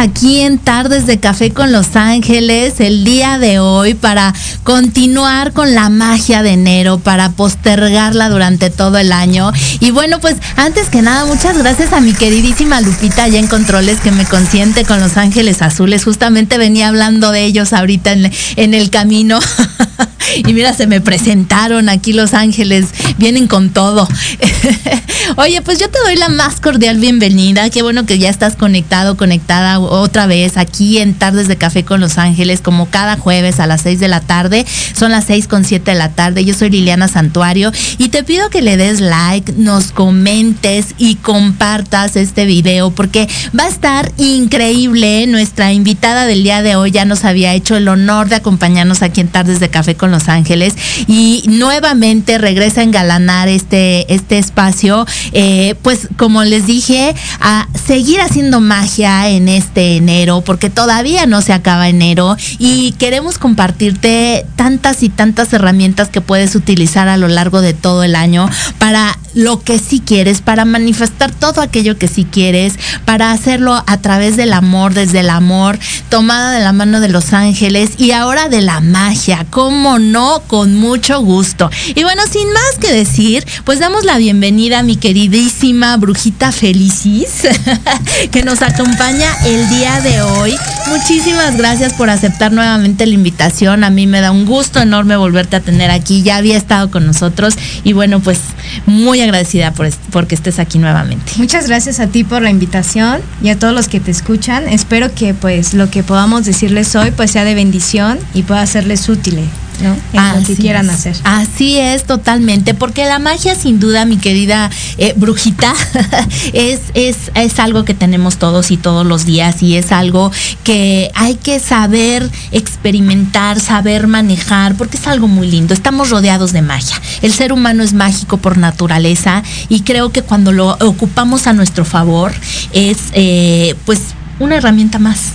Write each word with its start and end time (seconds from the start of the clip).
Aquí 0.00 0.40
en 0.40 0.58
Tardes 0.58 1.06
de 1.06 1.20
Café 1.20 1.50
con 1.50 1.72
Los 1.72 1.94
Ángeles 1.94 2.80
el 2.80 3.04
día 3.04 3.38
de 3.38 3.58
hoy 3.58 3.92
para 3.92 4.32
continuar 4.62 5.52
con 5.52 5.74
la 5.74 5.90
magia 5.90 6.42
de 6.42 6.52
enero, 6.52 6.98
para 6.98 7.32
postergarla 7.32 8.30
durante 8.30 8.70
todo 8.70 8.96
el 8.96 9.12
año. 9.12 9.52
Y 9.78 9.90
bueno, 9.90 10.18
pues 10.18 10.36
antes 10.56 10.88
que 10.88 11.02
nada, 11.02 11.26
muchas 11.26 11.58
gracias 11.58 11.92
a 11.92 12.00
mi 12.00 12.14
queridísima 12.14 12.80
Lupita 12.80 13.24
allá 13.24 13.38
en 13.38 13.46
Controles 13.46 14.00
que 14.00 14.10
me 14.10 14.24
consiente 14.24 14.84
con 14.86 15.00
Los 15.00 15.18
Ángeles 15.18 15.60
Azules. 15.60 16.04
Justamente 16.04 16.56
venía 16.56 16.88
hablando 16.88 17.30
de 17.30 17.44
ellos 17.44 17.74
ahorita 17.74 18.12
en, 18.12 18.32
en 18.56 18.74
el 18.74 18.88
camino. 18.88 19.38
y 20.36 20.52
mira, 20.52 20.72
se 20.72 20.86
me 20.86 21.00
presentaron 21.00 21.88
aquí 21.88 22.12
Los 22.12 22.34
Ángeles, 22.34 22.86
vienen 23.18 23.46
con 23.46 23.70
todo. 23.70 24.08
Oye, 25.36 25.62
pues 25.62 25.78
yo 25.78 25.88
te 25.88 25.98
doy 26.04 26.16
la 26.16 26.28
más 26.28 26.60
cordial 26.60 26.98
bienvenida. 26.98 27.70
Qué 27.70 27.82
bueno 27.82 28.06
que 28.06 28.18
ya 28.18 28.30
estás 28.30 28.56
conectado, 28.56 29.16
conectada 29.16 29.78
otra 29.78 30.26
vez 30.26 30.56
aquí 30.56 30.98
en 30.98 31.14
Tardes 31.14 31.48
de 31.48 31.56
Café 31.56 31.84
con 31.84 32.00
Los 32.00 32.18
Ángeles, 32.18 32.60
como 32.60 32.86
cada 32.86 33.16
jueves 33.16 33.60
a 33.60 33.66
las 33.66 33.82
6 33.82 34.00
de 34.00 34.08
la 34.08 34.20
tarde. 34.20 34.66
Son 34.94 35.10
las 35.10 35.24
6 35.26 35.46
con 35.46 35.64
7 35.64 35.90
de 35.90 35.96
la 35.96 36.10
tarde. 36.10 36.44
Yo 36.44 36.54
soy 36.54 36.70
Liliana 36.70 37.08
Santuario 37.08 37.72
y 37.98 38.08
te 38.08 38.24
pido 38.24 38.50
que 38.50 38.62
le 38.62 38.76
des 38.76 39.00
like, 39.00 39.52
nos 39.56 39.92
comentes 39.92 40.94
y 40.98 41.16
compartas 41.16 42.16
este 42.16 42.44
video 42.44 42.90
porque 42.90 43.28
va 43.58 43.64
a 43.64 43.68
estar 43.68 44.12
increíble. 44.16 45.26
Nuestra 45.26 45.72
invitada 45.72 46.26
del 46.26 46.42
día 46.42 46.62
de 46.62 46.76
hoy 46.76 46.90
ya 46.90 47.04
nos 47.04 47.24
había 47.24 47.54
hecho 47.54 47.76
el 47.76 47.88
honor 47.88 48.28
de 48.28 48.36
acompañarnos 48.36 49.02
aquí 49.02 49.20
en 49.20 49.28
Tardes 49.28 49.60
de 49.60 49.68
Café 49.68 49.94
con 49.94 50.10
Los 50.10 50.19
Ángeles. 50.28 50.74
Y 51.06 51.44
nuevamente 51.46 52.38
regresa 52.38 52.80
a 52.80 52.84
engalanar 52.84 53.48
este, 53.48 54.12
este 54.12 54.38
espacio, 54.38 55.06
eh, 55.32 55.74
pues 55.82 56.08
como 56.16 56.44
les 56.44 56.66
dije, 56.66 57.14
a 57.40 57.68
seguir 57.86 58.20
haciendo 58.20 58.60
magia 58.60 59.28
en 59.28 59.48
este 59.48 59.96
enero, 59.96 60.42
porque 60.42 60.70
todavía 60.70 61.26
no 61.26 61.42
se 61.42 61.52
acaba 61.52 61.88
enero. 61.88 62.36
Y 62.58 62.92
queremos 62.92 63.38
compartirte 63.38 64.46
tantas 64.56 65.02
y 65.02 65.08
tantas 65.08 65.52
herramientas 65.52 66.08
que 66.08 66.20
puedes 66.20 66.54
utilizar 66.54 67.08
a 67.08 67.16
lo 67.16 67.28
largo 67.28 67.60
de 67.60 67.74
todo 67.74 68.04
el 68.04 68.14
año 68.14 68.48
para 68.78 69.18
lo 69.34 69.62
que 69.62 69.78
sí 69.78 70.02
quieres, 70.04 70.40
para 70.40 70.64
manifestar 70.64 71.30
todo 71.30 71.60
aquello 71.60 71.98
que 71.98 72.08
sí 72.08 72.24
quieres, 72.24 72.74
para 73.04 73.30
hacerlo 73.30 73.82
a 73.86 73.96
través 73.98 74.36
del 74.36 74.52
amor, 74.52 74.94
desde 74.94 75.20
el 75.20 75.30
amor, 75.30 75.78
tomada 76.08 76.52
de 76.52 76.60
la 76.60 76.72
mano 76.72 77.00
de 77.00 77.08
los 77.08 77.32
ángeles 77.32 77.92
y 77.96 78.10
ahora 78.10 78.48
de 78.48 78.62
la 78.62 78.80
magia, 78.80 79.46
cómo 79.50 79.98
no, 79.98 80.09
con 80.46 80.74
mucho 80.74 81.20
gusto. 81.20 81.70
Y 81.94 82.02
bueno, 82.02 82.22
sin 82.30 82.52
más 82.52 82.78
que 82.80 82.92
decir, 82.92 83.46
pues 83.64 83.78
damos 83.78 84.04
la 84.04 84.18
bienvenida 84.18 84.80
a 84.80 84.82
mi 84.82 84.96
queridísima 84.96 85.96
brujita 85.96 86.50
Felicis, 86.50 87.42
que 88.32 88.42
nos 88.42 88.62
acompaña 88.62 89.28
el 89.46 89.68
día 89.68 90.00
de 90.00 90.20
hoy. 90.22 90.54
Muchísimas 90.88 91.56
gracias 91.56 91.92
por 91.94 92.10
aceptar 92.10 92.52
nuevamente 92.52 93.06
la 93.06 93.14
invitación. 93.14 93.84
A 93.84 93.90
mí 93.90 94.06
me 94.06 94.20
da 94.20 94.32
un 94.32 94.46
gusto 94.46 94.80
enorme 94.80 95.16
volverte 95.16 95.56
a 95.56 95.60
tener 95.60 95.90
aquí. 95.90 96.22
Ya 96.22 96.36
había 96.36 96.56
estado 96.56 96.90
con 96.90 97.06
nosotros 97.06 97.54
y 97.84 97.92
bueno, 97.92 98.20
pues 98.20 98.40
muy 98.86 99.20
agradecida 99.20 99.72
por, 99.72 99.88
porque 100.10 100.34
estés 100.34 100.58
aquí 100.58 100.78
nuevamente. 100.78 101.32
Muchas 101.36 101.68
gracias 101.68 102.00
a 102.00 102.08
ti 102.08 102.24
por 102.24 102.42
la 102.42 102.50
invitación 102.50 103.20
y 103.42 103.50
a 103.50 103.58
todos 103.58 103.72
los 103.72 103.88
que 103.88 104.00
te 104.00 104.10
escuchan. 104.10 104.68
Espero 104.68 105.14
que 105.14 105.34
pues 105.34 105.72
lo 105.74 105.88
que 105.88 106.02
podamos 106.02 106.44
decirles 106.44 106.94
hoy 106.96 107.12
pues 107.12 107.30
sea 107.30 107.44
de 107.44 107.54
bendición 107.54 108.18
y 108.34 108.42
pueda 108.42 108.66
serles 108.66 109.08
útil. 109.08 109.38
¿No? 109.80 109.96
En 110.12 110.40
lo 110.40 110.46
que 110.46 110.56
quieran 110.56 110.86
es. 110.86 110.94
hacer. 110.94 111.16
Así 111.24 111.78
es, 111.78 112.04
totalmente, 112.04 112.74
porque 112.74 113.04
la 113.04 113.18
magia 113.18 113.54
sin 113.54 113.80
duda, 113.80 114.04
mi 114.04 114.16
querida 114.16 114.70
eh, 114.98 115.14
brujita, 115.16 115.74
es, 116.52 116.80
es, 116.94 117.30
es 117.34 117.58
algo 117.58 117.84
que 117.84 117.94
tenemos 117.94 118.38
todos 118.38 118.70
y 118.70 118.76
todos 118.76 119.06
los 119.06 119.24
días 119.24 119.62
y 119.62 119.76
es 119.76 119.92
algo 119.92 120.30
que 120.64 121.10
hay 121.14 121.34
que 121.36 121.60
saber 121.60 122.28
experimentar, 122.52 123.60
saber 123.60 124.06
manejar, 124.06 124.74
porque 124.76 124.96
es 124.96 125.06
algo 125.06 125.28
muy 125.28 125.50
lindo. 125.50 125.74
Estamos 125.74 126.10
rodeados 126.10 126.52
de 126.52 126.62
magia. 126.62 127.00
El 127.22 127.32
ser 127.32 127.52
humano 127.52 127.82
es 127.82 127.92
mágico 127.92 128.38
por 128.38 128.58
naturaleza 128.58 129.42
y 129.68 129.80
creo 129.80 130.10
que 130.10 130.22
cuando 130.22 130.52
lo 130.52 130.76
ocupamos 130.80 131.46
a 131.46 131.52
nuestro 131.52 131.84
favor 131.84 132.32
es 132.72 132.98
eh, 133.12 133.74
pues 133.84 134.00
una 134.38 134.56
herramienta 134.56 134.98
más. 134.98 135.32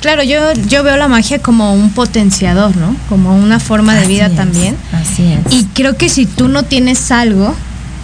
Claro, 0.00 0.22
yo, 0.22 0.52
yo 0.68 0.82
veo 0.82 0.96
la 0.96 1.08
magia 1.08 1.40
como 1.40 1.74
un 1.74 1.90
potenciador, 1.90 2.76
¿no? 2.76 2.94
Como 3.08 3.36
una 3.36 3.58
forma 3.58 3.94
de 3.94 4.00
Así 4.02 4.08
vida 4.08 4.26
es, 4.26 4.36
también. 4.36 4.76
Así 4.92 5.32
es. 5.32 5.52
Y 5.52 5.64
creo 5.74 5.96
que 5.96 6.08
si 6.08 6.26
tú 6.26 6.48
no 6.48 6.62
tienes 6.62 7.10
algo, 7.10 7.54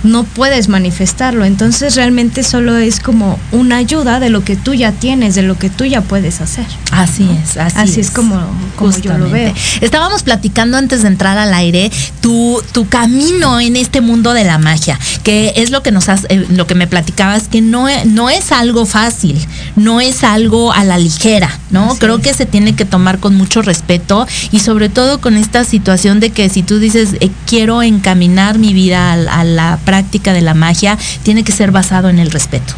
no 0.04 0.24
puedes 0.24 0.68
manifestarlo. 0.68 1.44
Entonces 1.44 1.96
realmente 1.96 2.44
solo 2.44 2.76
es 2.76 3.00
como 3.00 3.38
una 3.50 3.78
ayuda 3.78 4.20
de 4.20 4.30
lo 4.30 4.44
que 4.44 4.54
tú 4.54 4.74
ya 4.74 4.92
tienes, 4.92 5.34
de 5.34 5.42
lo 5.42 5.58
que 5.58 5.70
tú 5.70 5.84
ya 5.84 6.02
puedes 6.02 6.40
hacer. 6.40 6.66
Así 6.92 7.28
es, 7.42 7.56
así, 7.56 7.76
Así 7.76 8.00
es 8.00 8.10
como, 8.10 8.36
como 8.76 8.96
yo 8.98 9.18
lo 9.18 9.30
veo. 9.30 9.52
Estábamos 9.80 10.22
platicando 10.22 10.76
antes 10.76 11.02
de 11.02 11.08
entrar 11.08 11.38
al 11.38 11.52
aire 11.54 11.90
tu, 12.20 12.62
tu 12.72 12.86
camino 12.88 13.60
en 13.60 13.76
este 13.76 14.00
mundo 14.00 14.32
de 14.34 14.44
la 14.44 14.58
magia, 14.58 14.98
que 15.24 15.54
es 15.56 15.70
lo 15.70 15.82
que 15.82 15.90
nos 15.90 16.08
has, 16.08 16.26
eh, 16.28 16.46
lo 16.50 16.66
que 16.68 16.74
me 16.76 16.86
platicabas, 16.86 17.48
que 17.48 17.60
no, 17.60 17.88
e- 17.88 18.04
no 18.04 18.30
es 18.30 18.52
algo 18.52 18.86
fácil, 18.86 19.36
no 19.74 20.00
es 20.00 20.22
algo 20.22 20.72
a 20.72 20.84
la 20.84 20.98
ligera, 20.98 21.50
¿no? 21.70 21.90
Así 21.90 21.98
Creo 21.98 22.16
es. 22.18 22.22
que 22.22 22.34
se 22.34 22.46
tiene 22.46 22.76
que 22.76 22.84
tomar 22.84 23.18
con 23.18 23.34
mucho 23.34 23.62
respeto 23.62 24.26
y 24.52 24.60
sobre 24.60 24.88
todo 24.90 25.20
con 25.20 25.36
esta 25.36 25.64
situación 25.64 26.20
de 26.20 26.30
que 26.30 26.48
si 26.50 26.62
tú 26.62 26.78
dices 26.78 27.14
eh, 27.20 27.30
quiero 27.46 27.82
encaminar 27.82 28.58
mi 28.58 28.72
vida 28.74 29.12
a, 29.14 29.40
a 29.40 29.44
la 29.44 29.78
práctica 29.84 30.32
de 30.32 30.42
la 30.42 30.54
magia, 30.54 30.96
tiene 31.24 31.42
que 31.42 31.52
ser 31.52 31.72
basado 31.72 32.08
en 32.10 32.18
el 32.18 32.30
respeto. 32.30 32.74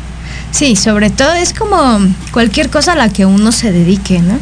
Sí, 0.53 0.77
sobre 0.77 1.11
todo 1.11 1.35
es 1.35 1.53
como 1.53 1.99
cualquier 2.33 2.71
cosa 2.71 2.93
a 2.93 2.97
la 2.97 3.09
que 3.11 3.27
uno 3.27 3.53
se 3.53 3.73
dedique, 3.73 4.21
¿no? 4.21 4.39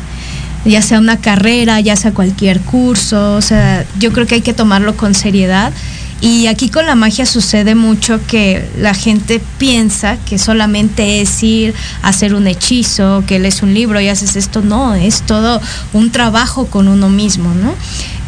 Ya 0.66 0.80
sea 0.80 0.98
una 0.98 1.16
carrera, 1.18 1.80
ya 1.80 1.96
sea 1.96 2.12
cualquier 2.12 2.60
curso, 2.60 3.34
o 3.34 3.42
sea, 3.42 3.84
yo 3.98 4.12
creo 4.12 4.26
que 4.26 4.36
hay 4.36 4.40
que 4.42 4.54
tomarlo 4.54 4.96
con 4.96 5.14
seriedad. 5.14 5.72
Y 6.24 6.46
aquí 6.46 6.70
con 6.70 6.86
la 6.86 6.94
magia 6.94 7.26
sucede 7.26 7.74
mucho 7.74 8.18
que 8.26 8.66
la 8.78 8.94
gente 8.94 9.42
piensa 9.58 10.16
que 10.24 10.38
solamente 10.38 11.20
es 11.20 11.42
ir 11.42 11.74
a 12.00 12.08
hacer 12.08 12.34
un 12.34 12.46
hechizo, 12.46 13.22
que 13.26 13.38
lees 13.38 13.62
un 13.62 13.74
libro 13.74 14.00
y 14.00 14.08
haces 14.08 14.34
esto. 14.34 14.62
No, 14.62 14.94
es 14.94 15.20
todo 15.20 15.60
un 15.92 16.10
trabajo 16.10 16.64
con 16.68 16.88
uno 16.88 17.10
mismo, 17.10 17.52
¿no? 17.52 17.74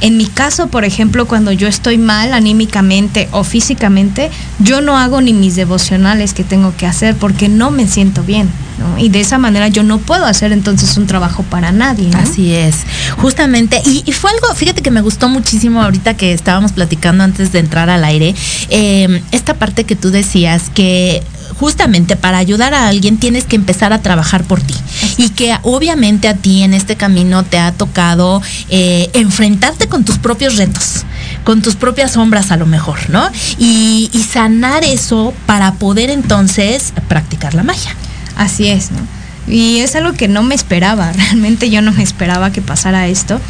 En 0.01 0.17
mi 0.17 0.27
caso, 0.27 0.67
por 0.67 0.85
ejemplo, 0.85 1.27
cuando 1.27 1.53
yo 1.53 1.69
estoy 1.69 1.97
mal 1.97 2.35
anímicamente 2.35 3.29
o 3.31 3.45
físicamente, 3.45 4.31
yo 4.59 4.81
no 4.81 4.99
hago 4.99 5.21
ni 5.23 5.33
mis 5.33 5.57
devocionales 5.57 6.35
que 6.35 6.45
tengo 6.45 6.75
que 6.77 6.87
hacer 6.87 7.17
porque 7.17 7.49
no 7.49 7.71
me 7.71 7.87
siento 7.89 8.23
bien, 8.23 8.51
¿no? 8.79 8.99
Y 8.99 9.09
de 9.09 9.21
esa 9.21 9.39
manera 9.39 9.69
yo 9.69 9.83
no 9.83 9.99
puedo 9.99 10.27
hacer 10.27 10.53
entonces 10.53 10.97
un 10.99 11.07
trabajo 11.07 11.45
para 11.45 11.73
nadie. 11.73 12.11
Así 12.15 12.53
es, 12.53 12.85
justamente. 13.17 13.81
Y, 13.87 14.03
y 14.05 14.13
fue 14.13 14.31
algo, 14.31 14.55
fíjate 14.55 14.83
que 14.83 14.91
me 14.91 15.01
gustó 15.01 15.31
muchísimo 15.31 15.83
ahorita 15.83 16.15
que 16.15 16.33
estábamos 16.33 16.73
platicando 16.73 17.25
antes 17.25 17.53
de 17.53 17.61
entrar 17.61 17.89
al 17.89 18.05
aire, 18.05 18.35
eh, 18.69 19.23
esta 19.33 19.55
parte 19.55 19.85
que 19.85 19.97
tú 19.97 20.11
decías 20.11 20.71
que 20.75 21.23
justamente 21.58 22.17
para 22.17 22.38
ayudar 22.38 22.75
a 22.75 22.88
alguien 22.88 23.19
tienes 23.19 23.44
que 23.44 23.56
empezar 23.56 23.93
a 23.93 24.03
trabajar 24.03 24.44
por 24.44 24.61
ti 24.61 24.75
y 25.17 25.31
que 25.31 25.56
obviamente 25.62 26.29
a 26.29 26.35
ti 26.35 26.62
en 26.62 26.75
este 26.75 26.97
camino 26.97 27.44
te 27.44 27.58
ha 27.58 27.73
tocado 27.73 28.42
eh, 28.69 29.11
enfrentarte 29.14 29.88
con 29.88 30.04
tus 30.04 30.19
propios 30.19 30.57
retos 30.57 31.04
con 31.45 31.62
tus 31.62 31.76
propias 31.76 32.12
sombras 32.12 32.50
a 32.50 32.57
lo 32.57 32.66
mejor, 32.66 32.99
¿no? 33.09 33.31
Y, 33.57 34.11
y 34.12 34.23
sanar 34.25 34.83
eso 34.83 35.33
para 35.47 35.75
poder 35.75 36.11
entonces 36.11 36.92
practicar 37.09 37.54
la 37.54 37.62
magia. 37.62 37.95
Así 38.37 38.66
es, 38.66 38.90
¿no? 38.90 38.99
Y 39.47 39.78
es 39.78 39.95
algo 39.95 40.12
que 40.14 40.26
no 40.26 40.42
me 40.42 40.57
esperaba, 40.57 41.12
realmente 41.16 41.71
yo 41.71 41.83
no 41.83 41.92
me 41.92 42.02
esperaba 42.02 42.50
que 42.50 42.62
pasara 42.62 43.07
esto 43.07 43.40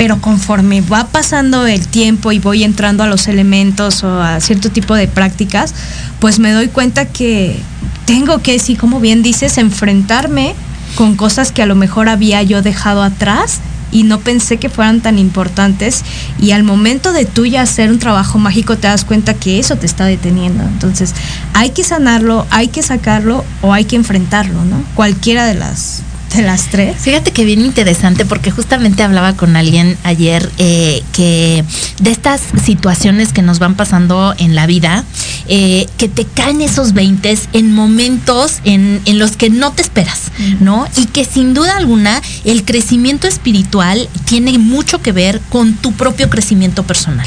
pero 0.00 0.18
conforme 0.18 0.80
va 0.80 1.08
pasando 1.08 1.66
el 1.66 1.86
tiempo 1.86 2.32
y 2.32 2.38
voy 2.38 2.64
entrando 2.64 3.02
a 3.02 3.06
los 3.06 3.28
elementos 3.28 4.02
o 4.02 4.22
a 4.22 4.40
cierto 4.40 4.70
tipo 4.70 4.94
de 4.94 5.08
prácticas, 5.08 5.74
pues 6.20 6.38
me 6.38 6.52
doy 6.52 6.68
cuenta 6.68 7.04
que 7.04 7.60
tengo 8.06 8.38
que, 8.38 8.58
sí, 8.58 8.76
como 8.76 8.98
bien 8.98 9.22
dices, 9.22 9.58
enfrentarme 9.58 10.54
con 10.94 11.16
cosas 11.16 11.52
que 11.52 11.60
a 11.60 11.66
lo 11.66 11.74
mejor 11.74 12.08
había 12.08 12.42
yo 12.42 12.62
dejado 12.62 13.02
atrás 13.02 13.60
y 13.92 14.04
no 14.04 14.20
pensé 14.20 14.56
que 14.56 14.70
fueran 14.70 15.02
tan 15.02 15.18
importantes 15.18 16.02
y 16.40 16.52
al 16.52 16.62
momento 16.62 17.12
de 17.12 17.26
tú 17.26 17.44
ya 17.44 17.60
hacer 17.60 17.90
un 17.90 17.98
trabajo 17.98 18.38
mágico 18.38 18.78
te 18.78 18.88
das 18.88 19.04
cuenta 19.04 19.34
que 19.34 19.58
eso 19.58 19.76
te 19.76 19.84
está 19.84 20.06
deteniendo. 20.06 20.62
Entonces 20.62 21.12
hay 21.52 21.72
que 21.72 21.84
sanarlo, 21.84 22.46
hay 22.48 22.68
que 22.68 22.80
sacarlo 22.80 23.44
o 23.60 23.74
hay 23.74 23.84
que 23.84 23.96
enfrentarlo, 23.96 24.64
¿no? 24.64 24.82
Cualquiera 24.94 25.44
de 25.44 25.56
las 25.56 26.04
de 26.36 26.42
las 26.42 26.68
tres. 26.68 26.96
Fíjate 27.00 27.32
que 27.32 27.44
bien 27.44 27.60
interesante 27.60 28.24
porque 28.24 28.50
justamente 28.50 29.02
hablaba 29.02 29.34
con 29.34 29.56
alguien 29.56 29.96
ayer 30.04 30.50
eh, 30.58 31.02
que 31.12 31.64
de 32.00 32.10
estas 32.10 32.42
situaciones 32.64 33.32
que 33.32 33.42
nos 33.42 33.58
van 33.58 33.74
pasando 33.74 34.34
en 34.38 34.54
la 34.54 34.66
vida, 34.66 35.04
eh, 35.48 35.86
que 35.98 36.08
te 36.08 36.24
caen 36.24 36.60
esos 36.60 36.92
20 36.92 37.20
en 37.52 37.72
momentos 37.72 38.60
en, 38.64 39.00
en, 39.04 39.18
los 39.18 39.36
que 39.36 39.50
no 39.50 39.72
te 39.72 39.82
esperas, 39.82 40.32
¿no? 40.60 40.86
Y 40.96 41.06
que 41.06 41.24
sin 41.24 41.54
duda 41.54 41.76
alguna 41.76 42.22
el 42.44 42.64
crecimiento 42.64 43.28
espiritual 43.28 44.08
tiene 44.24 44.58
mucho 44.58 45.02
que 45.02 45.12
ver 45.12 45.40
con 45.48 45.74
tu 45.74 45.92
propio 45.92 46.30
crecimiento 46.30 46.82
personal. 46.84 47.26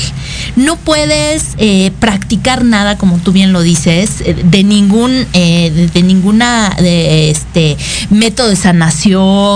No 0.56 0.78
puedes 0.78 1.50
eh, 1.58 1.92
practicar 2.00 2.66
nada, 2.66 2.98
como 2.98 3.18
tú 3.20 3.32
bien 3.32 3.54
lo 3.54 3.62
dices, 3.62 4.24
de 4.26 4.64
ningún, 4.64 5.12
de, 5.34 5.90
de, 5.94 6.04
ninguna 6.04 6.76
de 6.80 7.30
este 7.30 7.78
método 8.10 8.50
de 8.50 8.56
sanación 8.56 8.93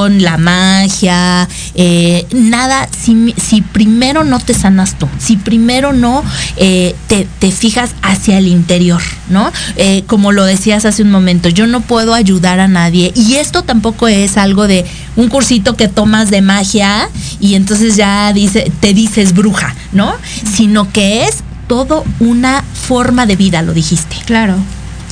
la 0.09 0.37
magia, 0.37 1.47
eh, 1.75 2.25
nada, 2.31 2.89
si, 2.91 3.33
si, 3.37 3.61
primero 3.61 4.23
no 4.23 4.39
te 4.39 4.53
sanas 4.53 4.97
tú, 4.97 5.07
si 5.19 5.37
primero 5.37 5.93
no 5.93 6.23
eh, 6.57 6.95
te, 7.07 7.27
te, 7.39 7.51
fijas 7.51 7.91
hacia 8.01 8.37
el 8.39 8.47
interior, 8.47 9.01
¿no? 9.29 9.51
Eh, 9.77 10.03
como 10.07 10.31
lo 10.31 10.43
decías 10.43 10.85
hace 10.85 11.03
un 11.03 11.11
momento, 11.11 11.49
yo 11.49 11.67
no 11.67 11.81
puedo 11.81 12.13
ayudar 12.13 12.59
a 12.59 12.67
nadie 12.67 13.13
y 13.15 13.35
esto 13.35 13.63
tampoco 13.63 14.07
es 14.07 14.37
algo 14.37 14.67
de 14.67 14.85
un 15.15 15.29
cursito 15.29 15.75
que 15.75 15.87
tomas 15.87 16.29
de 16.29 16.41
magia 16.41 17.09
y 17.39 17.55
entonces 17.55 17.95
ya 17.95 18.33
dice, 18.33 18.71
te 18.81 18.93
dices 18.93 19.33
bruja, 19.33 19.75
¿no? 19.93 20.13
Sino 20.55 20.91
que 20.91 21.25
es 21.25 21.43
todo 21.67 22.03
una 22.19 22.63
forma 22.73 23.25
de 23.25 23.35
vida, 23.35 23.61
lo 23.61 23.73
dijiste. 23.73 24.17
Claro, 24.25 24.55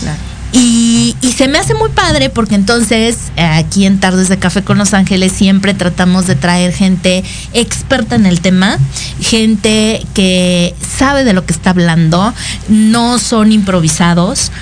claro. 0.02 0.35
Y, 0.58 1.18
se 1.36 1.50
me 1.50 1.58
hace 1.58 1.74
muy 1.74 1.90
padre 1.90 2.30
porque 2.30 2.56
entonces 2.56 3.18
aquí 3.36 3.86
en 3.86 4.00
Tardes 4.00 4.30
de 4.30 4.40
Café 4.40 4.64
con 4.64 4.78
Los 4.78 4.94
Ángeles 4.94 5.34
siempre 5.34 5.74
tratamos 5.74 6.28
de 6.28 6.36
traer 6.36 6.72
gente 6.72 7.26
experta 7.52 8.16
en 8.16 8.26
el 8.26 8.40
tema, 8.40 8.80
gente 9.20 10.02
que 10.14 10.74
sabe 10.80 11.26
de 11.26 11.34
lo 11.34 11.46
que 11.46 11.52
está 11.52 11.72
hablando, 11.72 12.34
no 12.70 13.20
son 13.20 13.52
improvisados, 13.52 14.54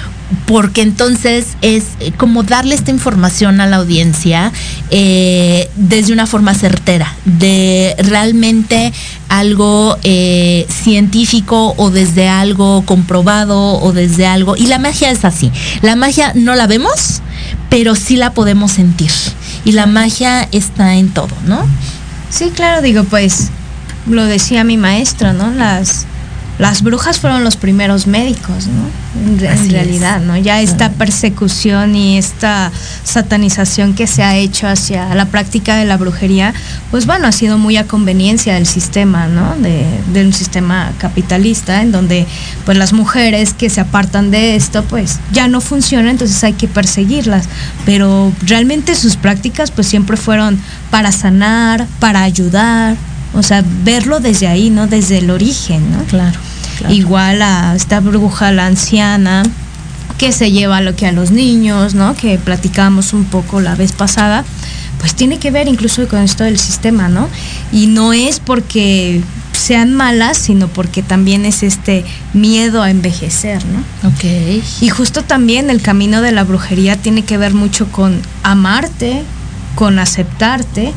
porque 0.45 0.81
entonces 0.81 1.57
es 1.61 1.83
como 2.17 2.43
darle 2.43 2.75
esta 2.75 2.91
información 2.91 3.61
a 3.61 3.67
la 3.67 3.77
audiencia 3.77 4.51
eh, 4.89 5.69
desde 5.75 6.13
una 6.13 6.27
forma 6.27 6.53
certera, 6.53 7.13
de 7.25 7.95
realmente 7.97 8.93
algo 9.29 9.97
eh, 10.03 10.67
científico 10.69 11.73
o 11.77 11.89
desde 11.89 12.27
algo 12.29 12.83
comprobado 12.85 13.79
o 13.81 13.91
desde 13.91 14.25
algo. 14.25 14.55
Y 14.55 14.67
la 14.67 14.79
magia 14.79 15.11
es 15.11 15.25
así. 15.25 15.51
La 15.81 15.95
magia 15.95 16.31
no 16.35 16.55
la 16.55 16.67
vemos, 16.67 17.21
pero 17.69 17.95
sí 17.95 18.15
la 18.15 18.33
podemos 18.33 18.71
sentir. 18.71 19.11
Y 19.65 19.71
la 19.71 19.85
magia 19.85 20.47
está 20.51 20.95
en 20.95 21.09
todo, 21.09 21.35
¿no? 21.45 21.65
Sí, 22.29 22.51
claro, 22.53 22.81
digo, 22.81 23.03
pues 23.05 23.49
lo 24.07 24.25
decía 24.25 24.63
mi 24.63 24.77
maestro, 24.77 25.33
¿no? 25.33 25.51
Las 25.51 26.05
las 26.63 26.81
brujas 26.81 27.19
fueron 27.19 27.43
los 27.43 27.57
primeros 27.57 28.07
médicos, 28.07 28.67
¿no? 28.67 28.85
En, 29.21 29.45
en 29.45 29.69
realidad, 29.69 30.21
¿no? 30.21 30.37
Ya 30.37 30.61
esta 30.61 30.91
persecución 30.93 31.93
y 31.93 32.17
esta 32.17 32.71
satanización 33.03 33.93
que 33.93 34.07
se 34.07 34.23
ha 34.23 34.37
hecho 34.37 34.69
hacia 34.69 35.13
la 35.13 35.25
práctica 35.25 35.75
de 35.75 35.83
la 35.83 35.97
brujería, 35.97 36.53
pues 36.89 37.05
bueno, 37.05 37.27
ha 37.27 37.33
sido 37.33 37.57
muy 37.57 37.75
a 37.75 37.85
conveniencia 37.85 38.53
del 38.53 38.65
sistema, 38.65 39.27
¿no? 39.27 39.57
De, 39.57 39.85
de, 40.13 40.25
un 40.25 40.31
sistema 40.31 40.93
capitalista, 40.99 41.81
en 41.81 41.91
donde 41.91 42.25
pues 42.63 42.77
las 42.77 42.93
mujeres 42.93 43.53
que 43.53 43.69
se 43.69 43.81
apartan 43.81 44.31
de 44.31 44.55
esto, 44.55 44.85
pues 44.85 45.19
ya 45.33 45.49
no 45.49 45.59
funcionan, 45.59 46.11
entonces 46.11 46.41
hay 46.45 46.53
que 46.53 46.69
perseguirlas. 46.69 47.49
Pero 47.85 48.31
realmente 48.41 48.95
sus 48.95 49.17
prácticas 49.17 49.69
pues 49.69 49.87
siempre 49.87 50.15
fueron 50.15 50.57
para 50.91 51.11
sanar, 51.11 51.87
para 51.99 52.23
ayudar, 52.23 52.95
o 53.33 53.43
sea, 53.43 53.65
verlo 53.83 54.21
desde 54.21 54.47
ahí, 54.47 54.69
¿no? 54.69 54.87
Desde 54.87 55.17
el 55.17 55.29
origen, 55.29 55.91
¿no? 55.91 56.05
Claro. 56.05 56.39
Claro. 56.77 56.93
Igual 56.93 57.41
a 57.41 57.75
esta 57.75 57.99
bruja, 57.99 58.51
la 58.51 58.65
anciana, 58.65 59.43
que 60.17 60.31
se 60.31 60.51
lleva 60.51 60.81
lo 60.81 60.95
que 60.95 61.07
a 61.07 61.11
los 61.11 61.31
niños, 61.31 61.95
¿no? 61.95 62.15
Que 62.15 62.37
platicamos 62.37 63.13
un 63.13 63.25
poco 63.25 63.61
la 63.61 63.75
vez 63.75 63.91
pasada, 63.91 64.45
pues 64.99 65.15
tiene 65.15 65.37
que 65.37 65.51
ver 65.51 65.67
incluso 65.67 66.07
con 66.07 66.19
esto 66.21 66.43
del 66.43 66.59
sistema, 66.59 67.09
¿no? 67.09 67.27
Y 67.71 67.87
no 67.87 68.13
es 68.13 68.39
porque 68.39 69.21
sean 69.51 69.93
malas, 69.93 70.37
sino 70.37 70.67
porque 70.67 71.03
también 71.03 71.45
es 71.45 71.63
este 71.63 72.05
miedo 72.33 72.81
a 72.81 72.89
envejecer, 72.89 73.63
¿no? 73.65 74.07
Ok. 74.07 74.23
Y 74.81 74.89
justo 74.89 75.23
también 75.23 75.69
el 75.69 75.81
camino 75.81 76.21
de 76.21 76.31
la 76.31 76.43
brujería 76.43 76.95
tiene 76.95 77.23
que 77.23 77.37
ver 77.37 77.53
mucho 77.53 77.91
con 77.91 78.21
amarte, 78.43 79.23
con 79.75 79.99
aceptarte, 79.99 80.93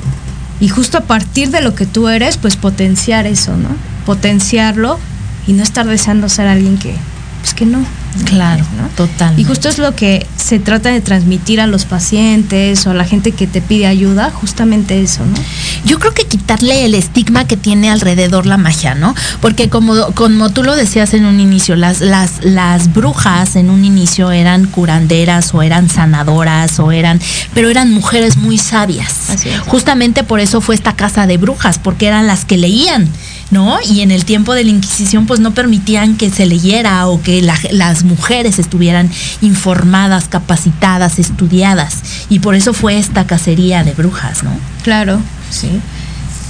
y 0.61 0.69
justo 0.69 0.99
a 0.99 1.03
partir 1.03 1.51
de 1.51 1.61
lo 1.61 1.75
que 1.75 1.87
tú 1.87 2.09
eres, 2.09 2.39
pues 2.39 2.57
potenciar 2.57 3.27
eso, 3.27 3.57
¿no? 3.57 3.69
Potenciarlo 4.07 4.99
y 5.47 5.53
no 5.53 5.63
estar 5.63 5.87
deseando 5.87 6.29
ser 6.29 6.47
alguien 6.47 6.79
que, 6.79 6.95
pues 7.41 7.55
que 7.55 7.67
no. 7.67 7.85
Claro, 8.25 8.65
¿no? 8.77 8.89
total. 8.97 9.39
Y 9.39 9.45
justo 9.45 9.69
es 9.69 9.79
lo 9.79 9.95
que 9.95 10.27
se 10.37 10.59
trata 10.59 10.91
de 10.91 11.01
transmitir 11.01 11.61
a 11.61 11.67
los 11.67 11.85
pacientes 11.85 12.87
o 12.87 12.91
a 12.91 12.95
la 12.95 13.05
gente 13.05 13.33
que 13.33 13.47
te 13.47 13.61
pide 13.61 13.87
ayuda, 13.87 14.31
justamente 14.31 15.01
eso, 15.03 15.25
¿no? 15.27 15.37
Yo 15.85 15.99
creo 15.99 16.15
que 16.15 16.25
quitarle 16.25 16.87
el 16.87 16.95
estigma 16.95 17.47
que 17.47 17.57
tiene 17.57 17.91
alrededor 17.91 18.47
la 18.47 18.57
magia, 18.57 18.95
¿no? 18.95 19.15
Porque 19.41 19.69
como, 19.69 20.13
como 20.13 20.51
tú 20.51 20.63
lo 20.63 20.75
decías 20.77 21.15
en 21.15 21.27
un 21.27 21.41
inicio, 21.41 21.77
las, 21.77 22.01
las, 22.01 22.43
las 22.43 22.93
brujas 22.95 23.55
en 23.55 23.71
un 23.71 23.85
inicio 23.85 24.31
eran 24.31 24.67
curanderas 24.67 25.53
o 25.55 25.63
eran 25.63 25.91
sanadoras 25.91 26.79
o 26.81 26.93
eran, 26.93 27.21
pero 27.55 27.69
eran 27.69 27.93
mujeres 27.93 28.39
muy 28.39 28.57
sabias. 28.57 29.31
Así 29.31 29.51
es. 29.51 29.61
Justamente 29.61 30.25
por 30.25 30.41
eso 30.41 30.61
fue 30.61 30.75
esta 30.75 30.97
casa 30.97 31.27
de 31.27 31.37
brujas, 31.37 31.79
porque 31.79 32.07
eran 32.07 32.27
las 32.27 32.45
que 32.45 32.57
leían. 32.57 33.09
¿No? 33.51 33.79
Y 33.89 34.01
en 34.01 34.11
el 34.11 34.25
tiempo 34.25 34.55
de 34.55 34.65
la 34.65 34.71
Inquisición 34.71 35.27
pues 35.27 35.41
no 35.41 35.55
permitían 35.55 36.17
que 36.17 36.31
se 36.31 36.47
leyera 36.47 37.07
o 37.07 37.23
que 37.23 37.43
la, 37.43 37.59
las 37.71 38.05
mujeres 38.05 38.59
estuvieran 38.59 39.11
informadas, 39.41 40.29
capacitadas, 40.29 41.19
estudiadas. 41.19 42.03
Y 42.29 42.41
por 42.41 42.55
eso 42.55 42.73
fue 42.73 42.99
esta 42.99 43.27
cacería 43.27 43.85
de 43.85 43.93
brujas, 43.93 44.43
¿no? 44.43 44.51
Claro, 44.83 45.21
sí. 45.51 45.69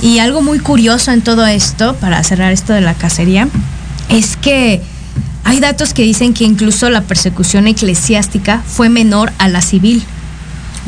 Y 0.00 0.18
algo 0.18 0.42
muy 0.42 0.58
curioso 0.58 1.10
en 1.10 1.22
todo 1.22 1.46
esto, 1.46 1.96
para 1.96 2.22
cerrar 2.22 2.52
esto 2.52 2.72
de 2.72 2.82
la 2.82 2.94
cacería, 2.94 3.48
es 4.08 4.36
que 4.36 4.82
hay 5.44 5.60
datos 5.60 5.94
que 5.94 6.02
dicen 6.02 6.34
que 6.34 6.44
incluso 6.44 6.90
la 6.90 7.02
persecución 7.02 7.66
eclesiástica 7.66 8.62
fue 8.66 8.88
menor 8.88 9.32
a 9.38 9.48
la 9.48 9.62
civil. 9.62 10.02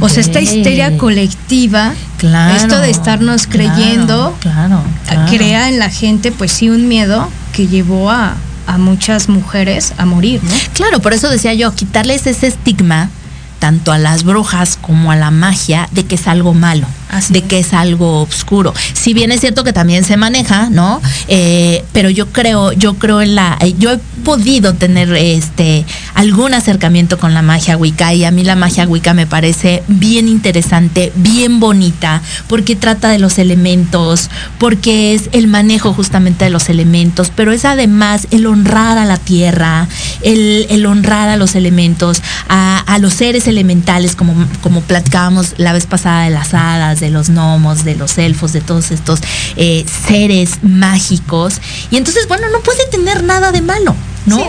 O 0.01 0.09
sea, 0.09 0.21
esta 0.21 0.41
histeria 0.41 0.97
colectiva, 0.97 1.93
claro, 2.19 2.57
esto 2.57 2.81
de 2.81 2.91
estarnos 2.91 3.47
creyendo, 3.47 4.37
claro, 4.41 4.83
claro, 5.07 5.31
crea 5.31 5.69
en 5.69 5.79
la 5.79 5.91
gente, 5.91 6.31
pues 6.31 6.53
sí, 6.53 6.71
un 6.71 6.87
miedo 6.89 7.29
que 7.53 7.67
llevó 7.67 8.11
a, 8.11 8.37
a 8.67 8.79
muchas 8.79 9.29
mujeres 9.29 9.95
a 9.99 10.05
morir, 10.05 10.43
¿no? 10.45 10.51
Claro, 10.75 11.01
por 11.01 11.15
eso 11.15 11.29
decía 11.29 11.55
yo, 11.55 11.75
quitarles 11.75 12.27
ese 12.27 12.47
estigma 12.47 13.11
tanto 13.59 13.91
a 13.91 13.99
las 13.99 14.23
brujas 14.23 14.79
como 14.81 15.11
a 15.11 15.17
la 15.17 15.31
magia 15.31 15.89
de 15.93 16.05
que 16.05 16.15
es 16.15 16.29
algo 16.29 16.55
malo, 16.55 16.87
Así 17.09 17.33
de 17.33 17.43
que 17.43 17.61
es 17.61 17.73
algo 17.73 18.23
oscuro. 18.23 18.75
Si 18.93 19.15
bien 19.15 19.33
es 19.33 19.41
cierto 19.41 19.65
que 19.65 19.73
también 19.73 20.05
se 20.05 20.17
maneja, 20.17 20.69
¿no? 20.71 21.01
Eh, 21.29 21.85
pero 21.93 22.11
yo 22.11 22.29
creo, 22.33 22.73
yo 22.73 22.95
creo 22.95 23.23
en 23.23 23.35
la, 23.35 23.57
eh, 23.61 23.75
yo 23.79 23.93
he 23.93 23.99
podido 24.25 24.75
tener 24.75 25.15
este 25.15 25.87
algún 26.15 26.53
acercamiento 26.55 27.19
con 27.19 27.35
la 27.35 27.43
magia 27.43 27.77
wicca 27.77 28.13
y 28.13 28.25
a 28.25 28.31
mí 28.31 28.45
la 28.45 28.57
magia 28.57 28.87
wicca 28.87 29.15
me 29.15 29.27
parece 29.27 29.83
bien 29.89 30.29
interesante, 30.29 31.13
bien 31.17 31.61
bonita, 31.61 32.23
porque 32.47 32.77
trata 32.77 33.09
de 33.09 33.19
los 33.19 33.39
elementos, 33.39 34.31
porque 34.59 35.15
es 35.15 35.31
el 35.33 35.47
manejo 35.47 35.95
justamente 35.95 36.45
de 36.45 36.51
los 36.51 36.69
elementos, 36.69 37.33
pero 37.35 37.53
es 37.53 37.65
además 37.65 38.27
el 38.31 38.47
honrar 38.47 38.99
a 38.99 39.05
la 39.05 39.17
tierra, 39.17 39.89
el, 40.23 40.67
el 40.71 40.87
honrar 40.87 41.29
a 41.29 41.37
los 41.37 41.55
elementos, 41.55 42.23
a, 42.49 42.79
a 42.79 42.99
los 42.99 43.15
seres 43.15 43.47
elementales, 43.47 44.17
como, 44.17 44.35
como 44.61 44.81
platicábamos 44.83 45.55
la 45.57 45.73
vez 45.73 45.87
pasada 45.87 46.25
de 46.25 46.31
las 46.31 46.55
hadas, 46.55 46.98
de 47.01 47.11
los 47.11 47.31
gnomos, 47.31 47.85
de 47.85 47.95
los 47.95 48.19
elfos, 48.19 48.53
de 48.53 48.61
todos 48.61 48.91
estos 48.91 49.21
eh, 49.57 49.85
seres 50.07 50.59
mágicos. 50.63 51.61
Y 51.91 51.97
entonces, 51.97 52.29
bueno, 52.29 52.49
no 52.51 52.61
puede 52.61 52.87
tener 52.87 53.25
nada 53.25 53.53
de 53.53 53.63
malo, 53.63 53.95
¿no? 54.27 54.37
Sí. 54.37 54.43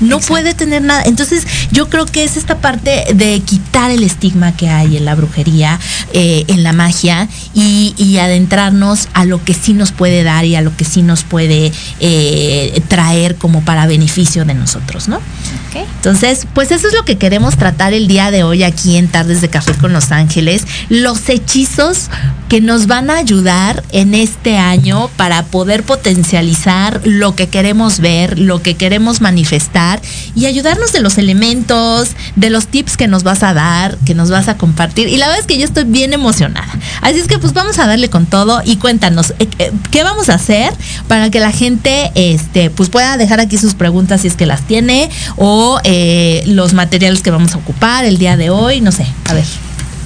No 0.00 0.16
Exacto. 0.16 0.28
puede 0.28 0.54
tener 0.54 0.82
nada. 0.82 1.02
Entonces, 1.04 1.46
yo 1.72 1.88
creo 1.88 2.06
que 2.06 2.24
es 2.24 2.36
esta 2.36 2.58
parte 2.58 3.04
de 3.14 3.40
quitar 3.40 3.90
el 3.90 4.02
estigma 4.02 4.56
que 4.56 4.68
hay 4.68 4.96
en 4.96 5.04
la 5.04 5.14
brujería, 5.14 5.78
eh, 6.12 6.44
en 6.48 6.62
la 6.62 6.72
magia 6.72 7.28
y, 7.54 7.94
y 7.96 8.18
adentrarnos 8.18 9.08
a 9.14 9.24
lo 9.24 9.42
que 9.44 9.54
sí 9.54 9.72
nos 9.72 9.92
puede 9.92 10.22
dar 10.22 10.44
y 10.44 10.56
a 10.56 10.60
lo 10.60 10.76
que 10.76 10.84
sí 10.84 11.02
nos 11.02 11.22
puede 11.24 11.72
eh, 12.00 12.82
traer 12.88 13.36
como 13.36 13.62
para 13.62 13.86
beneficio 13.86 14.44
de 14.44 14.54
nosotros, 14.54 15.08
¿no? 15.08 15.16
Ok. 15.16 15.86
Entonces, 15.96 16.46
pues 16.54 16.70
eso 16.70 16.88
es 16.88 16.94
lo 16.94 17.04
que 17.04 17.18
queremos 17.18 17.56
tratar 17.56 17.92
el 17.92 18.08
día 18.08 18.30
de 18.30 18.44
hoy 18.44 18.62
aquí 18.62 18.96
en 18.96 19.08
Tardes 19.08 19.40
de 19.40 19.48
Café 19.48 19.74
con 19.74 19.92
Los 19.92 20.12
Ángeles. 20.12 20.66
Los 20.88 21.28
hechizos 21.28 22.08
que 22.48 22.60
nos 22.60 22.86
van 22.86 23.10
a 23.10 23.16
ayudar 23.16 23.82
en 23.92 24.14
este 24.14 24.56
año 24.56 25.10
para 25.16 25.44
poder 25.44 25.82
potencializar 25.82 27.00
lo 27.04 27.34
que 27.34 27.48
queremos 27.48 28.00
ver, 28.00 28.38
lo 28.38 28.62
que 28.62 28.74
queremos 28.74 29.20
manifestar 29.20 29.87
y 30.34 30.46
ayudarnos 30.46 30.92
de 30.92 31.00
los 31.00 31.18
elementos, 31.18 32.10
de 32.36 32.50
los 32.50 32.66
tips 32.66 32.96
que 32.96 33.08
nos 33.08 33.22
vas 33.22 33.42
a 33.42 33.54
dar, 33.54 33.96
que 33.98 34.14
nos 34.14 34.30
vas 34.30 34.48
a 34.48 34.56
compartir. 34.56 35.08
Y 35.08 35.16
la 35.16 35.26
verdad 35.26 35.40
es 35.40 35.46
que 35.46 35.58
yo 35.58 35.64
estoy 35.64 35.84
bien 35.84 36.12
emocionada. 36.12 36.68
Así 37.00 37.18
es 37.18 37.26
que 37.26 37.38
pues 37.38 37.52
vamos 37.52 37.78
a 37.78 37.86
darle 37.86 38.10
con 38.10 38.26
todo 38.26 38.60
y 38.64 38.76
cuéntanos 38.76 39.32
eh, 39.38 39.48
eh, 39.58 39.72
qué 39.90 40.02
vamos 40.02 40.28
a 40.28 40.34
hacer 40.34 40.72
para 41.06 41.30
que 41.30 41.40
la 41.40 41.52
gente 41.52 42.10
este 42.14 42.70
pues 42.70 42.88
pueda 42.88 43.16
dejar 43.16 43.40
aquí 43.40 43.58
sus 43.58 43.74
preguntas 43.74 44.22
si 44.22 44.28
es 44.28 44.36
que 44.36 44.46
las 44.46 44.62
tiene 44.62 45.10
o 45.36 45.80
eh, 45.84 46.42
los 46.46 46.74
materiales 46.74 47.22
que 47.22 47.30
vamos 47.30 47.54
a 47.54 47.58
ocupar 47.58 48.04
el 48.04 48.18
día 48.18 48.36
de 48.36 48.50
hoy, 48.50 48.80
no 48.80 48.92
sé, 48.92 49.06
a 49.28 49.34
ver. 49.34 49.44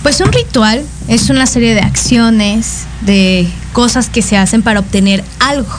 Pues 0.02 0.20
un 0.20 0.32
ritual 0.32 0.84
es 1.06 1.30
una 1.30 1.46
serie 1.46 1.74
de 1.74 1.80
acciones, 1.80 2.84
de 3.02 3.48
cosas 3.72 4.08
que 4.08 4.20
se 4.20 4.36
hacen 4.36 4.62
para 4.62 4.80
obtener 4.80 5.22
algo. 5.38 5.70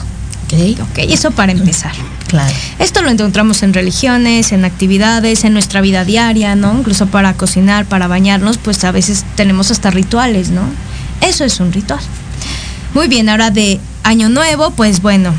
Ok, 0.54 0.80
Ok, 0.80 0.98
eso 1.08 1.30
para 1.30 1.52
empezar. 1.52 1.92
claro. 2.28 2.54
Esto 2.78 3.02
lo 3.02 3.10
encontramos 3.10 3.62
en 3.62 3.74
religiones, 3.74 4.52
en 4.52 4.64
actividades, 4.64 5.44
en 5.44 5.52
nuestra 5.52 5.80
vida 5.80 6.04
diaria, 6.04 6.54
¿no? 6.56 6.78
Incluso 6.78 7.06
para 7.06 7.34
cocinar, 7.34 7.86
para 7.86 8.06
bañarnos, 8.06 8.58
pues 8.58 8.84
a 8.84 8.92
veces 8.92 9.24
tenemos 9.36 9.70
hasta 9.70 9.90
rituales, 9.90 10.50
¿no? 10.50 10.62
Eso 11.20 11.44
es 11.44 11.60
un 11.60 11.72
ritual. 11.72 12.00
Muy 12.94 13.08
bien, 13.08 13.28
ahora 13.28 13.50
de 13.50 13.80
año 14.04 14.28
nuevo, 14.28 14.70
pues 14.70 15.02
bueno, 15.02 15.32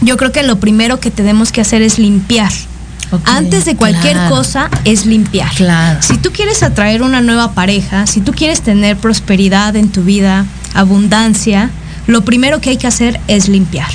yo 0.00 0.16
creo 0.16 0.32
que 0.32 0.42
lo 0.42 0.58
primero 0.58 1.00
que 1.00 1.10
tenemos 1.10 1.52
que 1.52 1.60
hacer 1.60 1.82
es 1.82 1.98
limpiar. 1.98 2.52
Antes 3.24 3.64
de 3.64 3.76
cualquier 3.76 4.14
claro. 4.14 4.34
cosa 4.34 4.70
es 4.84 5.06
limpiar. 5.06 5.52
Claro. 5.54 6.02
Si 6.02 6.16
tú 6.16 6.32
quieres 6.32 6.62
atraer 6.62 7.02
una 7.02 7.20
nueva 7.20 7.52
pareja, 7.52 8.06
si 8.06 8.20
tú 8.20 8.32
quieres 8.32 8.62
tener 8.62 8.96
prosperidad 8.96 9.76
en 9.76 9.90
tu 9.90 10.02
vida, 10.02 10.44
abundancia, 10.74 11.70
lo 12.06 12.24
primero 12.24 12.60
que 12.60 12.70
hay 12.70 12.76
que 12.78 12.86
hacer 12.86 13.20
es 13.28 13.48
limpiar. 13.48 13.90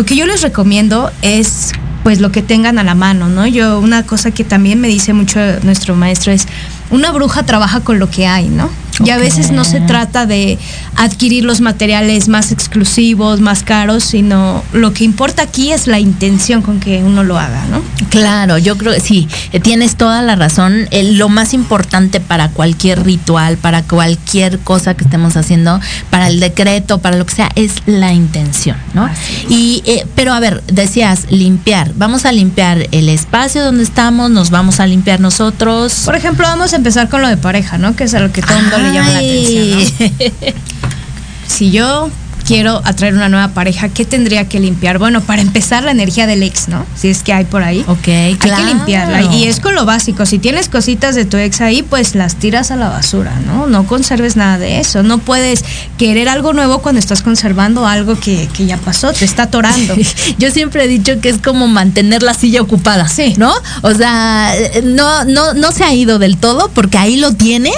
Lo 0.00 0.06
que 0.06 0.16
yo 0.16 0.24
les 0.24 0.40
recomiendo 0.40 1.10
es 1.20 1.72
pues 2.02 2.20
lo 2.20 2.32
que 2.32 2.40
tengan 2.40 2.78
a 2.78 2.82
la 2.82 2.94
mano, 2.94 3.28
¿no? 3.28 3.46
Yo 3.46 3.78
una 3.78 4.06
cosa 4.06 4.30
que 4.30 4.44
también 4.44 4.80
me 4.80 4.88
dice 4.88 5.12
mucho 5.12 5.38
nuestro 5.62 5.94
maestro 5.94 6.32
es 6.32 6.46
una 6.90 7.12
bruja 7.12 7.42
trabaja 7.42 7.80
con 7.80 7.98
lo 7.98 8.08
que 8.08 8.26
hay, 8.26 8.48
¿no? 8.48 8.70
Y 9.04 9.10
a 9.10 9.18
veces 9.18 9.50
no 9.50 9.64
se 9.64 9.80
trata 9.80 10.26
de 10.26 10.58
adquirir 10.96 11.44
los 11.44 11.60
materiales 11.60 12.28
más 12.28 12.52
exclusivos, 12.52 13.40
más 13.40 13.62
caros, 13.62 14.04
sino 14.04 14.62
lo 14.72 14.92
que 14.92 15.04
importa 15.04 15.42
aquí 15.42 15.72
es 15.72 15.86
la 15.86 15.98
intención 15.98 16.62
con 16.62 16.80
que 16.80 17.02
uno 17.02 17.24
lo 17.24 17.38
haga, 17.38 17.64
¿no? 17.66 17.82
Claro, 18.10 18.58
yo 18.58 18.76
creo 18.76 18.92
que 18.92 19.00
sí, 19.00 19.28
tienes 19.62 19.96
toda 19.96 20.22
la 20.22 20.36
razón. 20.36 20.88
Eh, 20.90 21.12
lo 21.12 21.28
más 21.28 21.54
importante 21.54 22.20
para 22.20 22.50
cualquier 22.50 23.04
ritual, 23.04 23.56
para 23.56 23.82
cualquier 23.82 24.58
cosa 24.58 24.94
que 24.94 25.04
estemos 25.04 25.36
haciendo, 25.36 25.80
para 26.10 26.28
el 26.28 26.40
decreto, 26.40 26.98
para 26.98 27.16
lo 27.16 27.26
que 27.26 27.34
sea, 27.34 27.50
es 27.54 27.74
la 27.86 28.12
intención, 28.12 28.76
¿no? 28.94 29.08
Y, 29.48 29.82
eh, 29.86 30.06
pero 30.14 30.32
a 30.32 30.40
ver, 30.40 30.62
decías 30.66 31.30
limpiar. 31.30 31.92
Vamos 31.94 32.26
a 32.26 32.32
limpiar 32.32 32.88
el 32.92 33.08
espacio 33.08 33.64
donde 33.64 33.82
estamos, 33.82 34.30
nos 34.30 34.50
vamos 34.50 34.80
a 34.80 34.86
limpiar 34.86 35.20
nosotros. 35.20 36.02
Por 36.04 36.16
ejemplo, 36.16 36.46
vamos 36.46 36.72
a 36.72 36.76
empezar 36.76 37.08
con 37.08 37.22
lo 37.22 37.28
de 37.28 37.36
pareja, 37.36 37.78
¿no? 37.78 37.96
Que 37.96 38.04
es 38.04 38.14
a 38.14 38.20
lo 38.20 38.32
que 38.32 38.42
todo 38.42 38.56
el 38.56 38.62
mundo 38.62 38.78
le 38.78 38.89
llama 38.92 39.10
la 39.10 39.18
atención. 39.18 39.70
¿no? 39.70 39.80
Si 41.46 41.70
yo 41.70 42.08
quiero 42.46 42.80
atraer 42.84 43.14
una 43.14 43.28
nueva 43.28 43.48
pareja, 43.48 43.88
¿qué 43.88 44.04
tendría 44.04 44.48
que 44.48 44.60
limpiar? 44.60 44.98
Bueno, 44.98 45.20
para 45.20 45.42
empezar, 45.42 45.84
la 45.84 45.90
energía 45.90 46.26
del 46.26 46.42
ex, 46.42 46.68
¿no? 46.68 46.84
Si 46.96 47.08
es 47.08 47.22
que 47.22 47.32
hay 47.32 47.44
por 47.44 47.62
ahí. 47.62 47.84
Ok, 47.86 48.08
Hay 48.08 48.34
claro. 48.36 48.64
que 48.64 48.74
limpiarla. 48.74 49.22
Y 49.34 49.44
es 49.44 49.60
con 49.60 49.74
lo 49.74 49.84
básico. 49.84 50.26
Si 50.26 50.38
tienes 50.38 50.68
cositas 50.68 51.14
de 51.14 51.24
tu 51.24 51.36
ex 51.36 51.60
ahí, 51.60 51.82
pues 51.82 52.14
las 52.14 52.36
tiras 52.36 52.70
a 52.70 52.76
la 52.76 52.88
basura, 52.88 53.32
¿no? 53.46 53.66
No 53.66 53.86
conserves 53.86 54.36
nada 54.36 54.58
de 54.58 54.80
eso. 54.80 55.02
No 55.02 55.18
puedes 55.18 55.64
querer 55.98 56.28
algo 56.28 56.52
nuevo 56.52 56.80
cuando 56.80 56.98
estás 56.98 57.22
conservando 57.22 57.86
algo 57.86 58.18
que, 58.18 58.48
que 58.54 58.66
ya 58.66 58.76
pasó, 58.76 59.12
te 59.12 59.24
está 59.24 59.44
atorando. 59.44 59.94
Yo 60.38 60.50
siempre 60.50 60.84
he 60.84 60.88
dicho 60.88 61.20
que 61.20 61.28
es 61.28 61.38
como 61.38 61.68
mantener 61.68 62.22
la 62.22 62.34
silla 62.34 62.62
ocupada, 62.62 63.08
Sí. 63.08 63.34
¿no? 63.36 63.52
O 63.82 63.94
sea, 63.94 64.52
eh, 64.56 64.82
no, 64.84 65.24
no, 65.24 65.54
no 65.54 65.72
se 65.72 65.84
ha 65.84 65.92
ido 65.94 66.18
del 66.18 66.36
todo 66.36 66.70
porque 66.74 66.98
ahí 66.98 67.16
lo 67.16 67.32
tienes 67.34 67.74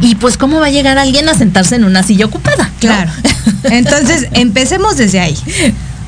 y 0.00 0.14
pues 0.14 0.36
cómo 0.36 0.60
va 0.60 0.66
a 0.66 0.70
llegar 0.70 0.98
alguien 0.98 1.28
a 1.28 1.34
sentarse 1.34 1.74
en 1.76 1.84
una 1.84 2.02
silla 2.02 2.26
ocupada. 2.26 2.64
¿no? 2.64 2.70
Claro. 2.80 3.10
Entonces, 3.98 4.28
empecemos 4.32 4.96
desde 4.96 5.20
ahí. 5.20 5.36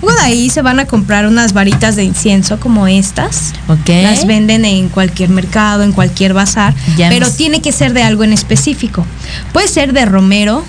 Luego 0.03 0.19
de 0.19 0.25
ahí 0.27 0.51
se 0.51 0.61
van 0.61 0.81
a 0.81 0.87
comprar 0.87 1.27
unas 1.27 1.53
varitas 1.55 1.97
de 1.97 2.05
incienso 2.05 2.61
como 2.61 2.87
estas. 2.87 3.53
Ok. 3.69 3.89
Las 4.03 4.27
venden 4.27 4.65
en 4.65 4.89
cualquier 4.89 5.31
mercado, 5.31 5.83
en 5.83 5.93
cualquier 5.93 6.35
bazar, 6.35 6.75
Ya 6.97 7.09
pero 7.09 7.27
hemos- 7.27 7.37
tiene 7.39 7.61
que 7.63 7.73
ser 7.73 7.93
de 7.95 8.03
algo 8.03 8.23
en 8.25 8.33
específico. 8.33 9.07
Puede 9.53 9.69
ser 9.69 9.93
de 9.95 10.05
romero, 10.05 10.65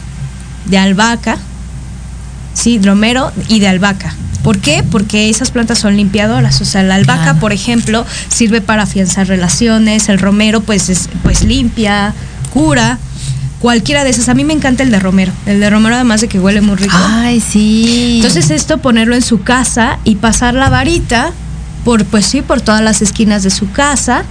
de 0.65 0.77
albahaca, 0.77 1.37
sí, 2.53 2.79
romero 2.81 3.31
y 3.49 3.59
de 3.59 3.67
albahaca. 3.67 4.15
¿Por 4.43 4.59
qué? 4.59 4.83
Porque 4.89 5.29
esas 5.29 5.49
plantas 5.51 5.79
son 5.79 5.97
limpiadoras. 5.97 6.61
O 6.61 6.65
sea, 6.65 6.83
la 6.83 6.95
albahaca, 6.95 7.23
Claro. 7.23 7.39
por 7.39 7.51
ejemplo, 7.51 8.05
sirve 8.29 8.61
para 8.61 8.83
afianzar 8.83 9.27
relaciones. 9.27 10.07
El 10.07 10.19
romero, 10.19 10.61
pues, 10.61 10.89
es, 10.89 11.09
pues 11.23 11.43
limpia, 11.43 12.13
cura. 12.53 12.99
Cualquiera 13.65 14.03
de 14.03 14.11
esas. 14.11 14.29
A 14.29 14.35
mí 14.35 14.43
me 14.43 14.53
encanta 14.53 14.83
el 14.83 14.91
de 14.91 14.99
romero. 14.99 15.31
El 15.47 15.59
de 15.59 15.67
romero, 15.71 15.95
además 15.95 16.21
de 16.21 16.27
que 16.27 16.39
huele 16.39 16.61
muy 16.61 16.75
rico. 16.75 16.95
Ay, 16.99 17.39
sí. 17.41 18.17
Entonces 18.17 18.51
esto 18.51 18.77
ponerlo 18.77 19.15
en 19.15 19.23
su 19.23 19.41
casa 19.41 19.97
y 20.03 20.17
pasar 20.17 20.53
la 20.53 20.69
varita 20.69 21.31
por, 21.83 22.05
pues 22.05 22.27
sí, 22.27 22.43
por 22.43 22.61
todas 22.61 22.81
las 22.81 23.01
esquinas 23.01 23.41
de 23.41 23.49
su 23.49 23.71
casa 23.71 24.23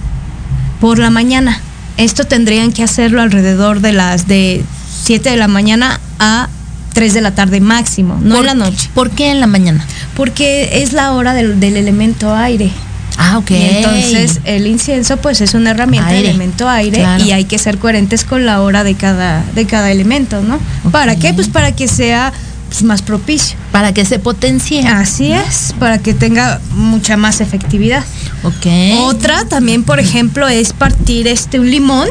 por 0.79 0.99
la 0.99 1.09
mañana. 1.09 1.59
Esto 1.97 2.23
tendrían 2.23 2.71
que 2.71 2.81
hacerlo 2.83 3.21
alrededor 3.21 3.81
de 3.81 3.91
las 3.91 4.25
de 4.25 4.63
7 5.03 5.29
de 5.31 5.35
la 5.35 5.49
mañana 5.49 5.99
a 6.19 6.47
3 6.93 7.13
de 7.13 7.19
la 7.19 7.31
tarde 7.35 7.59
máximo, 7.59 8.17
no 8.21 8.35
en 8.35 8.37
¿Por- 8.37 8.45
la 8.45 8.53
noche. 8.53 8.89
¿Por 8.93 9.09
qué 9.11 9.31
en 9.31 9.41
la 9.41 9.47
mañana? 9.47 9.85
Porque 10.15 10.81
es 10.81 10.93
la 10.93 11.11
hora 11.11 11.33
del, 11.33 11.59
del 11.59 11.75
elemento 11.75 12.33
aire. 12.33 12.71
Ah, 13.17 13.37
ok. 13.37 13.51
Y 13.51 13.55
entonces 13.55 14.41
el 14.43 14.67
incienso 14.67 15.17
pues 15.17 15.41
es 15.41 15.53
una 15.53 15.71
herramienta 15.71 16.09
de 16.09 16.17
Aire. 16.17 16.29
elemento 16.29 16.69
aire 16.69 16.99
Claro. 16.99 17.23
y 17.23 17.31
hay 17.31 17.45
que 17.45 17.57
ser 17.57 17.77
coherentes 17.77 18.25
con 18.25 18.45
la 18.45 18.61
hora 18.61 18.83
de 18.83 18.95
cada, 18.95 19.43
de 19.55 19.65
cada 19.65 19.91
elemento, 19.91 20.41
¿no? 20.41 20.59
¿Para 20.91 21.15
qué? 21.15 21.33
Pues 21.33 21.47
para 21.47 21.71
que 21.71 21.87
sea 21.87 22.33
pues, 22.67 22.83
más 22.83 23.01
propicio. 23.01 23.57
para 23.71 23.93
que 23.93 24.03
se 24.05 24.19
potencie. 24.19 24.85
Así 24.87 25.31
es, 25.31 25.73
para 25.79 25.97
que 25.97 26.13
tenga 26.13 26.59
mucha 26.71 27.15
más 27.15 27.39
efectividad. 27.41 28.03
Ok. 28.43 28.67
Otra 29.03 29.45
también, 29.45 29.83
por 29.83 29.99
ejemplo, 29.99 30.47
es 30.47 30.73
partir 30.73 31.27
este 31.27 31.59
un 31.59 31.69
limón, 31.71 32.09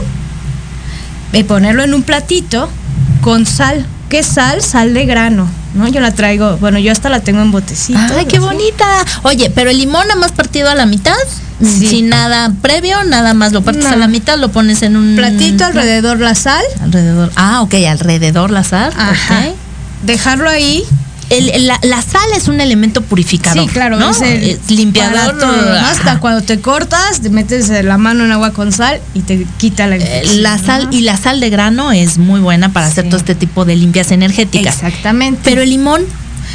y 1.33 1.43
ponerlo 1.43 1.83
en 1.83 1.95
un 1.95 2.03
platito 2.03 2.69
con 3.21 3.45
sal. 3.45 3.85
¿Qué 4.09 4.23
sal? 4.23 4.63
Sal 4.63 4.95
de 4.95 5.05
grano, 5.05 5.49
¿no? 5.75 5.89
Yo 5.89 6.01
la 6.01 6.13
traigo, 6.13 6.57
bueno, 6.59 6.79
yo 6.79 6.93
hasta 6.93 7.09
la 7.09 7.21
tengo 7.21 7.43
en 7.43 7.51
botecito. 7.51 7.99
Ay, 8.17 8.27
qué 8.27 8.37
así. 8.39 8.47
bonita. 8.47 8.87
Oye, 9.23 9.51
pero 9.51 9.71
el 9.71 9.79
limón 9.79 10.07
nada 10.09 10.19
más 10.21 10.33
partido 10.33 10.71
a 10.71 10.75
la 10.75 10.87
mitad, 10.87 11.15
Sí. 11.63 11.87
sin 11.87 12.09
nada 12.09 12.53
previo, 12.63 13.05
nada 13.05 13.33
más 13.35 13.53
lo 13.53 13.63
partes 13.63 13.85
No. 13.85 13.91
a 13.91 13.97
la 13.97 14.09
mitad, 14.09 14.39
lo 14.39 14.51
pones 14.51 14.83
en 14.83 14.97
un 14.97 15.15
Platito 15.17 15.65
alrededor 15.65 16.19
la 16.21 16.35
sal, 16.35 16.65
alrededor. 16.83 17.31
Ah, 17.37 17.63
ok, 17.63 17.75
alrededor 17.89 18.51
la 18.51 18.65
sal. 18.65 18.93
Ajá. 18.97 19.45
ok. 19.49 19.55
dejarlo 20.03 20.51
ahí. 20.51 20.85
El- 21.31 21.67
la, 21.67 21.79
la 21.83 22.03
sal 22.03 22.23
es 22.37 22.49
un 22.49 22.61
elemento 22.61 23.01
purificador. 23.01 23.65
Sí, 23.65 23.69
claro, 23.71 23.99
¿no? 23.99 24.11
es 24.11 24.21
el 24.21 24.43
Es 24.43 24.71
limpiador. 24.71 25.37
Hasta 25.85 26.19
cuando 26.21 26.43
te 26.43 26.61
cortas, 26.61 27.21
te 27.21 27.31
metes 27.31 27.69
la 27.85 27.99
mano 27.99 28.25
en 28.25 28.33
agua 28.33 28.53
con 28.53 28.73
sal 28.73 29.01
y 29.15 29.21
te 29.21 29.47
quita 29.57 29.87
la 29.87 29.97
Eh, 29.97 30.01
infección. 30.01 30.43
La 30.43 30.57
¿no? 30.57 30.65
sal 30.65 30.89
y 30.91 31.01
la 31.01 31.17
sal 31.17 31.41
de 31.41 31.51
grano 31.51 31.93
es 31.93 32.19
muy 32.19 32.41
buena 32.41 32.73
para 32.73 32.87
hacer 32.87 33.07
todo 33.07 33.17
este 33.17 33.35
tipo 33.35 33.65
de 33.65 33.77
limpias 33.77 34.11
energéticas. 34.13 34.75
Exactamente. 34.77 35.41
Pero 35.45 35.63
el 35.63 35.71
limón, 35.71 36.03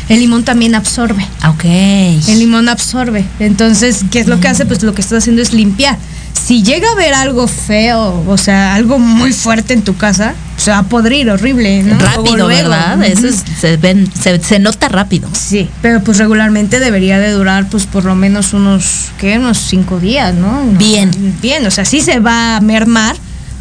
el 0.07 0.19
limón 0.19 0.43
también 0.43 0.75
absorbe. 0.75 1.25
ah, 1.41 1.49
ok. 1.51 1.63
El 1.65 2.39
limón 2.39 2.69
absorbe. 2.69 3.25
Entonces, 3.39 4.01
¿qué 4.11 4.19
es 4.19 4.27
lo 4.27 4.39
que 4.39 4.47
hace? 4.47 4.65
Pues 4.65 4.83
lo 4.83 4.93
que 4.93 5.01
está 5.01 5.17
haciendo 5.17 5.41
es 5.41 5.51
limpiar. 5.53 5.97
Si 6.33 6.63
llega 6.63 6.87
a 6.89 6.91
haber 6.93 7.13
algo 7.15 7.47
feo, 7.47 8.23
o 8.27 8.37
sea, 8.37 8.75
algo 8.75 8.97
muy 8.99 9.33
fuerte 9.33 9.73
en 9.73 9.81
tu 9.81 9.97
casa, 9.97 10.35
se 10.59 10.71
va 10.71 10.79
a 10.79 10.83
podrir 10.83 11.29
horrible, 11.29 11.83
¿no? 11.83 11.97
Rápido. 11.97 12.47
¿verdad? 12.47 13.03
Eso 13.03 13.27
es- 13.27 13.43
se, 13.59 13.77
ven, 13.77 14.11
se, 14.13 14.39
se 14.43 14.59
nota 14.59 14.89
rápido. 14.89 15.27
Sí, 15.33 15.69
pero 15.81 16.03
pues 16.03 16.17
regularmente 16.17 16.79
debería 16.79 17.19
de 17.19 17.31
durar 17.31 17.67
pues 17.69 17.85
por 17.85 18.05
lo 18.05 18.15
menos 18.15 18.53
unos, 18.53 19.07
¿qué? 19.17 19.37
Unos 19.37 19.57
cinco 19.57 19.99
días, 19.99 20.33
¿no? 20.35 20.63
No, 20.65 20.77
Bien. 20.77 21.09
Bien, 21.41 21.65
o 21.65 21.71
sea, 21.71 21.85
sí 21.85 22.01
se 22.01 22.19
va 22.19 22.57
a 22.57 22.61
mermar, 22.61 23.15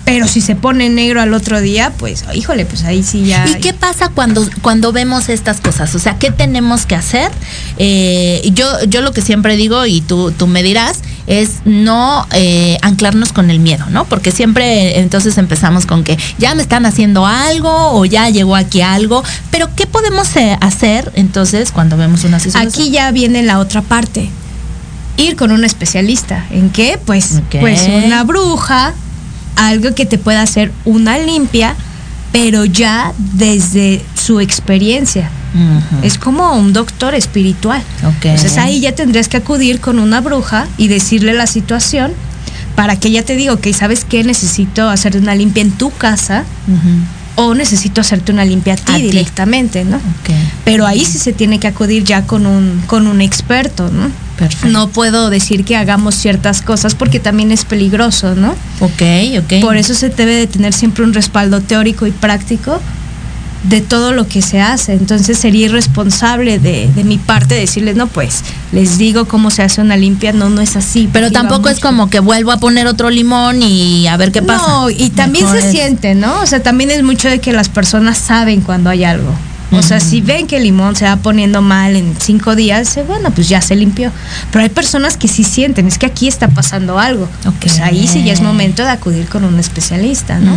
pero 0.05 0.27
si 0.27 0.41
se 0.41 0.57
pone 0.57 0.89
negro 0.89 1.21
al 1.21 1.35
otro 1.35 1.61
día, 1.61 1.93
pues, 1.99 2.25
híjole, 2.35 2.65
pues 2.65 2.85
ahí 2.85 3.03
sí 3.03 3.27
ya... 3.27 3.47
¿Y 3.47 3.57
qué 3.61 3.75
pasa 3.75 4.09
cuando, 4.09 4.49
cuando 4.63 4.91
vemos 4.91 5.29
estas 5.29 5.61
cosas? 5.61 5.95
O 5.95 5.99
sea, 5.99 6.19
¿qué 6.19 6.31
tenemos 6.31 6.87
que 6.87 6.95
hacer? 6.95 7.31
Eh, 7.77 8.41
yo, 8.55 8.67
yo 8.89 9.03
lo 9.03 9.13
que 9.13 9.21
siempre 9.21 9.57
digo, 9.57 9.85
y 9.87 10.01
tú, 10.01 10.31
tú 10.33 10.47
me 10.47 10.63
dirás, 10.63 11.01
es 11.29 11.61
no 11.67 12.27
eh, 12.33 12.79
anclarnos 12.83 13.33
con 13.33 13.51
el 13.51 13.61
miedo, 13.61 13.85
¿no? 13.91 14.07
Porque 14.07 14.33
siempre 14.33 14.99
entonces 14.99 15.39
empezamos 15.39 15.87
con 15.87 16.03
que 16.03 16.19
ya 16.39 16.55
me 16.55 16.63
están 16.63 16.87
haciendo 16.87 17.27
algo 17.27 17.93
o 17.93 18.05
ya 18.07 18.31
llegó 18.31 18.57
aquí 18.57 18.81
algo, 18.81 19.23
pero 19.51 19.69
¿qué 19.77 19.87
podemos 19.87 20.35
eh, 20.37 20.57
hacer 20.61 21.13
entonces 21.15 21.71
cuando 21.71 21.97
vemos 21.97 22.25
una 22.25 22.41
situación? 22.41 22.73
Aquí 22.73 22.91
ya 22.91 23.11
viene 23.13 23.43
la 23.43 23.59
otra 23.59 23.83
parte. 23.83 24.31
Ir 25.19 25.37
con 25.37 25.53
un 25.53 25.65
especialista. 25.65 26.47
¿En 26.51 26.71
qué? 26.71 26.99
Pues, 27.05 27.43
pues 27.61 27.89
una 28.05 28.25
bruja, 28.25 28.95
algo 29.57 29.95
que 29.95 30.07
te 30.07 30.17
pueda 30.17 30.43
hacer 30.43 30.73
una 30.85 31.19
limpia, 31.19 31.75
pero 32.33 32.65
ya 32.65 33.13
desde 33.19 34.03
su 34.15 34.41
experiencia. 34.41 35.31
Es 36.03 36.19
como 36.19 36.53
un 36.55 36.73
doctor 36.73 37.15
espiritual. 37.15 37.83
Ok. 38.05 38.25
Entonces 38.27 38.59
ahí 38.59 38.81
ya 38.81 38.93
tendrías 38.95 39.29
que 39.29 39.39
acudir 39.39 39.81
con 39.81 39.99
una 39.99 40.21
bruja 40.21 40.67
y 40.77 40.89
decirle 40.89 41.33
la 41.33 41.47
situación 41.47 42.13
para 42.77 42.97
que 42.97 43.09
ella 43.09 43.25
te 43.25 43.35
diga, 43.37 43.53
ok, 43.55 43.67
¿sabes 43.73 44.05
qué? 44.05 44.23
Necesito 44.25 44.89
hacerte 44.89 45.19
una 45.19 45.35
limpia 45.35 45.63
en 45.63 45.73
tu 45.73 45.91
casa 45.91 46.45
o 47.35 47.55
necesito 47.55 48.01
hacerte 48.01 48.33
una 48.33 48.45
limpia 48.45 48.75
a 48.75 48.77
ti 48.77 48.93
A 48.93 48.97
ti. 48.97 49.03
directamente, 49.03 49.85
¿no? 49.85 49.97
Ok. 49.97 50.31
Pero 50.65 50.87
ahí 50.87 51.05
sí 51.05 51.19
se 51.19 51.33
tiene 51.33 51.59
que 51.59 51.67
acudir 51.69 52.05
ya 52.05 52.23
con 52.23 52.47
un, 52.47 52.83
con 52.87 53.07
un 53.07 53.21
experto, 53.21 53.91
¿no? 53.91 54.11
Perfecto. 54.37 54.69
No 54.69 54.89
puedo 54.89 55.31
decir 55.31 55.65
que 55.65 55.77
hagamos 55.77 56.15
ciertas 56.15 56.63
cosas 56.63 56.95
porque 56.95 57.19
también 57.19 57.51
es 57.51 57.65
peligroso, 57.65 58.35
¿no? 58.37 58.55
Ok, 58.81 59.03
ok. 59.41 59.61
Por 59.61 59.77
eso 59.77 59.95
se 59.95 60.11
debe 60.11 60.35
de 60.35 60.47
tener 60.47 60.73
siempre 60.73 61.03
un 61.05 61.13
respaldo 61.15 61.61
teórico 61.61 62.07
y 62.07 62.13
práctico 62.13 62.81
de 63.65 63.81
todo 63.81 64.13
lo 64.13 64.27
que 64.29 64.41
se 64.43 64.61
hace. 64.61 64.93
Entonces 64.93 65.39
sería 65.39 65.67
irresponsable 65.67 66.59
de, 66.59 66.89
de 66.95 67.05
mi 67.05 67.19
parte 67.19 67.55
decirles, 67.55 67.97
no, 67.97 68.07
pues 68.07 68.43
les 68.73 68.99
digo 68.99 69.27
cómo 69.27 69.51
se 69.51 69.63
hace 69.63 69.81
una 69.81 69.97
limpia, 69.97 70.33
no, 70.33 70.49
no 70.49 70.61
es 70.61 70.77
así. 70.77 71.09
Pero 71.13 71.31
tampoco 71.31 71.69
es 71.69 71.81
como 71.81 72.09
que 72.11 72.21
vuelvo 72.21 72.53
a 72.53 72.59
poner 72.59 72.87
otro 72.87 73.11
limón 73.11 73.63
y 73.63 74.07
a 74.07 74.17
ver 74.17 74.33
qué 74.33 74.43
pasa. 74.43 74.67
No, 74.67 74.91
y 74.91 75.11
también 75.11 75.45
Mejor 75.45 75.61
se 75.61 75.67
es- 75.67 75.73
siente, 75.73 76.15
¿no? 76.15 76.41
O 76.41 76.47
sea, 76.47 76.63
también 76.63 76.91
es 76.91 77.03
mucho 77.03 77.29
de 77.29 77.41
que 77.41 77.53
las 77.53 77.69
personas 77.69 78.19
saben 78.19 78.61
cuando 78.61 78.91
hay 78.91 79.05
algo. 79.05 79.33
O 79.71 79.83
sea, 79.83 80.01
si 80.01 80.21
ven 80.21 80.47
que 80.47 80.57
el 80.57 80.63
limón 80.63 80.97
se 80.97 81.05
va 81.05 81.17
poniendo 81.17 81.61
mal 81.61 81.95
en 81.95 82.17
cinco 82.19 82.57
días, 82.57 82.99
bueno, 83.07 83.31
pues 83.31 83.49
ya 83.49 83.61
se 83.61 83.77
limpió. 83.77 84.11
Pero 84.51 84.63
hay 84.63 84.71
personas 84.71 85.17
que 85.17 85.29
sí 85.29 85.45
sienten, 85.45 85.87
es 85.87 85.99
que 85.99 86.07
aquí 86.07 86.27
está 86.27 86.49
pasando 86.49 86.99
algo. 86.99 87.29
Pues 87.61 87.81
ahí 87.81 88.07
sí 88.09 88.25
ya 88.25 88.33
es 88.33 88.41
momento 88.41 88.83
de 88.83 88.91
acudir 88.91 89.29
con 89.29 89.45
un 89.45 89.59
especialista, 89.59 90.39
¿no? 90.39 90.57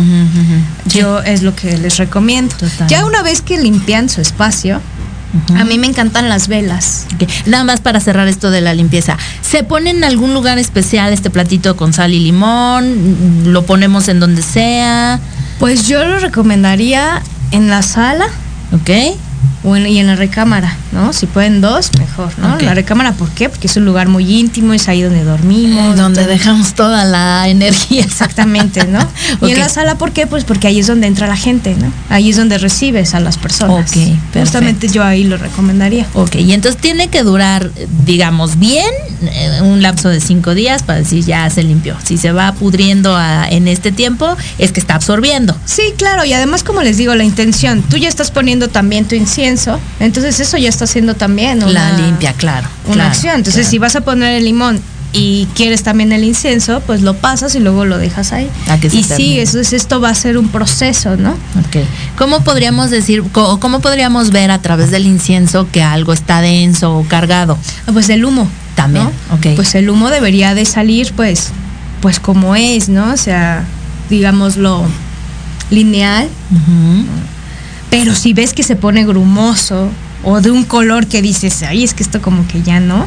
Yo 0.86 1.20
es 1.20 1.42
lo 1.42 1.54
que 1.54 1.76
les 1.76 1.98
recomiendo. 1.98 2.54
Total. 2.56 2.88
Ya 2.88 3.04
una 3.04 3.22
vez 3.22 3.42
que 3.42 3.58
limpian 3.58 4.08
su 4.08 4.20
espacio, 4.20 4.80
a 5.56 5.64
mí 5.64 5.78
me 5.78 5.86
encantan 5.86 6.28
las 6.28 6.48
velas. 6.48 7.06
Nada 7.46 7.64
más 7.64 7.80
para 7.80 8.00
cerrar 8.00 8.28
esto 8.28 8.50
de 8.50 8.60
la 8.60 8.74
limpieza. 8.74 9.16
¿Se 9.40 9.62
pone 9.62 9.90
en 9.90 10.04
algún 10.04 10.34
lugar 10.34 10.58
especial 10.58 11.12
este 11.12 11.30
platito 11.30 11.76
con 11.76 11.92
sal 11.92 12.12
y 12.12 12.20
limón? 12.20 13.44
¿Lo 13.52 13.64
ponemos 13.64 14.08
en 14.08 14.20
donde 14.20 14.42
sea? 14.42 15.20
Pues 15.58 15.86
yo 15.86 16.04
lo 16.04 16.18
recomendaría 16.18 17.22
en 17.50 17.68
la 17.68 17.82
sala 17.82 18.26
¿Ok? 18.72 18.90
O 19.64 19.76
en- 19.76 19.86
y 19.86 19.98
en 19.98 20.06
la 20.08 20.16
recámara, 20.16 20.76
¿no? 20.92 21.12
Si 21.12 21.26
pueden 21.26 21.60
dos, 21.60 21.90
mejor, 21.98 22.32
¿no? 22.38 22.54
Ok. 22.54 22.62
La 22.62 22.74
recámara, 22.74 23.12
¿por 23.12 23.30
qué? 23.30 23.48
Porque 23.48 23.66
es 23.68 23.76
un 23.76 23.84
lugar 23.84 24.08
muy 24.08 24.38
íntimo, 24.38 24.72
es 24.72 24.88
ahí 24.88 25.02
donde 25.02 25.24
dormimos. 25.24 25.96
donde 25.96 26.20
entonces- 26.22 26.26
dejamos 26.28 26.74
toda 26.74 27.04
la 27.04 27.48
energía. 27.48 28.02
Exactamente, 28.02 28.86
¿no? 28.86 28.98
Y 29.46 29.50
en 29.52 29.58
la 29.60 29.68
sala, 29.68 29.96
¿por 29.96 30.12
qué? 30.12 30.26
Pues 30.26 30.44
porque 30.44 30.66
ahí 30.68 30.78
es 30.78 30.86
donde 30.86 31.06
entra 31.06 31.26
la 31.26 31.36
gente, 31.36 31.74
¿no? 31.78 31.92
Ahí 32.08 32.30
es 32.30 32.36
donde 32.36 32.58
recibes 32.58 33.14
a 33.14 33.20
las 33.20 33.36
personas. 33.38 33.90
Ok, 33.90 33.94
perfecto. 33.96 34.40
Justamente 34.40 34.88
yo 34.88 35.02
ahí 35.04 35.24
lo 35.24 35.36
recomendaría. 35.36 36.06
Ok, 36.14 36.36
y 36.36 36.52
entonces 36.52 36.80
tiene 36.80 37.08
que 37.08 37.22
durar, 37.22 37.70
digamos, 38.04 38.58
bien 38.58 38.86
eh, 39.22 39.60
un 39.62 39.82
lapso 39.82 40.08
de 40.08 40.20
cinco 40.20 40.54
días 40.54 40.82
para 40.82 40.98
decir 40.98 41.24
ya 41.24 41.48
se 41.50 41.62
limpió. 41.62 41.96
Si 42.04 42.16
se 42.18 42.32
va 42.32 42.52
pudriendo 42.54 43.16
a- 43.16 43.46
en 43.48 43.68
este 43.68 43.92
tiempo, 43.92 44.36
es 44.58 44.72
que 44.72 44.80
está 44.80 44.94
absorbiendo. 44.96 45.56
Sí, 45.64 45.82
claro, 45.96 46.24
y 46.24 46.32
además 46.32 46.62
como 46.64 46.82
les 46.82 46.96
digo, 46.96 47.14
la 47.14 47.24
intención, 47.24 47.82
tú 47.82 47.96
ya 47.96 48.08
estás 48.08 48.30
poniendo 48.30 48.68
también 48.68 49.04
tu 49.06 49.14
incienso, 49.14 49.51
entonces 50.00 50.40
eso 50.40 50.56
ya 50.56 50.68
está 50.68 50.84
haciendo 50.84 51.14
también 51.14 51.62
una, 51.62 51.72
la 51.72 51.98
limpia, 51.98 52.32
claro. 52.32 52.68
una 52.86 52.94
claro, 52.94 53.10
acción. 53.10 53.34
Entonces 53.36 53.62
claro. 53.62 53.70
si 53.70 53.78
vas 53.78 53.96
a 53.96 54.00
poner 54.02 54.36
el 54.36 54.44
limón 54.44 54.80
y 55.12 55.46
quieres 55.54 55.82
también 55.82 56.12
el 56.12 56.24
incienso, 56.24 56.80
pues 56.86 57.02
lo 57.02 57.14
pasas 57.14 57.54
y 57.54 57.60
luego 57.60 57.84
lo 57.84 57.98
dejas 57.98 58.32
ahí. 58.32 58.48
A 58.68 58.78
que 58.78 58.86
y 58.86 59.02
sí, 59.02 59.38
eso 59.38 59.60
es, 59.60 59.72
esto 59.72 60.00
va 60.00 60.08
a 60.08 60.14
ser 60.14 60.38
un 60.38 60.48
proceso, 60.48 61.16
¿no? 61.16 61.32
Ok. 61.32 61.84
¿Cómo 62.16 62.42
podríamos 62.42 62.90
decir, 62.90 63.22
cómo 63.32 63.80
podríamos 63.80 64.30
ver 64.30 64.50
a 64.50 64.60
través 64.62 64.90
del 64.90 65.06
incienso 65.06 65.68
que 65.70 65.82
algo 65.82 66.12
está 66.12 66.40
denso 66.40 66.96
o 66.96 67.04
cargado? 67.04 67.58
Ah, 67.86 67.92
Pues 67.92 68.08
el 68.08 68.24
humo. 68.24 68.48
También, 68.74 69.04
¿no? 69.04 69.34
ok. 69.36 69.54
Pues 69.54 69.74
el 69.74 69.90
humo 69.90 70.08
debería 70.08 70.54
de 70.54 70.64
salir, 70.64 71.12
pues, 71.14 71.50
pues 72.00 72.18
como 72.18 72.56
es, 72.56 72.88
¿no? 72.88 73.12
O 73.12 73.16
sea, 73.18 73.64
digámoslo 74.08 74.86
lineal. 75.70 76.28
Pero 77.92 78.14
si 78.14 78.32
ves 78.32 78.54
que 78.54 78.62
se 78.62 78.74
pone 78.74 79.04
grumoso 79.04 79.90
o 80.24 80.40
de 80.40 80.50
un 80.50 80.64
color 80.64 81.06
que 81.06 81.20
dices, 81.20 81.62
ay, 81.62 81.84
es 81.84 81.92
que 81.92 82.02
esto 82.02 82.22
como 82.22 82.48
que 82.48 82.62
ya 82.62 82.80
no, 82.80 83.06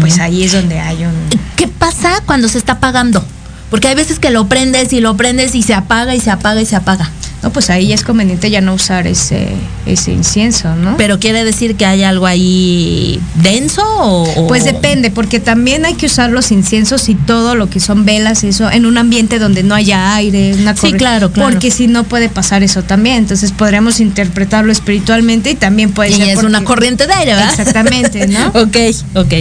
pues 0.00 0.18
ahí 0.18 0.42
es 0.42 0.50
donde 0.50 0.80
hay 0.80 1.04
un... 1.04 1.12
¿Qué 1.54 1.68
pasa 1.68 2.20
cuando 2.26 2.48
se 2.48 2.58
está 2.58 2.72
apagando? 2.72 3.24
Porque 3.70 3.86
hay 3.86 3.94
veces 3.94 4.18
que 4.18 4.30
lo 4.30 4.48
prendes 4.48 4.92
y 4.92 4.98
lo 4.98 5.16
prendes 5.16 5.54
y 5.54 5.62
se 5.62 5.72
apaga 5.72 6.16
y 6.16 6.20
se 6.20 6.32
apaga 6.32 6.60
y 6.60 6.66
se 6.66 6.74
apaga. 6.74 7.08
No, 7.44 7.50
pues 7.52 7.68
ahí 7.68 7.92
es 7.92 8.02
conveniente 8.02 8.48
ya 8.50 8.62
no 8.62 8.72
usar 8.72 9.06
ese, 9.06 9.48
ese 9.84 10.12
incienso, 10.12 10.74
¿no? 10.76 10.96
Pero 10.96 11.18
quiere 11.20 11.44
decir 11.44 11.76
que 11.76 11.84
hay 11.84 12.02
algo 12.02 12.24
ahí 12.24 13.20
denso 13.34 13.82
o, 13.84 14.46
Pues 14.48 14.64
depende, 14.64 15.10
porque 15.10 15.40
también 15.40 15.84
hay 15.84 15.92
que 15.92 16.06
usar 16.06 16.30
los 16.30 16.50
inciensos 16.50 17.06
y 17.10 17.14
todo 17.14 17.54
lo 17.54 17.68
que 17.68 17.80
son 17.80 18.06
velas 18.06 18.44
eso 18.44 18.70
en 18.70 18.86
un 18.86 18.96
ambiente 18.96 19.38
donde 19.38 19.62
no 19.62 19.74
haya 19.74 20.14
aire, 20.16 20.54
una 20.54 20.72
Sí, 20.72 20.80
corriente, 20.80 20.98
claro, 20.98 21.32
claro. 21.32 21.50
Porque 21.50 21.70
si 21.70 21.86
no 21.86 22.04
puede 22.04 22.30
pasar 22.30 22.62
eso 22.62 22.82
también. 22.82 23.16
Entonces 23.18 23.52
podríamos 23.52 24.00
interpretarlo 24.00 24.72
espiritualmente 24.72 25.50
y 25.50 25.54
también 25.54 25.92
puede 25.92 26.12
Y 26.12 26.14
ser. 26.14 26.28
es 26.28 26.34
porque- 26.36 26.46
una 26.46 26.64
corriente 26.64 27.06
de 27.06 27.12
aire, 27.12 27.34
¿verdad? 27.34 27.50
Exactamente, 27.50 28.26
¿no? 28.26 28.48
ok, 28.54 28.76
ok. 29.16 29.34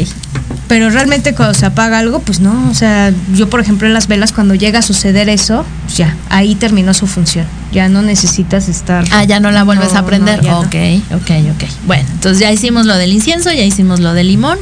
Pero 0.67 0.89
realmente 0.89 1.35
cuando 1.35 1.53
se 1.53 1.65
apaga 1.65 1.99
algo, 1.99 2.19
pues 2.19 2.39
no. 2.39 2.69
O 2.69 2.73
sea, 2.73 3.11
yo 3.33 3.49
por 3.49 3.59
ejemplo 3.59 3.87
en 3.87 3.93
las 3.93 4.07
velas, 4.07 4.31
cuando 4.31 4.55
llega 4.55 4.79
a 4.79 4.81
suceder 4.81 5.29
eso, 5.29 5.65
pues 5.83 5.97
ya, 5.97 6.15
ahí 6.29 6.55
terminó 6.55 6.93
su 6.93 7.05
función. 7.05 7.45
Ya 7.71 7.89
no 7.89 8.01
necesitas 8.01 8.69
estar. 8.69 9.03
Ah, 9.11 9.23
ya 9.25 9.39
no 9.39 9.51
la 9.51 9.63
vuelves 9.63 9.93
No, 9.93 9.99
a 9.99 10.05
prender. 10.05 10.37
no, 10.37 10.43
ya 10.43 10.51
no. 10.51 10.59
ok, 10.61 10.75
ok, 11.21 11.31
ok. 11.55 11.69
Bueno, 11.85 12.05
entonces 12.13 12.39
ya 12.39 12.51
hicimos 12.51 12.85
lo 12.85 12.95
del 12.95 13.11
incienso, 13.13 13.51
ya 13.51 13.63
hicimos 13.63 13.99
lo 13.99 14.13
del 14.13 14.27
limón. 14.27 14.57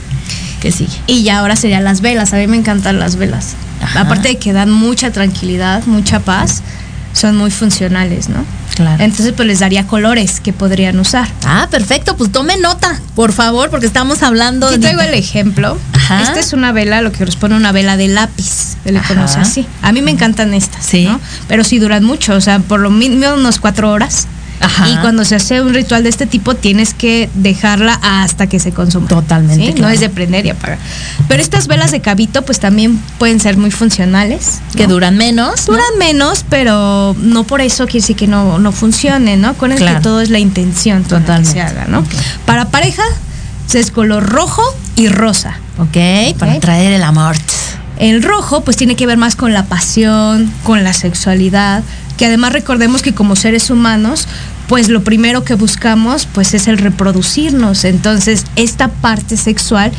¿Qué 0.60 0.72
sigue? 0.72 0.94
Y 1.08 1.24
ya 1.24 1.40
ahora 1.40 1.56
serían 1.56 1.84
las 1.84 2.02
velas. 2.02 2.34
A 2.34 2.38
mí 2.38 2.48
me 2.48 2.58
encantan 2.58 3.00
las 3.00 3.16
velas. 3.16 3.56
Ajá. 3.82 4.02
Aparte 4.02 4.28
de 4.30 4.38
que 4.38 4.54
dan 4.54 4.70
mucha 4.72 5.12
tranquilidad, 5.12 5.84
mucha 5.86 6.20
paz, 6.20 6.62
son 7.14 7.36
muy 7.38 7.52
funcionales, 7.52 8.30
¿no? 8.30 8.44
Claro. 8.76 9.04
Entonces, 9.04 9.34
pues 9.36 9.48
les 9.48 9.60
daría 9.60 9.86
colores 9.86 10.40
que 10.40 10.54
podrían 10.54 10.98
usar. 11.00 11.28
Ah, 11.46 11.68
perfecto. 11.70 12.16
Pues 12.16 12.32
tome 12.32 12.58
nota, 12.58 13.00
por 13.16 13.34
favor, 13.34 13.70
porque 13.70 13.86
estamos 13.86 14.24
hablando 14.24 14.68
Aquí 14.68 14.80
traigo 14.80 15.02
el 15.02 15.14
ejemplo. 15.14 15.78
Ajá. 15.94 16.22
Esta 16.24 16.40
es 16.40 16.54
una 16.54 16.72
vela, 16.72 17.02
lo 17.02 17.12
que 17.12 17.20
corresponde 17.20 17.56
a 17.56 17.60
una 17.60 17.72
vela 17.74 17.98
de 17.98 18.08
lápiz, 18.08 18.78
se 18.84 18.92
le 18.92 19.00
Ajá. 19.00 19.10
conoce 19.10 19.40
así. 19.40 19.66
A 19.82 19.92
mí 19.92 20.02
me 20.02 20.12
encantan 20.12 20.54
estas, 20.54 20.86
Sí. 20.86 21.04
¿no? 21.06 21.20
Pero 21.48 21.64
sí 21.64 21.80
duran 21.80 22.04
mucho, 22.04 22.34
o 22.34 22.42
sea, 22.42 22.60
por 22.60 22.80
lo 22.80 22.90
mínimo 22.90 23.34
unos 23.34 23.60
cuatro 23.60 23.92
horas. 23.92 24.28
Ajá. 24.62 24.90
Y 24.90 24.98
cuando 24.98 25.26
se 25.26 25.36
hace 25.36 25.62
un 25.62 25.74
ritual 25.74 26.04
de 26.04 26.10
este 26.10 26.26
tipo, 26.26 26.56
tienes 26.56 26.94
que 26.94 27.30
dejarla 27.34 28.00
hasta 28.02 28.48
que 28.48 28.60
se 28.60 28.72
consuma. 28.72 29.08
Totalmente, 29.08 29.74
¿sí? 29.74 29.82
No 29.82 29.90
es 29.90 30.00
de 30.00 30.10
prender 30.10 30.46
y 30.46 30.50
apagar. 30.50 30.78
Pero 31.28 31.42
estas 31.42 31.68
velas 31.68 31.92
de 31.92 32.02
cabito, 32.02 32.44
pues 32.44 32.60
también 32.60 32.98
pueden 33.18 33.40
ser 33.40 33.58
muy 33.58 33.72
funcionales. 33.72 34.62
que 34.76 34.88
duran 34.88 35.18
menos. 35.18 35.68
¿no? 35.68 35.74
Duran 35.74 35.98
menos, 36.00 36.46
pero 36.50 37.16
no 37.20 37.44
por 37.44 37.62
eso 37.62 37.86
quiere 37.86 38.02
decir 38.02 38.16
que 38.16 38.28
no, 38.28 38.60
no 38.60 38.72
funcione, 38.72 39.38
¿no? 39.38 39.54
Claro. 39.54 39.76
que 39.76 40.02
todo 40.02 40.22
es 40.22 40.30
la 40.30 40.40
intención 40.40 41.04
con 41.04 41.12
la 41.14 41.20
que 41.20 41.26
Totalmente. 41.26 41.52
se 41.54 41.62
haga, 41.62 41.86
¿no? 41.88 42.04
Para 42.46 42.70
pareja, 42.70 43.04
es 43.74 43.92
color 43.92 44.28
rojo 44.30 44.64
y 44.96 45.08
rosa. 45.08 45.56
Ok, 45.78 46.38
para 46.38 46.60
traer 46.60 46.94
el 46.94 47.04
amor. 47.04 47.36
El 47.98 48.24
rojo, 48.24 48.62
pues 48.62 48.78
tiene 48.78 48.96
que 48.96 49.06
ver 49.06 49.18
más 49.18 49.36
con 49.36 49.54
la 49.54 49.66
pasión, 49.66 50.52
con 50.64 50.84
la 50.84 50.94
sexualidad, 50.94 51.84
que 52.18 52.26
además 52.26 52.54
recordemos 52.54 53.02
que 53.02 53.14
como 53.14 53.36
seres 53.36 53.70
humanos, 53.70 54.28
pues 54.72 54.88
lo 54.88 55.04
primero 55.04 55.44
que 55.44 55.56
buscamos, 55.56 56.26
pues 56.34 56.54
es 56.54 56.70
el 56.70 56.78
reproducirnos. 56.78 57.84
Entonces, 57.84 58.46
esta 58.56 58.88
parte 58.88 59.36
sexual 59.36 59.92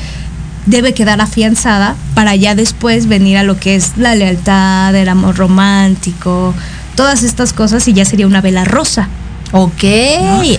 debe 0.64 0.94
quedar 0.94 1.20
afianzada 1.20 1.94
para 2.14 2.34
ya 2.36 2.54
después 2.54 3.06
venir 3.06 3.36
a 3.36 3.42
lo 3.42 3.60
que 3.60 3.74
es 3.74 3.98
la 3.98 4.14
lealtad, 4.14 4.94
el 4.94 5.10
amor 5.10 5.36
romántico, 5.36 6.54
todas 6.96 7.22
estas 7.22 7.52
cosas 7.52 7.86
y 7.86 7.92
ya 7.92 8.06
sería 8.06 8.26
una 8.26 8.40
vela 8.40 8.64
rosa. 8.64 9.10
Ok, 9.52 9.84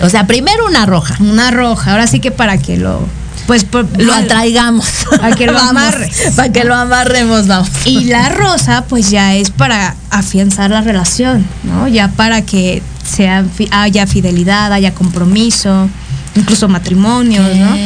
o 0.00 0.08
sea, 0.08 0.28
primero 0.28 0.64
una 0.64 0.86
roja. 0.86 1.16
Una 1.18 1.50
roja, 1.50 1.90
ahora 1.90 2.06
sí 2.06 2.20
que 2.20 2.30
para 2.30 2.58
que 2.58 2.76
lo 2.76 3.00
pues 3.46 3.64
por- 3.64 3.86
Lo 4.00 4.12
atraigamos. 4.14 4.86
Para 5.20 5.34
que 5.36 5.46
lo 5.46 5.52
Vamos, 5.54 5.70
amarres. 5.70 6.16
Para 6.36 6.52
que 6.52 6.64
lo 6.64 6.74
amarremos, 6.74 7.46
vamos. 7.46 7.68
Y 7.84 8.04
la 8.04 8.28
rosa, 8.30 8.84
pues 8.88 9.10
ya 9.10 9.34
es 9.34 9.50
para 9.50 9.94
afianzar 10.10 10.70
la 10.70 10.80
relación, 10.80 11.44
¿no? 11.64 11.88
Ya 11.88 12.08
para 12.08 12.42
que 12.42 12.82
sea, 13.04 13.44
haya 13.70 14.06
fidelidad, 14.06 14.72
haya 14.72 14.94
compromiso. 14.94 15.88
incluso 16.36 16.66
matrimonios. 16.68 17.46
¿no? 17.56 17.76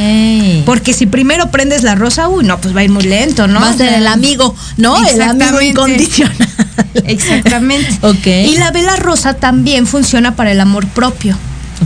Porque 0.65 0.95
si 0.95 1.05
primero 1.07 1.51
prendes 1.51 1.83
la 1.83 1.95
rosa, 1.97 2.29
uy, 2.29 2.45
no, 2.45 2.59
pues 2.59 2.75
va 2.75 2.81
a 2.81 2.85
ir 2.85 2.91
muy 2.91 3.03
lento, 3.05 3.47
¿no? 3.47 3.61
Va 3.61 3.71
a 3.71 3.75
ser 3.77 3.93
el 3.93 4.07
amigo, 4.07 4.55
¿no? 4.79 4.97
El 5.07 5.21
amigo 5.21 5.61
incondicional. 5.61 6.37
Exactamente. 7.05 7.89
Ok. 8.03 8.27
Y 8.27 8.57
la 8.57 8.71
vela 8.71 8.97
rosa 8.97 9.35
también 9.35 9.87
funciona 9.87 10.35
para 10.37 10.53
el 10.53 10.61
amor 10.61 10.87
propio. 10.89 11.37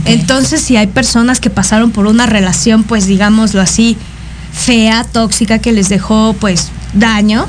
Entonces, 0.05 0.61
si 0.61 0.77
hay 0.77 0.87
personas 0.87 1.39
que 1.39 1.49
pasaron 1.49 1.91
por 1.91 2.07
una 2.07 2.25
relación, 2.25 2.83
pues 2.83 3.07
digámoslo 3.07 3.61
así, 3.61 3.97
fea, 4.51 5.05
tóxica, 5.11 5.59
que 5.59 5.71
les 5.71 5.89
dejó 5.89 6.35
pues 6.39 6.69
daño, 6.93 7.47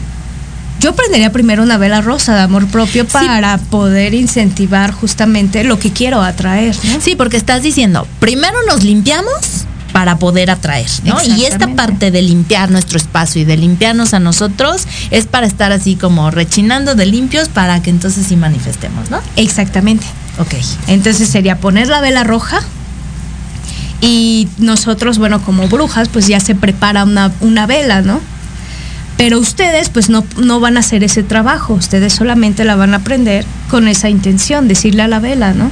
yo 0.81 0.95
prendería 0.95 1.33
primero 1.33 1.63
una 1.63 1.79
vela 1.79 2.01
rosa 2.01 2.35
de 2.35 2.43
amor 2.43 2.67
propio 2.67 3.07
para 3.07 3.57
poder 3.59 4.15
incentivar 4.15 4.93
justamente 4.93 5.65
lo 5.65 5.79
que 5.79 5.93
quiero 5.93 6.21
atraer. 6.23 6.77
¿no? 6.85 7.01
Sí, 7.01 7.17
porque 7.17 7.37
estás 7.37 7.63
diciendo, 7.63 8.07
primero 8.21 8.57
nos 8.69 8.83
limpiamos 8.83 9.67
para 9.93 10.19
poder 10.19 10.51
atraer, 10.51 10.91
¿no? 11.05 11.23
Y 11.23 11.45
esta 11.45 11.69
parte 11.69 12.11
de 12.11 12.21
limpiar 12.21 12.69
nuestro 12.69 12.99
espacio 12.99 13.43
y 13.43 13.45
de 13.45 13.57
limpiarnos 13.57 14.13
a 14.13 14.19
nosotros 14.19 14.89
es 15.13 15.27
para 15.27 15.47
estar 15.47 15.71
así 15.71 15.95
como 15.95 16.33
rechinando 16.33 16.97
de 16.97 17.07
limpios 17.07 17.49
para 17.49 17.81
que 17.81 17.91
entonces 17.91 18.27
sí 18.27 18.35
manifestemos, 18.35 19.09
¿no? 19.09 19.21
Exactamente. 19.37 20.05
Ok. 20.39 20.55
Entonces 20.89 21.29
sería 21.29 21.59
poner 21.59 21.89
la 21.89 22.01
vela 22.01 22.25
roja 22.25 22.61
y 24.01 24.49
nosotros, 24.59 25.19
bueno, 25.19 25.41
como 25.43 25.69
brujas, 25.69 26.09
pues 26.09 26.27
ya 26.27 26.41
se 26.41 26.55
prepara 26.55 27.05
una, 27.05 27.33
una 27.41 27.67
vela, 27.67 28.03
¿no? 28.03 28.21
Pero 29.17 29.39
ustedes 29.39 29.89
pues 29.91 30.11
no, 30.11 30.25
no 30.37 30.61
van 30.61 30.77
a 30.77 30.81
hacer 30.81 31.05
ese 31.05 31.23
trabajo, 31.23 31.75
ustedes 31.75 32.13
solamente 32.13 32.65
la 32.65 32.75
van 32.75 32.95
a 32.95 32.99
aprender 32.99 33.45
con 33.71 33.87
esa 33.87 34.09
intención, 34.09 34.67
decirle 34.67 35.03
a 35.03 35.09
la 35.09 35.21
vela, 35.21 35.55
¿no? 35.55 35.71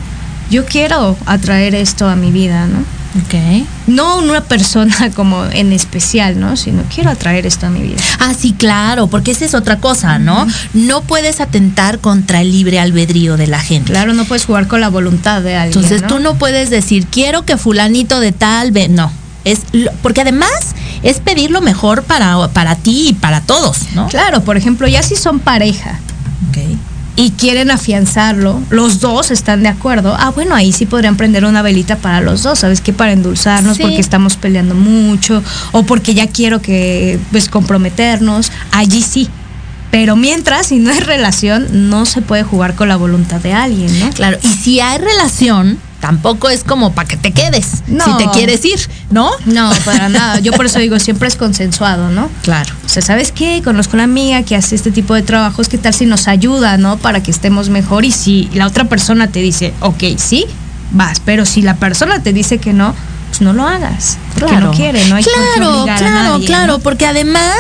Yo 0.48 0.64
quiero 0.64 1.16
atraer 1.26 1.74
esto 1.74 2.08
a 2.08 2.14
mi 2.14 2.30
vida, 2.30 2.66
¿no? 2.66 2.84
Ok. 3.14 3.66
No 3.88 4.18
una 4.18 4.42
persona 4.42 5.10
como 5.14 5.44
en 5.44 5.72
especial, 5.72 6.40
¿no? 6.40 6.56
Sino 6.56 6.82
quiero 6.94 7.10
atraer 7.10 7.46
esto 7.46 7.66
a 7.66 7.70
mi 7.70 7.80
vida. 7.82 8.02
Ah, 8.20 8.32
sí, 8.38 8.54
claro, 8.56 9.06
porque 9.08 9.32
esa 9.32 9.44
es 9.44 9.54
otra 9.54 9.78
cosa, 9.78 10.18
¿no? 10.18 10.46
No 10.72 11.02
puedes 11.02 11.40
atentar 11.40 11.98
contra 11.98 12.40
el 12.40 12.50
libre 12.52 12.80
albedrío 12.80 13.36
de 13.36 13.46
la 13.48 13.60
gente. 13.60 13.92
Claro, 13.92 14.14
no 14.14 14.24
puedes 14.24 14.46
jugar 14.46 14.66
con 14.66 14.80
la 14.80 14.88
voluntad 14.88 15.42
de 15.42 15.56
alguien. 15.56 15.76
Entonces 15.78 16.02
¿no? 16.02 16.08
tú 16.08 16.18
no 16.20 16.36
puedes 16.36 16.70
decir, 16.70 17.06
quiero 17.06 17.44
que 17.44 17.56
fulanito 17.56 18.20
de 18.20 18.32
tal, 18.32 18.72
ve-". 18.72 18.88
no. 18.88 19.12
Es 19.44 19.60
lo- 19.72 19.90
porque 20.02 20.20
además 20.20 20.50
es 21.02 21.18
pedir 21.18 21.50
lo 21.50 21.60
mejor 21.60 22.04
para, 22.04 22.46
para 22.48 22.76
ti 22.76 23.08
y 23.08 23.12
para 23.12 23.40
todos, 23.40 23.92
¿no? 23.94 24.06
Claro, 24.06 24.42
por 24.44 24.56
ejemplo, 24.56 24.86
ya 24.86 25.02
si 25.02 25.16
son 25.16 25.40
pareja, 25.40 25.98
Ok. 26.48 26.58
Y 27.14 27.32
quieren 27.32 27.70
afianzarlo, 27.70 28.60
los 28.70 29.00
dos 29.00 29.30
están 29.30 29.62
de 29.62 29.68
acuerdo, 29.68 30.16
ah, 30.18 30.30
bueno, 30.30 30.54
ahí 30.54 30.72
sí 30.72 30.86
podrían 30.86 31.16
prender 31.16 31.44
una 31.44 31.60
velita 31.60 31.96
para 31.96 32.20
los 32.22 32.42
dos, 32.42 32.60
¿sabes 32.60 32.80
qué? 32.80 32.92
Para 32.92 33.12
endulzarnos, 33.12 33.76
Sí. 33.76 33.82
porque 33.82 34.00
estamos 34.00 34.36
peleando 34.36 34.74
mucho, 34.74 35.42
o 35.72 35.82
porque 35.82 36.14
ya 36.14 36.26
quiero 36.28 36.62
que, 36.62 37.18
pues, 37.30 37.48
comprometernos, 37.48 38.50
allí 38.70 39.02
sí. 39.02 39.28
Pero 39.90 40.16
mientras, 40.16 40.68
si 40.68 40.78
no 40.78 40.90
hay 40.90 41.00
relación, 41.00 41.90
no 41.90 42.06
se 42.06 42.22
puede 42.22 42.44
jugar 42.44 42.74
con 42.74 42.88
la 42.88 42.96
voluntad 42.96 43.40
de 43.42 43.52
alguien, 43.52 44.00
¿no? 44.00 44.08
Claro, 44.10 44.38
y 44.42 44.48
si 44.48 44.80
hay 44.80 44.96
relación, 44.96 45.78
tampoco 46.02 46.50
es 46.50 46.64
como 46.64 46.92
para 46.92 47.06
que 47.06 47.16
te 47.16 47.30
quedes, 47.30 47.84
No. 47.86 48.04
si 48.04 48.24
te 48.24 48.30
quieres 48.32 48.64
ir, 48.64 48.78
¿no? 49.10 49.30
No, 49.46 49.70
para 49.84 50.08
nada. 50.08 50.40
Yo 50.40 50.52
por 50.52 50.66
eso 50.66 50.80
digo, 50.80 50.98
siempre 50.98 51.28
es 51.28 51.36
consensuado, 51.36 52.10
¿no? 52.10 52.28
Claro. 52.42 52.74
O 52.84 52.88
sea, 52.88 53.02
¿sabes 53.02 53.30
qué? 53.30 53.62
Conozco 53.62 53.94
una 53.94 54.02
amiga 54.04 54.42
que 54.42 54.56
hace 54.56 54.74
este 54.74 54.90
tipo 54.90 55.14
de 55.14 55.22
trabajos, 55.22 55.68
¿qué 55.68 55.78
tal 55.78 55.94
si 55.94 56.04
nos 56.04 56.26
ayuda, 56.26 56.76
no? 56.76 56.96
Para 56.98 57.22
que 57.22 57.30
estemos 57.30 57.68
mejor 57.70 58.04
y 58.04 58.10
si 58.10 58.50
la 58.52 58.66
otra 58.66 58.86
persona 58.86 59.28
te 59.28 59.38
dice, 59.38 59.72
ok, 59.78 60.02
sí, 60.16 60.44
vas, 60.90 61.20
pero 61.24 61.46
si 61.46 61.62
la 61.62 61.76
persona 61.76 62.20
te 62.20 62.32
dice 62.32 62.58
que 62.58 62.72
no, 62.72 62.96
no 63.42 63.52
lo 63.52 63.66
hagas, 63.66 64.18
porque 64.38 64.56
no 64.56 64.72
quiere, 64.72 65.04
no 65.08 65.16
hay 65.16 65.24
claro, 65.24 65.82
a 65.82 65.84
claro, 65.84 66.32
nadie, 66.32 66.46
claro, 66.46 66.72
¿no? 66.74 66.78
porque 66.78 67.06
además 67.06 67.56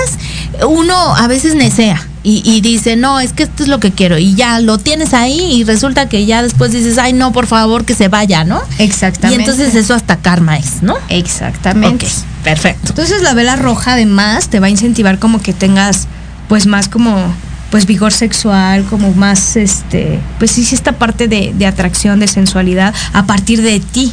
uno 0.66 1.14
a 1.16 1.26
veces 1.26 1.54
nesea 1.54 2.06
y, 2.22 2.42
y 2.44 2.60
dice, 2.60 2.96
no, 2.96 3.20
es 3.20 3.32
que 3.32 3.42
esto 3.44 3.64
es 3.64 3.68
lo 3.68 3.80
que 3.80 3.90
quiero 3.90 4.18
y 4.18 4.34
ya 4.34 4.60
lo 4.60 4.78
tienes 4.78 5.12
ahí 5.12 5.40
y 5.54 5.64
resulta 5.64 6.08
que 6.08 6.24
ya 6.24 6.42
después 6.42 6.72
dices, 6.72 6.98
ay, 6.98 7.12
no, 7.12 7.32
por 7.32 7.46
favor, 7.46 7.84
que 7.84 7.94
se 7.94 8.08
vaya, 8.08 8.44
¿no? 8.44 8.62
Y 8.78 8.84
Exactamente. 8.84 9.42
entonces 9.42 9.74
eso 9.74 9.94
hasta 9.94 10.16
karma 10.16 10.56
es, 10.56 10.82
¿no? 10.82 10.94
Exactamente. 11.08 12.06
Ok, 12.06 12.12
perfecto. 12.44 12.90
Entonces 12.90 13.22
la 13.22 13.34
vela 13.34 13.56
roja 13.56 13.94
además 13.94 14.48
te 14.48 14.60
va 14.60 14.68
a 14.68 14.70
incentivar 14.70 15.18
como 15.18 15.42
que 15.42 15.52
tengas 15.52 16.06
pues 16.48 16.66
más 16.66 16.88
como 16.88 17.34
pues 17.72 17.86
vigor 17.86 18.12
sexual, 18.12 18.84
como 18.84 19.12
más 19.14 19.56
este, 19.56 20.20
pues 20.38 20.50
sí, 20.50 20.62
sí 20.62 20.74
esta 20.74 20.92
parte 20.92 21.26
de, 21.26 21.54
de 21.54 21.66
atracción, 21.66 22.20
de 22.20 22.28
sensualidad 22.28 22.94
a 23.14 23.24
partir 23.24 23.62
de 23.62 23.80
ti. 23.80 24.12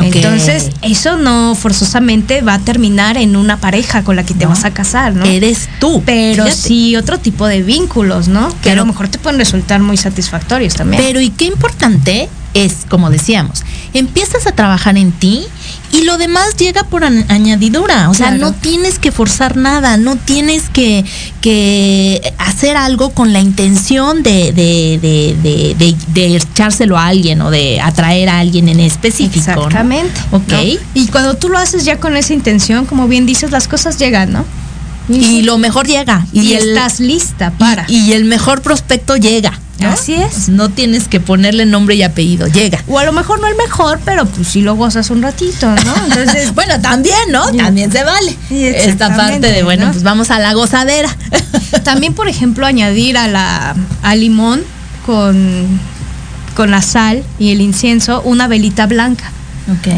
Entonces, 0.00 0.70
eso 0.82 1.16
no 1.16 1.54
forzosamente 1.54 2.40
va 2.42 2.54
a 2.54 2.58
terminar 2.58 3.16
en 3.16 3.36
una 3.36 3.56
pareja 3.58 4.04
con 4.04 4.16
la 4.16 4.24
que 4.24 4.34
te 4.34 4.44
No. 4.44 4.50
vas 4.50 4.64
a 4.64 4.70
casar, 4.72 5.14
¿no? 5.14 5.24
Eres 5.24 5.68
tú. 5.80 6.02
Pero 6.06 6.44
Fíjate. 6.44 6.60
sí 6.62 6.96
otro 6.96 7.18
tipo 7.18 7.46
de 7.46 7.62
vínculos, 7.62 8.28
¿no? 8.28 8.48
Que 8.62 8.70
a 8.70 8.74
lo 8.74 8.86
mejor 8.86 9.08
te 9.08 9.18
pueden 9.18 9.38
resultar 9.38 9.80
muy 9.80 9.96
satisfactorios 9.96 10.74
también. 10.74 11.02
Pero 11.02 11.20
y 11.20 11.30
qué 11.30 11.46
importante 11.46 12.28
es, 12.64 12.86
como 12.88 13.10
decíamos, 13.10 13.62
empiezas 13.94 14.46
a 14.46 14.52
trabajar 14.52 14.96
en 14.98 15.12
ti 15.12 15.44
y 15.92 16.02
lo 16.02 16.18
demás 16.18 16.56
llega 16.56 16.84
por 16.84 17.04
añadidura. 17.04 18.10
O 18.10 18.14
sea, 18.14 18.28
Claro. 18.28 18.40
no 18.48 18.52
tienes 18.52 18.98
que 18.98 19.10
forzar 19.12 19.56
nada, 19.56 19.96
no 19.96 20.16
tienes 20.16 20.68
que, 20.68 21.04
que 21.40 22.20
hacer 22.38 22.76
algo 22.76 23.10
con 23.10 23.32
la 23.32 23.40
intención 23.40 24.22
de, 24.22 24.52
de, 24.52 24.98
de, 26.14 26.36
echárselo 26.36 26.98
a 26.98 27.06
alguien 27.06 27.40
o 27.40 27.50
de 27.50 27.80
atraer 27.80 28.28
a 28.28 28.38
alguien 28.40 28.68
en 28.68 28.80
específico. 28.80 29.46
¿no? 29.46 29.52
Exactamente. 29.66 30.20
Ok. 30.32 30.48
¿no? 30.48 30.58
Y 30.94 31.06
cuando 31.08 31.34
tú 31.34 31.48
lo 31.48 31.58
haces 31.58 31.84
ya 31.84 31.98
con 31.98 32.16
esa 32.16 32.34
intención, 32.34 32.84
como 32.86 33.08
bien 33.08 33.24
dices, 33.26 33.50
las 33.50 33.68
cosas 33.68 33.98
llegan, 33.98 34.32
¿no? 34.32 34.44
Y 35.08 35.40
lo 35.42 35.56
mejor 35.56 35.86
llega. 35.86 36.26
y, 36.34 36.52
el- 36.52 36.68
estás 36.76 37.00
lista 37.00 37.50
para. 37.58 37.86
y, 37.88 38.10
y 38.10 38.12
el 38.12 38.26
mejor 38.26 38.60
prospecto 38.60 39.16
llega. 39.16 39.58
¿No? 39.78 39.88
Así 39.88 40.14
es. 40.14 40.48
No 40.48 40.68
tienes 40.68 41.08
que 41.08 41.20
ponerle 41.20 41.66
nombre 41.66 41.94
y 41.94 42.02
apellido, 42.02 42.46
llega. 42.46 42.82
o 42.88 42.98
a 42.98 43.04
lo 43.04 43.12
mejor 43.12 43.40
no 43.40 43.46
el 43.46 43.56
mejor, 43.56 44.00
pero 44.04 44.26
pues 44.26 44.48
sí 44.48 44.60
lo 44.60 44.74
gozas 44.74 45.10
un 45.10 45.22
ratito, 45.22 45.68
¿no? 45.68 45.94
Entonces, 46.06 46.52
Bueno, 46.54 46.80
también, 46.80 47.30
¿no? 47.30 47.50
También 47.52 47.92
se 47.92 48.02
vale. 48.02 48.36
Esta 48.50 49.14
parte 49.14 49.52
de, 49.52 49.62
bueno, 49.62 49.86
¿no? 49.86 49.92
pues 49.92 50.02
vamos 50.02 50.30
a 50.30 50.38
la 50.38 50.52
gozadera. 50.54 51.14
también, 51.84 52.14
por 52.14 52.28
ejemplo, 52.28 52.66
añadir 52.66 53.16
a 53.16 53.28
la 53.28 53.76
al 54.02 54.20
limón 54.20 54.62
con, 55.06 55.80
con 56.54 56.70
la 56.70 56.82
sal 56.82 57.22
y 57.38 57.50
el 57.52 57.60
incienso 57.60 58.22
una 58.22 58.48
velita 58.48 58.86
blanca. 58.86 59.32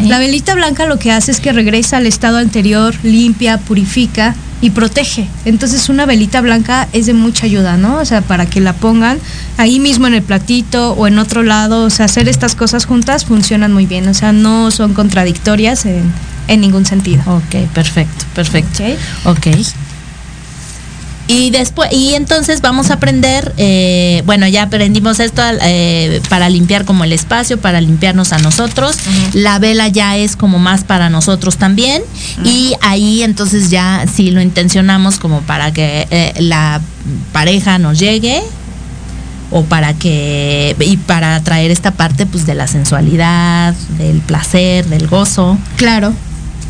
La 0.08 0.18
velita 0.18 0.56
blanca 0.56 0.84
lo 0.86 0.98
que 0.98 1.12
hace 1.12 1.30
es 1.30 1.38
que 1.38 1.52
regresa 1.52 1.98
al 1.98 2.06
estado 2.06 2.38
anterior, 2.38 2.92
limpia, 3.04 3.58
purifica 3.58 4.34
y 4.60 4.70
protege. 4.70 5.26
Entonces 5.44 5.88
una 5.88 6.06
velita 6.06 6.40
blanca 6.40 6.88
es 6.92 7.06
de 7.06 7.14
mucha 7.14 7.46
ayuda, 7.46 7.76
¿no? 7.76 7.98
O 7.98 8.04
sea, 8.04 8.20
para 8.22 8.46
que 8.46 8.60
la 8.60 8.72
pongan 8.74 9.18
ahí 9.56 9.80
mismo 9.80 10.06
en 10.06 10.14
el 10.14 10.22
platito 10.22 10.92
o 10.92 11.06
en 11.06 11.18
otro 11.18 11.42
lado, 11.42 11.84
o 11.84 11.90
sea, 11.90 12.06
hacer 12.06 12.28
estas 12.28 12.54
cosas 12.54 12.84
juntas 12.84 13.24
funcionan 13.24 13.72
muy 13.72 13.86
bien, 13.86 14.08
o 14.08 14.14
sea, 14.14 14.32
no 14.32 14.70
son 14.70 14.94
contradictorias 14.94 15.86
en, 15.86 16.12
en 16.48 16.60
ningún 16.60 16.84
sentido. 16.84 17.22
Ok, 17.26 17.68
perfecto, 17.72 18.24
perfecto. 18.34 18.82
Ok. 19.24 19.36
Ok. 19.36 19.56
Y 21.30 21.50
después, 21.50 21.92
y 21.92 22.14
entonces 22.14 22.60
vamos 22.60 22.90
a 22.90 22.94
aprender, 22.94 23.54
eh, 23.56 24.24
bueno, 24.26 24.48
ya 24.48 24.64
aprendimos 24.64 25.20
esto 25.20 25.40
eh, 25.62 26.20
para 26.28 26.50
limpiar 26.50 26.84
como 26.84 27.04
el 27.04 27.12
espacio, 27.12 27.60
para 27.60 27.80
limpiarnos 27.80 28.32
a 28.32 28.38
nosotros. 28.38 28.96
La 29.32 29.60
vela 29.60 29.86
ya 29.86 30.16
es 30.16 30.34
como 30.34 30.58
más 30.58 30.82
para 30.82 31.08
nosotros 31.08 31.56
también. 31.56 32.02
Y 32.42 32.74
ahí 32.80 33.22
entonces 33.22 33.70
ya 33.70 34.06
sí 34.12 34.32
lo 34.32 34.40
intencionamos 34.40 35.20
como 35.20 35.40
para 35.42 35.72
que 35.72 36.08
eh, 36.10 36.32
la 36.40 36.80
pareja 37.32 37.78
nos 37.78 38.00
llegue 38.00 38.42
o 39.52 39.62
para 39.62 39.94
que 39.94 40.74
y 40.80 40.96
para 40.96 41.40
traer 41.44 41.70
esta 41.70 41.92
parte 41.92 42.26
pues 42.26 42.44
de 42.44 42.56
la 42.56 42.66
sensualidad, 42.66 43.72
del 43.98 44.18
placer, 44.18 44.84
del 44.86 45.06
gozo. 45.06 45.56
Claro, 45.76 46.12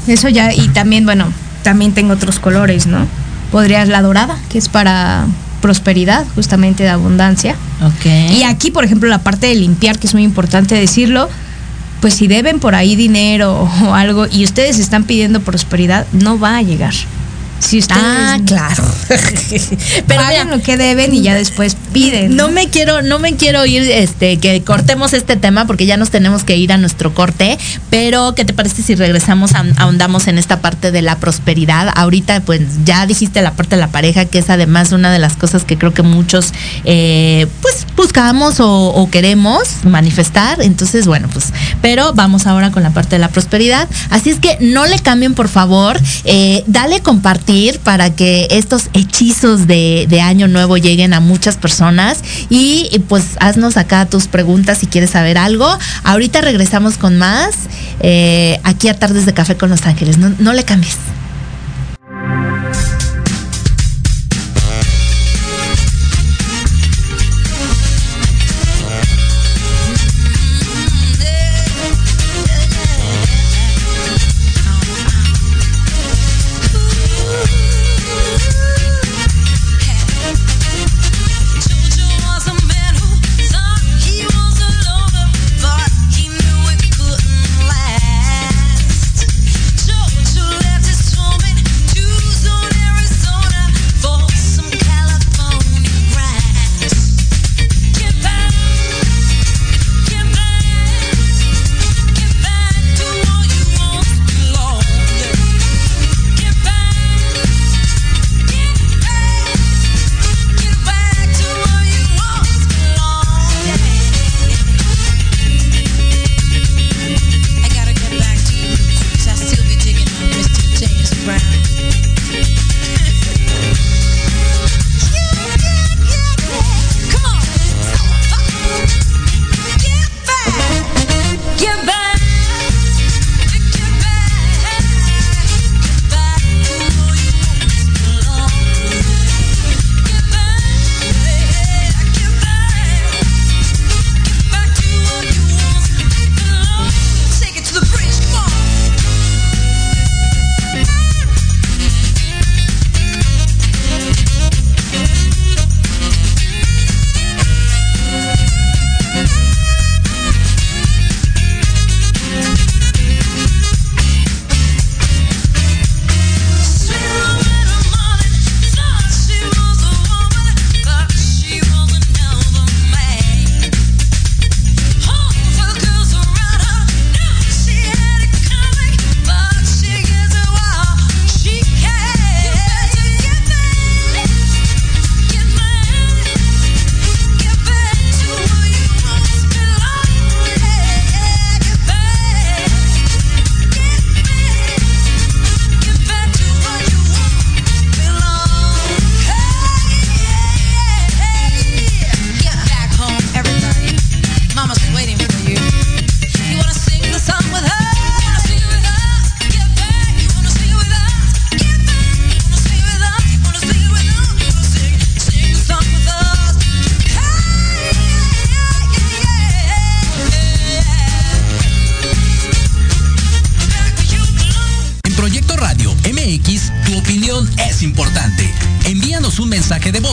eso 0.06 0.28
ya, 0.28 0.52
y 0.52 0.68
también, 0.68 1.06
bueno, 1.06 1.32
también 1.62 1.94
tengo 1.94 2.12
otros 2.12 2.38
colores, 2.38 2.86
¿no? 2.86 3.06
Podrías 3.50 3.88
la 3.88 4.02
dorada, 4.02 4.36
que 4.48 4.58
es 4.58 4.68
para 4.68 5.26
prosperidad, 5.60 6.24
justamente 6.34 6.82
de 6.82 6.88
abundancia. 6.88 7.56
Y 8.06 8.44
aquí, 8.44 8.70
por 8.70 8.84
ejemplo, 8.84 9.08
la 9.08 9.18
parte 9.18 9.46
de 9.46 9.54
limpiar, 9.54 9.98
que 9.98 10.06
es 10.06 10.14
muy 10.14 10.24
importante 10.24 10.74
decirlo, 10.74 11.28
pues 12.00 12.14
si 12.14 12.26
deben 12.28 12.60
por 12.60 12.74
ahí 12.74 12.96
dinero 12.96 13.68
o 13.84 13.94
algo 13.94 14.26
y 14.30 14.44
ustedes 14.44 14.78
están 14.78 15.04
pidiendo 15.04 15.40
prosperidad, 15.40 16.06
no 16.12 16.38
va 16.38 16.56
a 16.56 16.62
llegar. 16.62 16.94
Si 17.60 17.78
ustedes 17.78 18.02
Ah, 18.02 18.38
claro. 18.46 18.82
Pero 20.06 20.20
pagan 20.20 20.46
mira, 20.46 20.56
lo 20.56 20.62
que 20.62 20.76
deben 20.76 21.14
y 21.14 21.22
ya 21.22 21.34
después 21.34 21.76
piden. 21.92 22.34
no 22.36 22.48
me 22.48 22.68
quiero, 22.68 23.02
no 23.02 23.18
me 23.18 23.36
quiero 23.36 23.66
ir, 23.66 23.82
este, 23.82 24.38
que 24.38 24.62
cortemos 24.62 25.12
este 25.12 25.36
tema 25.36 25.66
porque 25.66 25.84
ya 25.86 25.96
nos 25.96 26.10
tenemos 26.10 26.42
que 26.42 26.56
ir 26.56 26.72
a 26.72 26.78
nuestro 26.78 27.12
corte. 27.14 27.58
Pero, 27.90 28.34
¿qué 28.34 28.44
te 28.44 28.54
parece 28.54 28.82
si 28.82 28.94
regresamos, 28.94 29.52
ahondamos 29.76 30.26
en 30.26 30.38
esta 30.38 30.60
parte 30.60 30.90
de 30.90 31.02
la 31.02 31.18
prosperidad? 31.18 31.92
Ahorita, 31.94 32.40
pues, 32.40 32.62
ya 32.84 33.06
dijiste 33.06 33.42
la 33.42 33.52
parte 33.52 33.76
de 33.76 33.80
la 33.80 33.88
pareja, 33.88 34.24
que 34.24 34.38
es 34.38 34.48
además 34.50 34.92
una 34.92 35.12
de 35.12 35.18
las 35.18 35.36
cosas 35.36 35.64
que 35.64 35.76
creo 35.76 35.92
que 35.92 36.02
muchos, 36.02 36.52
eh, 36.84 37.46
pues, 37.60 37.86
buscamos 37.96 38.60
o, 38.60 38.88
o 38.88 39.10
queremos 39.10 39.68
manifestar. 39.84 40.62
Entonces, 40.62 41.06
bueno, 41.06 41.28
pues, 41.32 41.52
pero 41.82 42.14
vamos 42.14 42.46
ahora 42.46 42.70
con 42.70 42.82
la 42.82 42.90
parte 42.90 43.16
de 43.16 43.18
la 43.20 43.28
prosperidad. 43.28 43.86
Así 44.08 44.30
es 44.30 44.38
que 44.38 44.56
no 44.60 44.86
le 44.86 44.98
cambien, 44.98 45.34
por 45.34 45.48
favor. 45.48 46.00
Eh, 46.24 46.64
dale 46.66 47.00
compartir 47.00 47.49
para 47.82 48.14
que 48.14 48.46
estos 48.50 48.90
hechizos 48.92 49.66
de, 49.66 50.06
de 50.08 50.20
año 50.20 50.46
nuevo 50.46 50.76
lleguen 50.76 51.12
a 51.14 51.20
muchas 51.20 51.56
personas. 51.56 52.22
Y 52.48 52.90
pues 53.08 53.36
haznos 53.40 53.76
acá 53.76 54.06
tus 54.06 54.28
preguntas 54.28 54.78
si 54.78 54.86
quieres 54.86 55.10
saber 55.10 55.36
algo. 55.36 55.66
Ahorita 56.04 56.40
regresamos 56.40 56.96
con 56.96 57.18
más 57.18 57.54
eh, 58.00 58.60
aquí 58.62 58.88
a 58.88 58.98
Tardes 58.98 59.26
de 59.26 59.34
Café 59.34 59.56
con 59.56 59.68
Los 59.68 59.84
Ángeles. 59.86 60.18
No, 60.18 60.32
no 60.38 60.52
le 60.52 60.64
cambies. 60.64 60.96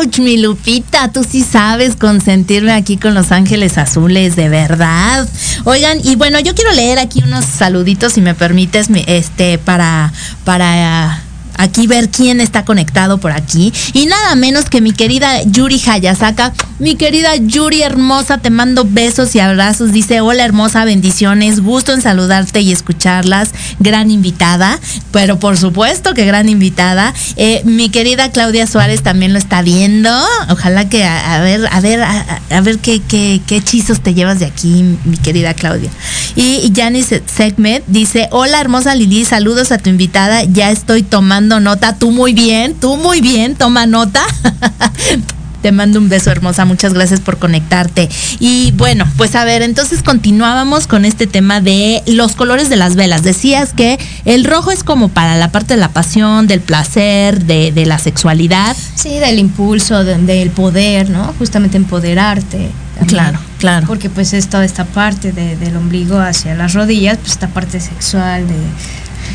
Mí. 0.00 0.06
¡Auch, 0.06 0.18
mi 0.18 0.36
Lupita! 0.38 1.10
Tú 1.12 1.24
sí 1.28 1.42
sabes 1.44 1.96
consentirme 1.96 2.72
aquí 2.72 2.96
con 2.96 3.14
Los 3.14 3.32
Ángeles 3.32 3.78
Azules, 3.78 4.36
de 4.36 4.48
verdad. 4.48 5.28
Oigan, 5.64 5.98
y 6.02 6.16
bueno, 6.16 6.38
yo 6.40 6.54
quiero 6.54 6.72
leer 6.72 6.98
aquí 6.98 7.22
unos 7.24 7.44
saluditos, 7.44 8.12
si 8.14 8.20
me 8.20 8.34
permites, 8.34 8.90
mi- 8.90 9.04
este, 9.06 9.58
para, 9.58 10.12
para 10.44 11.22
aquí 11.56 11.86
ver 11.86 12.08
quién 12.10 12.40
está 12.40 12.64
conectado 12.64 13.18
por 13.18 13.32
aquí. 13.32 13.72
Y 13.92 14.06
nada 14.06 14.34
menos 14.36 14.66
que 14.66 14.80
mi 14.80 14.92
querida 14.92 15.42
Yuri 15.44 15.80
Hayasaka. 15.86 16.52
Mi 16.80 16.96
querida 16.96 17.36
Yuri 17.36 17.82
hermosa, 17.82 18.38
te 18.38 18.48
mando 18.48 18.86
besos 18.88 19.34
y 19.34 19.38
abrazos. 19.38 19.92
Dice, 19.92 20.22
hola 20.22 20.46
hermosa, 20.46 20.86
bendiciones. 20.86 21.60
Gusto 21.60 21.92
en 21.92 22.00
saludarte 22.00 22.62
y 22.62 22.72
escucharlas. 22.72 23.50
Gran 23.80 24.10
invitada. 24.10 24.80
Pero 25.12 25.38
por 25.38 25.58
supuesto 25.58 26.14
que 26.14 26.24
gran 26.24 26.48
invitada. 26.48 27.12
Eh, 27.36 27.60
mi 27.66 27.90
querida 27.90 28.30
Claudia 28.30 28.66
Suárez 28.66 29.02
también 29.02 29.34
lo 29.34 29.38
está 29.38 29.60
viendo. 29.60 30.10
Ojalá 30.48 30.88
que 30.88 31.04
a, 31.04 31.38
ver, 31.42 31.68
a 31.70 31.80
ver, 31.80 32.00
a, 32.02 32.40
a 32.48 32.60
ver 32.62 32.78
qué, 32.78 33.02
qué, 33.06 33.42
qué 33.46 33.56
hechizos 33.56 34.00
te 34.00 34.14
llevas 34.14 34.38
de 34.38 34.46
aquí, 34.46 34.96
mi 35.04 35.18
querida 35.18 35.52
Claudia. 35.52 35.90
Y 36.34 36.72
Janice 36.74 37.22
Segmet 37.26 37.84
dice, 37.88 38.28
hola 38.30 38.58
hermosa 38.58 38.94
Lili, 38.94 39.26
saludos 39.26 39.70
a 39.70 39.76
tu 39.76 39.90
invitada. 39.90 40.44
Ya 40.44 40.70
estoy 40.70 41.02
tomando 41.02 41.60
nota. 41.60 41.96
Tú 41.96 42.10
muy 42.10 42.32
bien, 42.32 42.74
tú 42.74 42.96
muy 42.96 43.20
bien, 43.20 43.54
toma 43.54 43.84
nota. 43.84 44.24
Te 45.62 45.72
mando 45.72 45.98
un 45.98 46.08
beso 46.08 46.30
hermosa, 46.30 46.64
muchas 46.64 46.94
gracias 46.94 47.20
por 47.20 47.38
conectarte. 47.38 48.08
Y 48.38 48.72
bueno, 48.72 49.06
pues 49.16 49.34
a 49.34 49.44
ver, 49.44 49.62
entonces 49.62 50.02
continuábamos 50.02 50.86
con 50.86 51.04
este 51.04 51.26
tema 51.26 51.60
de 51.60 52.02
los 52.06 52.34
colores 52.34 52.68
de 52.70 52.76
las 52.76 52.96
velas. 52.96 53.22
Decías 53.22 53.72
que 53.74 53.98
el 54.24 54.44
rojo 54.44 54.70
es 54.70 54.82
como 54.84 55.08
para 55.08 55.36
la 55.36 55.52
parte 55.52 55.74
de 55.74 55.80
la 55.80 55.88
pasión, 55.90 56.46
del 56.46 56.60
placer, 56.60 57.44
de, 57.44 57.72
de 57.72 57.86
la 57.86 57.98
sexualidad. 57.98 58.76
Sí, 58.94 59.18
del 59.18 59.38
impulso, 59.38 60.02
de- 60.04 60.16
del 60.18 60.50
poder, 60.50 61.10
¿no? 61.10 61.34
Justamente 61.38 61.76
empoderarte. 61.76 62.70
también. 62.94 63.06
Claro, 63.08 63.38
claro. 63.58 63.86
Porque 63.86 64.10
pues 64.10 64.32
es 64.32 64.48
toda 64.48 64.64
esta 64.64 64.84
parte 64.84 65.32
de- 65.32 65.56
del 65.56 65.76
ombligo 65.76 66.18
hacia 66.18 66.54
las 66.54 66.74
rodillas, 66.74 67.18
pues 67.18 67.32
esta 67.32 67.48
parte 67.48 67.80
sexual 67.80 68.46
de, 68.46 68.54
de 68.54 68.60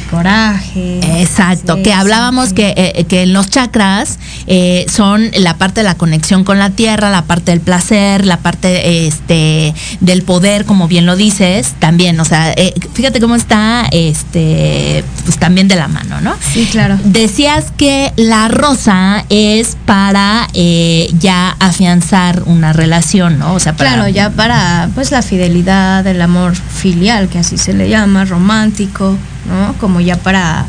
coraje. 0.10 1.00
Exacto, 1.22 1.82
que 1.84 1.94
hablábamos 1.94 2.50
sí. 2.50 2.56
que, 2.56 2.74
eh, 2.78 3.06
que 3.06 3.24
en 3.24 3.34
los 3.34 3.50
chakras 3.50 4.20
eh, 4.48 4.86
son 4.90 5.32
la 5.38 5.58
parte 5.58 5.82
de 5.82 5.86
la 5.86 5.96
conexión 5.96 6.44
con 6.44 6.60
la 6.60 6.70
tierra, 6.70 7.10
la 7.10 7.24
parte 7.24 7.52
del 7.52 7.62
placer, 7.62 8.26
la 8.26 8.38
parte 8.38 9.08
este 9.08 9.74
del 10.00 10.22
poder, 10.24 10.66
como 10.66 10.88
bien 10.88 11.06
lo 11.06 11.16
dices, 11.16 11.76
también, 11.80 12.20
o 12.20 12.26
sea, 12.26 12.52
eh, 12.54 12.74
fíjate 12.94 13.20
cómo 13.20 13.36
está 13.36 13.88
este 13.92 15.04
pues 15.26 15.38
también 15.38 15.68
de 15.68 15.76
la 15.76 15.88
mano, 15.88 16.22
¿no? 16.22 16.36
Sí, 16.54 16.68
claro. 16.72 16.98
Decías 17.04 17.72
que 17.76 18.14
la 18.16 18.48
rosa 18.48 19.26
es 19.30 19.78
para 19.86 20.48
eh, 20.54 21.10
ya 21.20 21.56
afianzar 21.60 22.44
una 22.46 22.74
relación, 22.74 23.40
¿no? 23.40 23.54
O 23.54 23.60
sea, 23.60 23.76
para 23.76 23.94
Claro, 23.94 24.10
ya 24.10 24.30
para 24.30 24.90
pues 24.94 25.12
la 25.12 25.22
fidelidad, 25.22 26.06
el 26.06 26.22
amor 26.22 26.56
filial, 26.56 27.30
que 27.30 27.40
así 27.40 27.58
se 27.58 27.74
le 27.74 27.90
llama, 27.90 28.26
romántico, 28.26 29.18
¿no? 29.48 29.74
Como 29.80 29.95
ya 30.00 30.18
para 30.18 30.66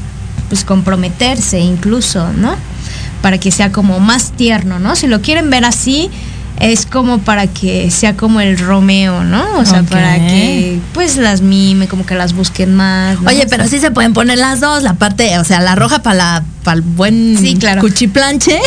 pues 0.48 0.64
comprometerse 0.64 1.58
incluso, 1.60 2.32
¿no? 2.32 2.54
Para 3.22 3.38
que 3.38 3.50
sea 3.50 3.72
como 3.72 3.98
más 4.00 4.32
tierno, 4.32 4.78
¿no? 4.78 4.94
Si 4.96 5.06
lo 5.06 5.20
quieren 5.20 5.50
ver 5.50 5.64
así, 5.64 6.10
es 6.60 6.86
como 6.86 7.18
para 7.18 7.48
que 7.48 7.90
sea 7.90 8.16
como 8.16 8.40
el 8.40 8.56
Romeo, 8.58 9.24
¿no? 9.24 9.44
O 9.58 9.64
sea, 9.66 9.82
para 9.82 10.14
que 10.16 10.78
pues 10.94 11.16
las 11.16 11.40
mime, 11.42 11.86
como 11.88 12.06
que 12.06 12.14
las 12.14 12.32
busquen 12.32 12.74
más. 12.74 13.20
¿no? 13.20 13.28
Oye, 13.28 13.42
O 13.44 13.48
pero 13.48 13.64
sea, 13.64 13.70
sí 13.72 13.80
se 13.80 13.90
pueden 13.90 14.12
poner 14.14 14.38
las 14.38 14.60
dos, 14.60 14.82
la 14.82 14.94
parte, 14.94 15.36
o 15.38 15.44
sea, 15.44 15.60
la 15.60 15.74
roja 15.74 16.02
para 16.02 16.16
la 16.16 16.44
para 16.62 16.76
el 16.76 16.82
buen 16.82 17.36
Sí, 17.40 17.56
claro. 17.56 17.80
cuchiplanche 17.82 18.58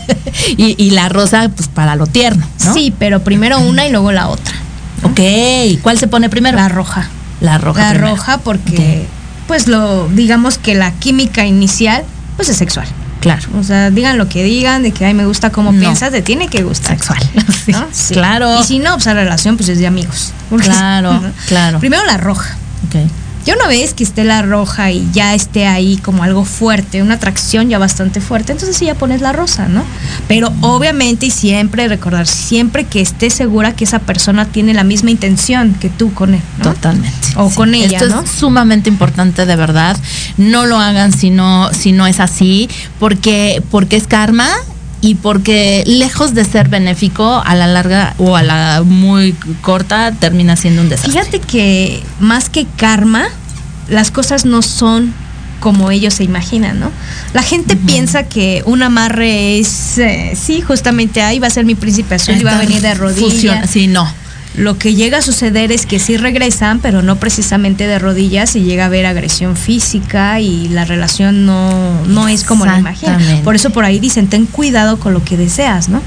y, 0.56 0.74
y 0.82 0.90
la 0.90 1.08
rosa 1.08 1.48
pues 1.54 1.68
para 1.68 1.96
lo 1.96 2.06
tierno, 2.06 2.46
¿no? 2.64 2.74
Sí, 2.74 2.92
pero 2.98 3.24
primero 3.24 3.58
una 3.60 3.86
y 3.86 3.90
luego 3.90 4.12
la 4.12 4.28
otra. 4.28 4.54
Ok, 5.04 5.20
¿cuál 5.82 5.98
se 5.98 6.06
pone 6.06 6.28
primero? 6.28 6.56
La 6.56 6.68
roja. 6.68 7.08
La 7.40 7.58
roja. 7.58 7.80
la 7.82 7.90
primero. 7.90 8.10
roja 8.14 8.38
porque 8.38 9.06
pues 9.52 9.68
lo 9.68 10.08
digamos 10.08 10.56
que 10.56 10.74
la 10.74 10.92
química 10.92 11.44
inicial 11.44 12.04
pues 12.36 12.48
es 12.48 12.56
sexual. 12.56 12.86
Claro. 13.20 13.46
O 13.58 13.62
sea, 13.62 13.90
digan 13.90 14.16
lo 14.16 14.26
que 14.30 14.42
digan, 14.42 14.82
de 14.82 14.92
que 14.92 15.04
ay 15.04 15.12
me 15.12 15.26
gusta 15.26 15.50
cómo 15.52 15.72
No. 15.72 15.78
piensas, 15.78 16.10
te 16.10 16.22
tiene 16.22 16.48
que 16.48 16.62
gustar. 16.62 16.96
Sexual. 16.96 17.18
Sí, 17.66 17.70
¿no? 17.72 17.86
Sí. 17.92 18.14
Claro. 18.14 18.60
Y 18.60 18.64
si 18.64 18.78
no, 18.78 18.94
pues 18.94 19.04
la 19.04 19.12
relación 19.14 19.58
pues 19.58 19.68
es 19.68 19.78
de 19.78 19.86
amigos. 19.86 20.32
Porque- 20.48 20.64
Claro, 20.64 21.20
claro. 21.48 21.80
Primero 21.80 22.02
la 22.06 22.16
roja. 22.16 22.56
Ok. 22.88 23.10
Ya 23.44 23.54
una 23.56 23.66
vez 23.66 23.92
que 23.92 24.04
esté 24.04 24.24
la 24.24 24.42
roja 24.42 24.92
y 24.92 25.08
ya 25.12 25.34
esté 25.34 25.66
ahí 25.66 25.96
como 25.96 26.22
algo 26.22 26.44
fuerte, 26.44 27.02
una 27.02 27.14
atracción 27.14 27.68
ya 27.68 27.78
bastante 27.78 28.20
fuerte, 28.20 28.52
entonces 28.52 28.76
sí 28.76 28.86
ya 28.86 28.94
pones 28.94 29.20
la 29.20 29.32
rosa, 29.32 29.68
¿no? 29.68 29.84
Pero 30.28 30.52
obviamente 30.60 31.26
y 31.26 31.30
siempre 31.30 31.88
recordar, 31.88 32.26
siempre 32.26 32.84
que 32.84 33.00
estés 33.00 33.34
segura 33.34 33.74
que 33.74 33.84
esa 33.84 33.98
persona 33.98 34.46
tiene 34.46 34.74
la 34.74 34.84
misma 34.84 35.10
intención 35.10 35.74
que 35.74 35.88
tú 35.88 36.14
con 36.14 36.34
él, 36.34 36.42
¿no? 36.58 36.72
Totalmente. 36.72 37.28
O 37.36 37.50
con 37.50 37.74
ella, 37.74 37.98
Esto 37.98 38.08
¿no? 38.08 38.20
es 38.22 38.30
sumamente 38.30 38.88
importante, 38.88 39.44
de 39.44 39.56
verdad. 39.56 39.96
No 40.36 40.66
lo 40.66 40.78
hagan 40.78 41.12
si 41.12 41.30
no, 41.30 41.72
si 41.72 41.92
no 41.92 42.06
es 42.06 42.20
así, 42.20 42.68
porque, 43.00 43.62
porque 43.70 43.96
es 43.96 44.06
karma 44.06 44.48
y 45.02 45.16
porque 45.16 45.82
lejos 45.84 46.32
de 46.32 46.44
ser 46.44 46.68
benéfico, 46.68 47.42
a 47.44 47.54
la 47.54 47.66
larga 47.66 48.14
o 48.18 48.36
a 48.36 48.42
la 48.42 48.82
muy 48.84 49.32
corta, 49.60 50.12
termina 50.12 50.56
siendo 50.56 50.80
un 50.80 50.88
desastre. 50.88 51.12
Fíjate 51.12 51.40
que 51.40 52.02
más 52.20 52.48
que 52.48 52.66
karma, 52.76 53.24
las 53.88 54.12
cosas 54.12 54.44
no 54.44 54.62
son 54.62 55.12
como 55.58 55.90
ellos 55.90 56.14
se 56.14 56.24
imaginan, 56.24 56.80
¿no? 56.80 56.90
La 57.34 57.42
gente 57.42 57.76
piensa 57.76 58.24
que 58.24 58.62
un 58.64 58.82
amarre 58.82 59.58
es, 59.58 59.98
eh, 59.98 60.32
sí, 60.34 60.60
justamente 60.60 61.22
ahí 61.22 61.38
va 61.38 61.48
a 61.48 61.50
ser 61.50 61.64
mi 61.64 61.74
príncipe 61.74 62.14
azul 62.14 62.36
y 62.36 62.42
va 62.42 62.56
a 62.56 62.58
venir 62.58 62.80
de 62.80 62.94
rodillas. 62.94 63.68
Sí, 63.70 63.86
no. 63.86 64.21
Lo 64.56 64.76
que 64.76 64.94
llega 64.94 65.18
a 65.18 65.22
suceder 65.22 65.72
es 65.72 65.86
que 65.86 65.98
sí 65.98 66.16
regresan, 66.16 66.80
pero 66.80 67.02
no 67.02 67.16
precisamente 67.16 67.86
de 67.86 67.98
rodillas 67.98 68.54
y 68.54 68.60
llega 68.60 68.84
a 68.84 68.86
haber 68.86 69.06
agresión 69.06 69.56
física 69.56 70.40
y 70.40 70.68
la 70.68 70.84
relación 70.84 71.46
no, 71.46 72.04
no 72.06 72.28
es 72.28 72.44
como 72.44 72.66
la 72.66 72.78
imaginan. 72.78 73.20
Por 73.44 73.54
eso 73.54 73.70
por 73.70 73.84
ahí 73.84 73.98
dicen, 73.98 74.28
ten 74.28 74.46
cuidado 74.46 74.98
con 74.98 75.14
lo 75.14 75.24
que 75.24 75.36
deseas, 75.36 75.88
¿no? 75.88 76.02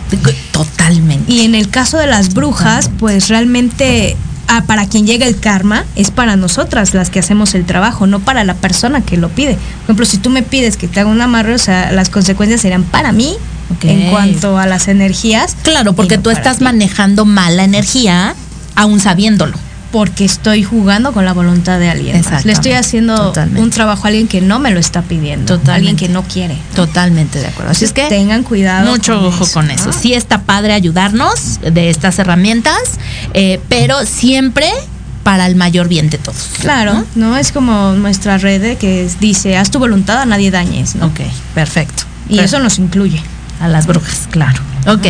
Totalmente. 0.51 1.31
Y 1.31 1.41
en 1.41 1.55
el 1.55 1.69
caso 1.69 1.97
de 1.97 2.07
las 2.07 2.33
brujas, 2.33 2.91
pues 2.99 3.29
realmente 3.29 4.15
ah, 4.47 4.63
para 4.67 4.87
quien 4.87 5.07
llega 5.07 5.25
el 5.25 5.39
karma 5.39 5.85
es 5.95 6.11
para 6.11 6.35
nosotras 6.35 6.93
las 6.93 7.09
que 7.09 7.19
hacemos 7.19 7.55
el 7.55 7.65
trabajo, 7.65 8.05
no 8.05 8.19
para 8.19 8.43
la 8.43 8.53
persona 8.53 9.01
que 9.01 9.17
lo 9.17 9.29
pide. 9.29 9.53
Por 9.55 9.83
ejemplo, 9.85 10.05
si 10.05 10.17
tú 10.17 10.29
me 10.29 10.43
pides 10.43 10.77
que 10.77 10.87
te 10.87 10.99
haga 10.99 11.09
un 11.09 11.21
amarre, 11.21 11.55
o 11.55 11.59
sea, 11.59 11.91
las 11.91 12.09
consecuencias 12.09 12.61
serán 12.61 12.83
para 12.83 13.11
mí 13.11 13.35
En 13.81 14.09
cuanto 14.09 14.57
a 14.57 14.65
las 14.65 14.87
energías. 14.87 15.55
Claro, 15.63 15.93
porque 15.93 16.17
tú 16.17 16.29
estás 16.29 16.57
ti. 16.59 16.63
manejando 16.63 17.25
mal 17.25 17.57
la 17.57 17.63
energía, 17.63 18.35
aún 18.75 18.99
sabiéndolo. 18.99 19.57
porque 19.91 20.25
estoy 20.25 20.61
jugando 20.61 21.13
con 21.13 21.23
la 21.23 21.31
voluntad 21.31 21.79
de 21.79 21.89
alguien. 21.89 22.21
más. 22.29 22.43
Le 22.43 22.51
estoy 22.51 22.73
haciendo 22.73 23.15
totalmente. 23.15 23.61
un 23.61 23.69
trabajo 23.69 24.03
a 24.03 24.07
alguien 24.09 24.27
que 24.27 24.41
no 24.41 24.59
me 24.59 24.71
lo 24.71 24.79
está 24.79 25.01
pidiendo, 25.03 25.45
Totalmente. 25.45 25.71
alguien 25.71 25.95
que 25.95 26.09
no 26.09 26.23
quiere. 26.23 26.57
Totalmente 26.75 27.39
de 27.39 27.47
acuerdo. 27.47 27.71
Así 27.71 27.85
es 27.85 27.93
que 27.93 28.07
tengan 28.07 28.43
cuidado. 28.43 28.91
mucho 28.91 29.15
con 29.15 29.25
ojo 29.25 29.45
con 29.53 29.71
eso. 29.71 29.85
¿no? 29.85 29.93
Sí 29.93 30.13
está 30.13 30.41
padre 30.41 30.73
ayudarnos 30.73 31.61
de 31.61 31.89
estas 31.89 32.19
herramientas, 32.19 32.77
eh, 33.33 33.61
pero 33.69 34.05
siempre 34.05 34.69
para 35.23 35.45
el 35.47 35.55
mayor 35.55 35.87
bien 35.87 36.09
de 36.09 36.17
todos. 36.17 36.49
Claro, 36.59 37.05
¿no? 37.15 37.37
Es 37.37 37.51
como 37.53 37.93
nuestra 37.93 38.37
red 38.37 38.77
que 38.77 39.09
dice, 39.21 39.55
haz 39.55 39.71
tu 39.71 39.79
voluntad, 39.79 40.19
a 40.19 40.25
nadie 40.25 40.51
dañes, 40.51 40.95
¿no? 40.95 41.05
Ok, 41.05 41.21
perfecto. 41.53 42.03
Y 42.27 42.39
eso 42.39 42.59
nos 42.59 42.79
incluye. 42.79 43.21
A 43.59 43.67
las 43.67 43.87
brujas, 43.87 44.27
claro. 44.31 44.61
Ok, 44.87 45.07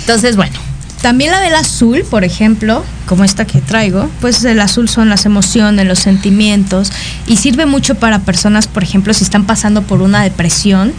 entonces 0.00 0.36
bueno, 0.36 0.58
También 1.02 1.32
la 1.32 1.40
del 1.40 1.56
azul, 1.56 2.04
por 2.08 2.22
ejemplo, 2.22 2.84
como 3.06 3.24
esta 3.24 3.44
que 3.44 3.60
traigo, 3.60 4.08
pues 4.20 4.44
el 4.44 4.60
azul 4.60 4.88
son 4.88 5.08
las 5.08 5.26
emociones, 5.26 5.84
los 5.84 5.98
sentimientos 5.98 6.92
y 7.26 7.38
sirve 7.38 7.66
mucho 7.66 7.96
para 7.96 8.20
personas, 8.20 8.68
por 8.68 8.84
ejemplo, 8.84 9.12
si 9.12 9.24
están 9.24 9.44
pasando 9.44 9.82
por 9.82 10.00
una 10.00 10.22
depresión 10.22 10.92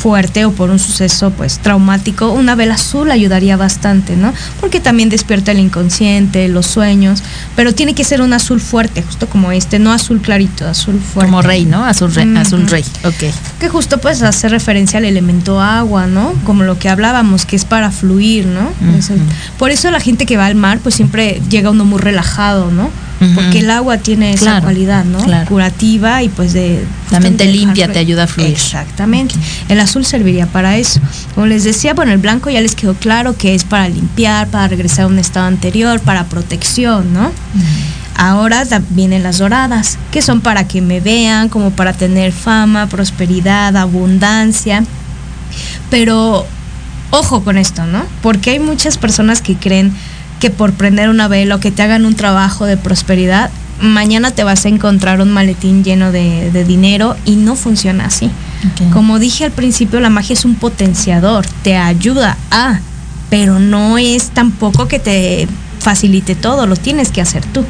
fuerte 0.00 0.46
o 0.46 0.52
por 0.52 0.70
un 0.70 0.78
suceso 0.78 1.30
pues 1.30 1.58
traumático, 1.58 2.30
una 2.32 2.54
vela 2.54 2.74
azul 2.74 3.10
ayudaría 3.10 3.56
bastante, 3.58 4.16
¿no? 4.16 4.32
Porque 4.58 4.80
también 4.80 5.10
despierta 5.10 5.52
el 5.52 5.58
inconsciente, 5.58 6.48
los 6.48 6.66
sueños, 6.66 7.22
pero 7.54 7.74
tiene 7.74 7.94
que 7.94 8.02
ser 8.04 8.22
un 8.22 8.32
azul 8.32 8.60
fuerte, 8.60 9.02
justo 9.02 9.28
como 9.28 9.52
este, 9.52 9.78
no 9.78 9.92
azul 9.92 10.22
clarito, 10.22 10.66
azul 10.66 10.98
fuerte. 10.98 11.30
como 11.30 11.42
rey, 11.42 11.66
¿no? 11.66 11.84
Azul 11.84 12.14
rey, 12.14 12.34
azul 12.36 12.66
rey. 12.66 12.84
Ok. 13.04 13.34
Que 13.60 13.68
justo 13.68 13.98
pues 13.98 14.22
hace 14.22 14.48
referencia 14.48 14.98
al 14.98 15.04
elemento 15.04 15.60
agua, 15.60 16.06
¿no? 16.06 16.32
Como 16.44 16.62
lo 16.62 16.78
que 16.78 16.88
hablábamos, 16.88 17.44
que 17.44 17.56
es 17.56 17.66
para 17.66 17.90
fluir, 17.90 18.46
¿no? 18.46 18.72
Por 19.58 19.70
eso 19.70 19.90
la 19.90 20.00
gente 20.00 20.24
que 20.24 20.38
va 20.38 20.46
al 20.46 20.54
mar 20.54 20.78
pues 20.82 20.94
siempre 20.94 21.42
llega 21.50 21.70
uno 21.70 21.84
muy 21.84 21.98
relajado, 22.00 22.70
¿no? 22.70 22.90
Porque 23.34 23.58
el 23.58 23.70
agua 23.70 23.98
tiene 23.98 24.32
esa 24.32 24.62
cualidad, 24.62 25.04
¿no? 25.04 25.18
claro. 25.22 25.46
Curativa 25.46 26.22
y 26.22 26.30
pues 26.30 26.54
de... 26.54 26.84
La 27.10 27.20
mente 27.20 27.44
limpia 27.44 27.92
te 27.92 27.98
ayuda 27.98 28.24
a 28.24 28.26
fluir. 28.26 28.50
Exactamente. 28.50 29.34
El 29.68 29.78
azul 29.80 30.06
serviría 30.06 30.46
para 30.46 30.78
eso. 30.78 31.00
Como 31.34 31.46
les 31.46 31.64
decía, 31.64 31.92
bueno, 31.92 32.12
el 32.12 32.18
blanco 32.18 32.48
ya 32.48 32.60
les 32.60 32.74
quedó 32.74 32.94
claro 32.94 33.36
que 33.36 33.54
es 33.54 33.64
para 33.64 33.88
limpiar, 33.88 34.48
para 34.48 34.68
regresar 34.68 35.04
a 35.04 35.08
un 35.08 35.18
estado 35.18 35.46
anterior, 35.46 36.00
para 36.00 36.24
protección, 36.24 37.12
¿no? 37.12 37.30
Ahora 38.16 38.64
vienen 38.90 39.22
las 39.22 39.38
doradas, 39.38 39.98
que 40.10 40.22
son 40.22 40.40
para 40.40 40.66
que 40.66 40.80
me 40.80 41.00
vean, 41.00 41.48
como 41.48 41.70
para 41.70 41.92
tener 41.92 42.32
fama, 42.32 42.86
prosperidad, 42.86 43.76
abundancia. 43.76 44.84
Pero 45.90 46.46
ojo 47.10 47.42
con 47.42 47.58
esto, 47.58 47.86
¿no? 47.86 48.04
Porque 48.22 48.50
hay 48.50 48.58
muchas 48.60 48.98
personas 48.98 49.42
que 49.42 49.56
creen 49.56 49.92
que 50.40 50.50
por 50.50 50.72
prender 50.72 51.08
una 51.08 51.28
vela 51.28 51.54
o 51.54 51.60
que 51.60 51.70
te 51.70 51.82
hagan 51.82 52.04
un 52.04 52.14
trabajo 52.16 52.66
de 52.66 52.76
prosperidad, 52.76 53.50
mañana 53.80 54.30
te 54.32 54.42
vas 54.42 54.64
a 54.64 54.68
encontrar 54.68 55.20
un 55.20 55.30
maletín 55.30 55.84
lleno 55.84 56.10
de, 56.12 56.50
de 56.50 56.64
dinero 56.64 57.16
y 57.24 57.36
no 57.36 57.54
funciona 57.54 58.06
así. 58.06 58.30
Como 58.92 59.18
dije 59.18 59.44
al 59.44 59.52
principio, 59.52 60.00
la 60.00 60.10
magia 60.10 60.34
es 60.34 60.44
un 60.44 60.54
potenciador, 60.54 61.46
te 61.62 61.76
ayuda 61.76 62.36
a, 62.50 62.80
pero 63.30 63.58
no 63.58 63.96
es 63.96 64.30
tampoco 64.30 64.86
que 64.86 64.98
te 64.98 65.48
facilite 65.80 66.34
todo, 66.34 66.66
lo 66.66 66.76
tienes 66.76 67.10
que 67.10 67.22
hacer 67.22 67.44
tú. 67.46 67.64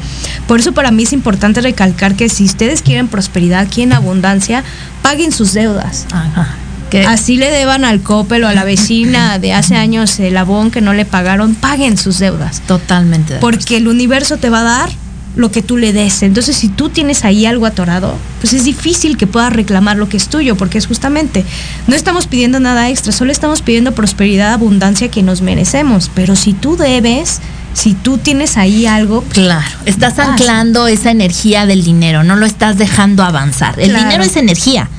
Por 0.47 0.59
eso 0.59 0.73
para 0.73 0.91
mí 0.91 1.03
es 1.03 1.13
importante 1.13 1.61
recalcar 1.61 2.15
que 2.15 2.27
si 2.27 2.43
ustedes 2.43 2.81
quieren 2.81 3.07
prosperidad, 3.07 3.67
quieren 3.69 3.93
abundancia, 3.93 4.63
paguen 5.01 5.31
sus 5.31 5.53
deudas. 5.53 6.07
Ajá. 6.11 6.55
Que- 6.91 7.05
Así 7.05 7.37
le 7.37 7.49
deban 7.49 7.85
al 7.85 8.01
Coppel 8.01 8.43
o 8.43 8.47
a 8.47 8.53
la 8.53 8.63
vecina 8.65 9.39
de 9.39 9.53
hace 9.53 9.75
años 9.75 10.19
el 10.19 10.37
abón 10.37 10.69
que 10.71 10.81
no 10.81 10.93
le 10.93 11.05
pagaron, 11.05 11.55
paguen 11.55 11.97
sus 11.97 12.19
deudas. 12.19 12.61
Totalmente. 12.67 13.35
de. 13.35 13.39
Porque 13.39 13.77
el 13.77 13.87
universo 13.87 14.37
te 14.37 14.49
va 14.49 14.59
a 14.59 14.63
dar 14.63 14.89
lo 15.37 15.49
que 15.49 15.61
tú 15.61 15.77
le 15.77 15.93
des. 15.93 16.23
Entonces, 16.23 16.57
si 16.57 16.67
tú 16.67 16.89
tienes 16.89 17.23
ahí 17.23 17.45
algo 17.45 17.65
atorado, 17.65 18.17
pues 18.41 18.51
es 18.51 18.65
difícil 18.65 19.15
que 19.15 19.25
puedas 19.27 19.53
reclamar 19.53 19.95
lo 19.95 20.09
que 20.09 20.17
es 20.17 20.27
tuyo, 20.27 20.57
porque 20.57 20.77
es 20.77 20.87
justamente, 20.87 21.45
no 21.87 21.95
estamos 21.95 22.27
pidiendo 22.27 22.59
nada 22.59 22.89
extra, 22.89 23.13
solo 23.13 23.31
estamos 23.31 23.61
pidiendo 23.61 23.93
prosperidad, 23.93 24.51
abundancia 24.51 25.09
que 25.09 25.23
nos 25.23 25.41
merecemos. 25.41 26.11
Pero 26.13 26.35
si 26.35 26.51
tú 26.51 26.75
debes, 26.75 27.39
si 27.73 27.93
tú 27.93 28.17
tienes 28.17 28.57
ahí 28.57 28.85
algo, 28.85 29.23
Claro, 29.29 29.65
estás 29.85 30.19
anclando 30.19 30.87
esa 30.87 31.11
energía 31.11 31.65
del 31.65 31.85
dinero, 31.85 32.25
no 32.25 32.35
lo 32.35 32.45
estás 32.45 32.77
dejando 32.77 33.23
avanzar. 33.23 33.79
El 33.79 33.91
Claro. 33.91 34.03
dinero 34.03 34.23
es 34.25 34.35
energía. 34.35 34.89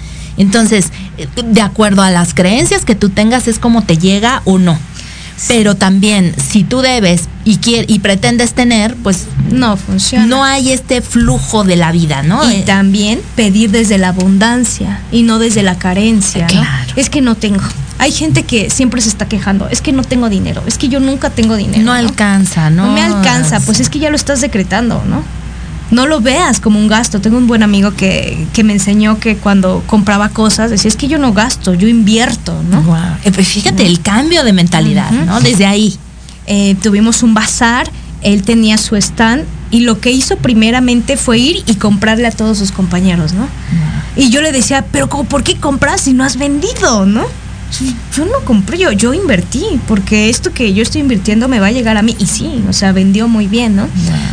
Entonces, 0.42 0.86
de 1.44 1.60
acuerdo 1.62 2.02
a 2.02 2.10
las 2.10 2.34
creencias 2.34 2.84
que 2.84 2.94
tú 2.94 3.08
tengas, 3.08 3.48
es 3.48 3.58
como 3.58 3.82
te 3.82 3.96
llega 3.96 4.42
o 4.44 4.58
no. 4.58 4.76
Pero 5.48 5.74
también, 5.74 6.34
si 6.36 6.62
tú 6.62 6.82
debes 6.82 7.22
y, 7.44 7.58
y 7.64 7.98
pretendes 8.00 8.52
tener, 8.54 8.94
pues 8.96 9.24
no 9.50 9.76
funciona. 9.76 10.26
no 10.26 10.44
hay 10.44 10.70
este 10.70 11.00
flujo 11.00 11.64
de 11.64 11.74
la 11.76 11.90
vida, 11.90 12.22
¿no? 12.22 12.48
Y 12.50 12.56
Eh, 12.56 12.62
también 12.64 13.20
pedir 13.34 13.70
desde 13.70 13.98
la 13.98 14.08
abundancia 14.08 15.00
y 15.10 15.22
no 15.22 15.38
desde 15.38 15.62
la 15.62 15.76
carencia. 15.78 16.42
¿no? 16.42 16.48
Claro. 16.48 16.92
Es 16.96 17.08
que 17.10 17.22
no 17.22 17.34
tengo. 17.34 17.62
Hay 17.98 18.12
gente 18.12 18.42
que 18.44 18.68
siempre 18.70 19.00
se 19.00 19.08
está 19.08 19.26
quejando. 19.26 19.68
Es 19.68 19.80
que 19.80 19.92
no 19.92 20.02
tengo 20.04 20.28
dinero. 20.28 20.62
Es 20.66 20.76
que 20.78 20.88
yo 20.88 21.00
nunca 21.00 21.30
tengo 21.30 21.56
dinero. 21.56 21.82
no 21.82 21.92
alcanza, 21.92 22.70
¿no? 22.70 22.86
No 22.86 22.92
me 22.92 23.02
alcanza. 23.02 23.58
Pues 23.60 23.80
es 23.80 23.88
que 23.88 23.98
ya 23.98 24.10
lo 24.10 24.16
estás 24.16 24.40
decretando, 24.40 25.02
¿no? 25.08 25.24
No 25.92 26.06
lo 26.06 26.20
veas 26.20 26.58
como 26.58 26.78
un 26.80 26.88
gasto. 26.88 27.20
Tengo 27.20 27.36
un 27.38 27.46
buen 27.46 27.62
amigo 27.62 27.92
que, 27.94 28.46
que 28.52 28.64
me 28.64 28.72
enseñó 28.72 29.20
que 29.20 29.36
cuando 29.36 29.82
compraba 29.86 30.30
cosas 30.30 30.70
decía, 30.70 30.88
es 30.88 30.96
que 30.96 31.06
yo 31.06 31.18
no 31.18 31.32
gasto, 31.32 31.74
yo 31.74 31.86
invierto, 31.86 32.60
¿no? 32.68 32.82
Guau. 32.82 33.16
Eh, 33.24 33.30
pues 33.30 33.46
fíjate, 33.46 33.86
el 33.86 34.00
cambio 34.00 34.42
de 34.42 34.52
mentalidad. 34.52 35.10
¿no? 35.12 35.40
Desde 35.40 35.66
ahí. 35.66 35.96
eh, 36.46 36.74
tuvimos 36.82 37.22
un 37.22 37.34
bazar, 37.34 37.88
él 38.22 38.42
tenía 38.42 38.78
su 38.78 38.96
stand 38.96 39.44
y 39.70 39.80
lo 39.80 40.00
que 40.00 40.10
hizo 40.10 40.36
primeramente 40.36 41.16
fue 41.16 41.38
ir 41.38 41.62
y 41.66 41.74
comprarle 41.76 42.26
a 42.26 42.30
todos 42.32 42.58
sus 42.58 42.72
compañeros, 42.72 43.32
¿no? 43.32 43.46
Y 44.16 44.30
yo 44.30 44.40
le 44.42 44.52
decía, 44.52 44.84
pero 44.92 45.08
¿cómo, 45.08 45.24
¿por 45.24 45.42
qué 45.44 45.56
compras 45.56 46.02
si 46.02 46.12
no 46.12 46.24
has 46.24 46.36
vendido, 46.36 47.06
no? 47.06 47.24
Sí, 47.72 47.96
Yo 48.14 48.26
no 48.26 48.44
compré, 48.44 48.76
yo, 48.76 48.92
yo 48.92 49.14
invertí, 49.14 49.64
porque 49.88 50.28
esto 50.28 50.52
que 50.52 50.74
yo 50.74 50.82
estoy 50.82 51.00
invirtiendo 51.00 51.48
me 51.48 51.58
va 51.58 51.68
a 51.68 51.72
llegar 51.72 51.96
a 51.96 52.02
mí. 52.02 52.14
Y 52.18 52.26
sí, 52.26 52.62
o 52.68 52.72
sea, 52.74 52.92
vendió 52.92 53.28
muy 53.28 53.46
bien, 53.46 53.76
¿no? 53.76 53.88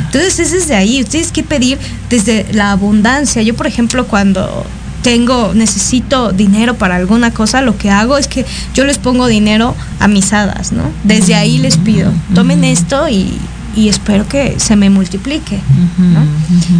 Entonces 0.05 0.39
es 0.39 0.51
desde 0.51 0.75
ahí, 0.75 1.01
ustedes 1.01 1.31
que 1.31 1.41
pedir 1.41 1.79
desde 2.09 2.45
la 2.51 2.71
abundancia. 2.71 3.41
Yo, 3.41 3.55
por 3.55 3.65
ejemplo, 3.65 4.05
cuando 4.07 4.65
tengo, 5.03 5.53
necesito 5.53 6.33
dinero 6.33 6.75
para 6.75 6.97
alguna 6.97 7.31
cosa, 7.31 7.61
lo 7.61 7.77
que 7.77 7.89
hago 7.89 8.17
es 8.17 8.27
que 8.27 8.45
yo 8.73 8.83
les 8.83 8.97
pongo 8.97 9.27
dinero 9.27 9.73
a 9.99 10.09
mis 10.09 10.33
hadas, 10.33 10.73
¿no? 10.73 10.83
Desde 11.05 11.35
ahí 11.35 11.59
les 11.59 11.77
pido, 11.77 12.11
tomen 12.35 12.65
esto 12.65 13.07
y, 13.07 13.33
y 13.75 13.89
espero 13.89 14.27
que 14.27 14.59
se 14.59 14.75
me 14.75 14.89
multiplique, 14.89 15.59
¿no? 15.97 16.21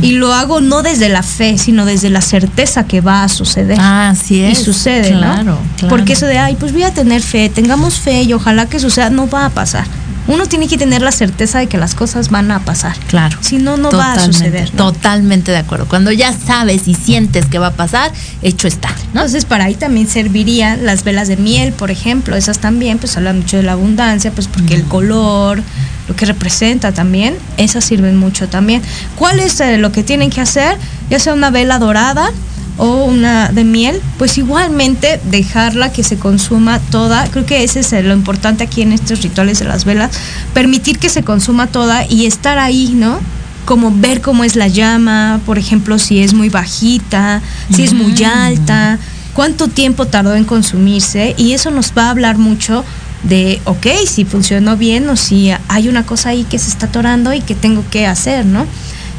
Y 0.01 0.11
lo 0.13 0.33
hago 0.33 0.61
no 0.61 0.81
desde 0.81 1.09
la 1.09 1.23
fe, 1.23 1.57
sino 1.57 1.85
desde 1.85 2.09
la 2.09 2.21
certeza 2.21 2.85
que 2.85 3.01
va 3.01 3.23
a 3.23 3.29
suceder. 3.29 3.77
Ah, 3.79 4.09
así 4.09 4.35
Y 4.37 4.43
es. 4.43 4.59
sucede, 4.59 5.11
claro, 5.11 5.43
¿no? 5.43 5.57
claro. 5.77 5.89
Porque 5.89 6.13
eso 6.13 6.25
de, 6.25 6.37
ay, 6.37 6.55
pues 6.59 6.73
voy 6.73 6.83
a 6.83 6.93
tener 6.93 7.21
fe, 7.21 7.49
tengamos 7.49 7.95
fe 7.95 8.23
y 8.23 8.33
ojalá 8.33 8.65
que 8.65 8.79
suceda, 8.79 9.09
no 9.09 9.29
va 9.29 9.45
a 9.45 9.49
pasar. 9.49 9.85
Uno 10.27 10.45
tiene 10.45 10.67
que 10.67 10.77
tener 10.77 11.01
la 11.01 11.11
certeza 11.11 11.57
de 11.57 11.65
que 11.65 11.79
las 11.79 11.95
cosas 11.95 12.29
van 12.29 12.51
a 12.51 12.59
pasar. 12.59 12.95
Claro. 13.07 13.39
Si 13.41 13.57
no, 13.57 13.77
no 13.77 13.89
va 13.91 14.13
a 14.13 14.19
suceder. 14.19 14.69
¿no? 14.75 14.91
Totalmente 14.91 15.51
de 15.51 15.57
acuerdo. 15.57 15.87
Cuando 15.87 16.11
ya 16.11 16.33
sabes 16.33 16.87
y 16.87 16.93
sientes 16.93 17.47
que 17.47 17.57
va 17.57 17.67
a 17.67 17.73
pasar, 17.73 18.11
hecho 18.43 18.67
está, 18.67 18.89
¿no? 19.15 19.21
Entonces 19.21 19.45
para 19.45 19.63
ahí 19.65 19.73
también 19.73 20.07
servirían 20.07 20.85
las 20.85 21.03
velas 21.03 21.29
de 21.29 21.37
miel, 21.37 21.73
por 21.73 21.89
ejemplo, 21.89 22.35
esas 22.35 22.59
también 22.59 22.99
pues 22.99 23.17
hablan 23.17 23.39
mucho 23.39 23.57
de 23.57 23.63
la 23.63 23.71
abundancia, 23.71 24.29
pues 24.31 24.47
porque 24.47 24.75
el 24.75 24.83
color, 24.83 25.63
lo 26.09 26.15
que 26.15 26.25
representa 26.25 26.91
también, 26.91 27.37
esas 27.57 27.85
sirven 27.85 28.17
mucho 28.17 28.49
también. 28.49 28.81
¿Cuál 29.15 29.39
es 29.39 29.61
eh, 29.61 29.77
lo 29.77 29.91
que 29.91 30.01
tienen 30.01 30.31
que 30.31 30.41
hacer? 30.41 30.75
Ya 31.09 31.19
sea 31.19 31.35
una 31.35 31.51
vela 31.51 31.77
dorada 31.77 32.31
o 32.77 33.05
una 33.05 33.49
de 33.49 33.63
miel, 33.63 34.01
pues 34.17 34.39
igualmente 34.39 35.21
dejarla 35.25 35.91
que 35.91 36.03
se 36.03 36.17
consuma 36.17 36.79
toda. 36.79 37.27
Creo 37.27 37.45
que 37.45 37.63
ese 37.63 37.81
es 37.81 37.93
eh, 37.93 38.01
lo 38.01 38.15
importante 38.15 38.63
aquí 38.63 38.81
en 38.81 38.91
estos 38.91 39.21
rituales 39.21 39.59
de 39.59 39.65
las 39.65 39.85
velas, 39.85 40.09
permitir 40.55 40.97
que 40.97 41.09
se 41.09 41.23
consuma 41.23 41.67
toda 41.67 42.05
y 42.07 42.25
estar 42.25 42.57
ahí, 42.57 42.93
¿no? 42.95 43.19
como 43.65 43.91
ver 43.91 44.21
cómo 44.21 44.43
es 44.43 44.55
la 44.55 44.67
llama, 44.67 45.41
por 45.45 45.59
ejemplo, 45.59 45.99
si 45.99 46.23
es 46.23 46.33
muy 46.33 46.49
bajita, 46.49 47.43
si 47.71 47.83
es 47.83 47.93
muy 47.93 48.15
alta, 48.23 48.97
cuánto 49.35 49.67
tiempo 49.67 50.07
tardó 50.07 50.33
en 50.33 50.43
consumirse 50.43 51.35
y 51.37 51.51
eso 51.51 51.69
nos 51.69 51.93
va 51.95 52.05
a 52.05 52.09
hablar 52.09 52.39
mucho 52.39 52.83
de, 53.23 53.61
ok, 53.65 53.85
si 54.07 54.25
funcionó 54.25 54.77
bien 54.77 55.09
o 55.09 55.15
si 55.15 55.51
hay 55.67 55.87
una 55.89 56.05
cosa 56.05 56.29
ahí 56.29 56.43
que 56.45 56.57
se 56.59 56.69
está 56.69 56.85
atorando 56.87 57.33
y 57.33 57.41
que 57.41 57.55
tengo 57.55 57.83
que 57.91 58.05
hacer, 58.07 58.45
¿no? 58.45 58.65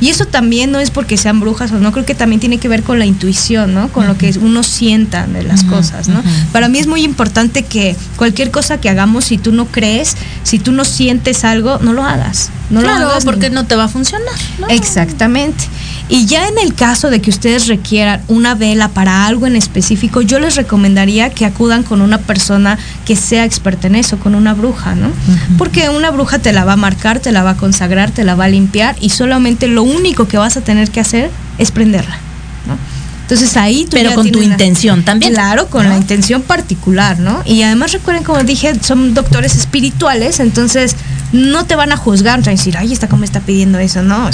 Y 0.02 0.08
eso 0.08 0.24
también 0.24 0.72
no 0.72 0.78
es 0.80 0.90
porque 0.90 1.18
sean 1.18 1.40
brujas 1.40 1.72
o 1.72 1.78
no, 1.78 1.92
creo 1.92 2.06
que 2.06 2.14
también 2.14 2.40
tiene 2.40 2.56
que 2.56 2.68
ver 2.68 2.82
con 2.82 2.98
la 2.98 3.04
intuición, 3.04 3.74
¿no? 3.74 3.88
Con 3.92 4.06
lo 4.06 4.16
que 4.16 4.30
uno 4.40 4.62
sienta 4.62 5.26
de 5.26 5.42
las 5.42 5.62
cosas, 5.64 6.08
¿no? 6.08 6.22
Para 6.52 6.68
mí 6.70 6.78
es 6.78 6.86
muy 6.86 7.02
importante 7.04 7.64
que 7.64 7.94
cualquier 8.16 8.50
cosa 8.50 8.80
que 8.80 8.88
hagamos, 8.88 9.26
si 9.26 9.36
tú 9.36 9.52
no 9.52 9.66
crees, 9.66 10.16
si 10.42 10.58
tú 10.58 10.72
no 10.72 10.86
sientes 10.86 11.44
algo, 11.44 11.78
no 11.82 11.92
lo 11.92 12.02
hagas. 12.02 12.48
No 12.70 12.80
lo 12.80 12.88
hagas 12.88 13.24
porque 13.26 13.50
ni- 13.50 13.56
no 13.56 13.66
te 13.66 13.76
va 13.76 13.84
a 13.84 13.88
funcionar. 13.88 14.32
¿no? 14.58 14.68
Exactamente. 14.68 15.64
Y 16.10 16.26
ya 16.26 16.48
en 16.48 16.58
el 16.58 16.74
caso 16.74 17.08
de 17.08 17.20
que 17.20 17.30
ustedes 17.30 17.68
requieran 17.68 18.20
una 18.26 18.56
vela 18.56 18.88
para 18.88 19.26
algo 19.26 19.46
en 19.46 19.54
específico, 19.54 20.22
yo 20.22 20.40
les 20.40 20.56
recomendaría 20.56 21.30
que 21.30 21.46
acudan 21.46 21.84
con 21.84 22.00
una 22.00 22.18
persona 22.18 22.78
que 23.06 23.14
sea 23.14 23.44
experta 23.44 23.86
en 23.86 23.94
eso, 23.94 24.18
con 24.18 24.34
una 24.34 24.52
bruja, 24.52 24.96
¿no? 24.96 25.12
Porque 25.56 25.88
una 25.88 26.10
bruja 26.10 26.40
te 26.40 26.52
la 26.52 26.64
va 26.64 26.72
a 26.72 26.76
marcar, 26.76 27.20
te 27.20 27.30
la 27.30 27.44
va 27.44 27.50
a 27.50 27.56
consagrar, 27.56 28.10
te 28.10 28.24
la 28.24 28.34
va 28.34 28.46
a 28.46 28.48
limpiar 28.48 28.96
y 29.00 29.10
solamente 29.10 29.68
lo 29.68 29.84
único 29.84 30.26
que 30.26 30.36
vas 30.36 30.56
a 30.56 30.62
tener 30.62 30.90
que 30.90 30.98
hacer 30.98 31.30
es 31.58 31.70
prenderla, 31.70 32.18
¿no? 32.66 32.76
Entonces 33.22 33.56
ahí 33.56 33.84
tú 33.84 33.92
Pero 33.92 34.10
ya 34.10 34.16
con 34.16 34.32
tu 34.32 34.42
intención 34.42 35.04
también. 35.04 35.32
Claro, 35.32 35.68
con 35.68 35.84
¿no? 35.84 35.90
la 35.90 35.96
intención 35.96 36.42
particular, 36.42 37.20
¿no? 37.20 37.40
Y 37.44 37.62
además 37.62 37.92
recuerden, 37.92 38.24
como 38.24 38.42
dije, 38.42 38.72
son 38.82 39.14
doctores 39.14 39.54
espirituales, 39.54 40.40
entonces 40.40 40.96
no 41.32 41.64
te 41.66 41.76
van 41.76 41.92
a 41.92 41.96
juzgar, 41.96 42.40
no 42.40 42.42
te 42.42 42.50
van 42.50 42.56
a 42.56 42.58
decir, 42.58 42.76
ay, 42.76 42.92
esta 42.92 43.06
cómo 43.06 43.22
está 43.22 43.38
pidiendo 43.38 43.78
eso, 43.78 44.02
no, 44.02 44.28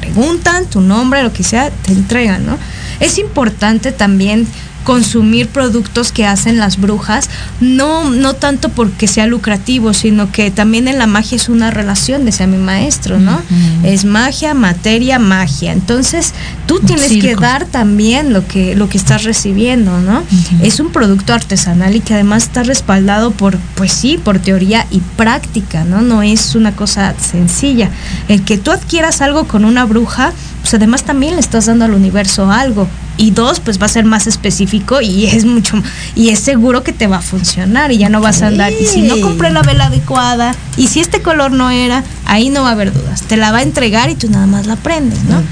preguntan 0.00 0.66
tu 0.66 0.80
nombre, 0.80 1.22
lo 1.22 1.32
que 1.32 1.44
sea, 1.44 1.70
te 1.70 1.92
entregan, 1.92 2.46
¿no? 2.46 2.58
Es 3.00 3.18
importante 3.18 3.92
también 3.92 4.46
consumir 4.84 5.48
productos 5.48 6.12
que 6.12 6.26
hacen 6.26 6.58
las 6.58 6.80
brujas, 6.80 7.28
no, 7.60 8.10
no 8.10 8.34
tanto 8.34 8.70
porque 8.70 9.06
sea 9.06 9.26
lucrativo, 9.26 9.92
sino 9.94 10.32
que 10.32 10.50
también 10.50 10.88
en 10.88 10.98
la 10.98 11.06
magia 11.06 11.36
es 11.36 11.48
una 11.48 11.70
relación, 11.70 12.24
decía 12.24 12.46
mi 12.46 12.56
maestro, 12.56 13.18
¿no? 13.18 13.40
Es 13.82 14.04
magia, 14.04 14.54
materia, 14.54 15.18
magia. 15.18 15.72
Entonces, 15.72 16.32
tú 16.66 16.80
tienes 16.80 17.08
que 17.08 17.34
dar 17.36 17.66
también 17.66 18.32
lo 18.32 18.46
que, 18.46 18.74
lo 18.74 18.88
que 18.88 18.98
estás 18.98 19.24
recibiendo, 19.24 20.00
¿no? 20.00 20.22
Es 20.62 20.80
un 20.80 20.90
producto 20.90 21.34
artesanal 21.34 21.96
y 21.96 22.00
que 22.00 22.14
además 22.14 22.44
está 22.44 22.62
respaldado 22.62 23.30
por, 23.32 23.58
pues 23.74 23.92
sí, 23.92 24.18
por 24.22 24.38
teoría 24.38 24.86
y 24.90 25.00
práctica, 25.16 25.84
¿no? 25.84 26.00
No 26.00 26.22
es 26.22 26.54
una 26.54 26.72
cosa 26.72 27.14
sencilla. 27.18 27.90
El 28.28 28.44
que 28.44 28.58
tú 28.58 28.70
adquieras 28.70 29.20
algo 29.20 29.44
con 29.44 29.64
una 29.64 29.84
bruja, 29.84 30.32
pues 30.60 30.74
además 30.74 31.04
también 31.04 31.34
le 31.34 31.40
estás 31.40 31.66
dando 31.66 31.84
al 31.84 31.94
universo 31.94 32.50
algo. 32.50 32.88
Y 33.16 33.32
dos, 33.32 33.60
pues 33.60 33.78
va 33.80 33.84
a 33.84 33.88
ser 33.90 34.06
más 34.06 34.26
específico 34.26 35.02
y 35.02 35.26
es 35.26 35.44
mucho, 35.44 35.82
y 36.14 36.30
es 36.30 36.38
seguro 36.40 36.82
que 36.82 36.92
te 36.94 37.06
va 37.06 37.18
a 37.18 37.22
funcionar 37.22 37.92
y 37.92 37.98
ya 37.98 38.08
no 38.08 38.22
vas 38.22 38.40
a 38.40 38.46
andar. 38.46 38.72
Y 38.72 38.86
si 38.86 39.02
no 39.02 39.20
compré 39.20 39.50
la 39.50 39.60
vela 39.62 39.86
adecuada, 39.86 40.54
y 40.78 40.86
si 40.86 41.00
este 41.00 41.20
color 41.20 41.52
no 41.52 41.68
era, 41.68 42.02
ahí 42.24 42.48
no 42.48 42.62
va 42.62 42.70
a 42.70 42.72
haber 42.72 42.94
dudas. 42.94 43.20
Te 43.22 43.36
la 43.36 43.52
va 43.52 43.58
a 43.58 43.62
entregar 43.62 44.08
y 44.08 44.14
tú 44.14 44.30
nada 44.30 44.46
más 44.46 44.66
la 44.66 44.76
prendes, 44.76 45.22
¿no? 45.24 45.42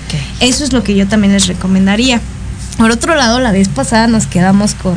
Eso 0.41 0.65
es 0.65 0.73
lo 0.73 0.83
que 0.83 0.95
yo 0.95 1.07
también 1.09 1.35
les 1.35 1.47
recomendaría. 1.47 2.23
Por 2.79 2.91
otro 2.91 3.15
lado, 3.17 3.39
la 3.39 3.53
vez 3.53 3.69
pasada 3.69 4.07
nos 4.07 4.27
quedamos 4.27 4.75
con. 4.75 4.97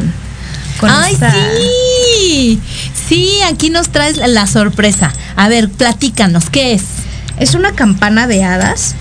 con 0.80 0.90
Ay, 0.90 1.14
esta- 1.14 1.34
sí. 1.34 2.60
Sí, 3.10 3.30
aquí 3.52 3.70
nos 3.70 3.90
traes 3.90 4.16
la 4.18 4.48
sorpresa. 4.48 5.12
A 5.36 5.50
ver, 5.50 5.70
platícanos, 5.70 6.50
¿qué 6.50 6.74
es? 6.74 6.84
Es 7.38 7.54
una 7.56 7.74
campana 7.74 8.28
de 8.28 8.44
hadas 8.46 8.96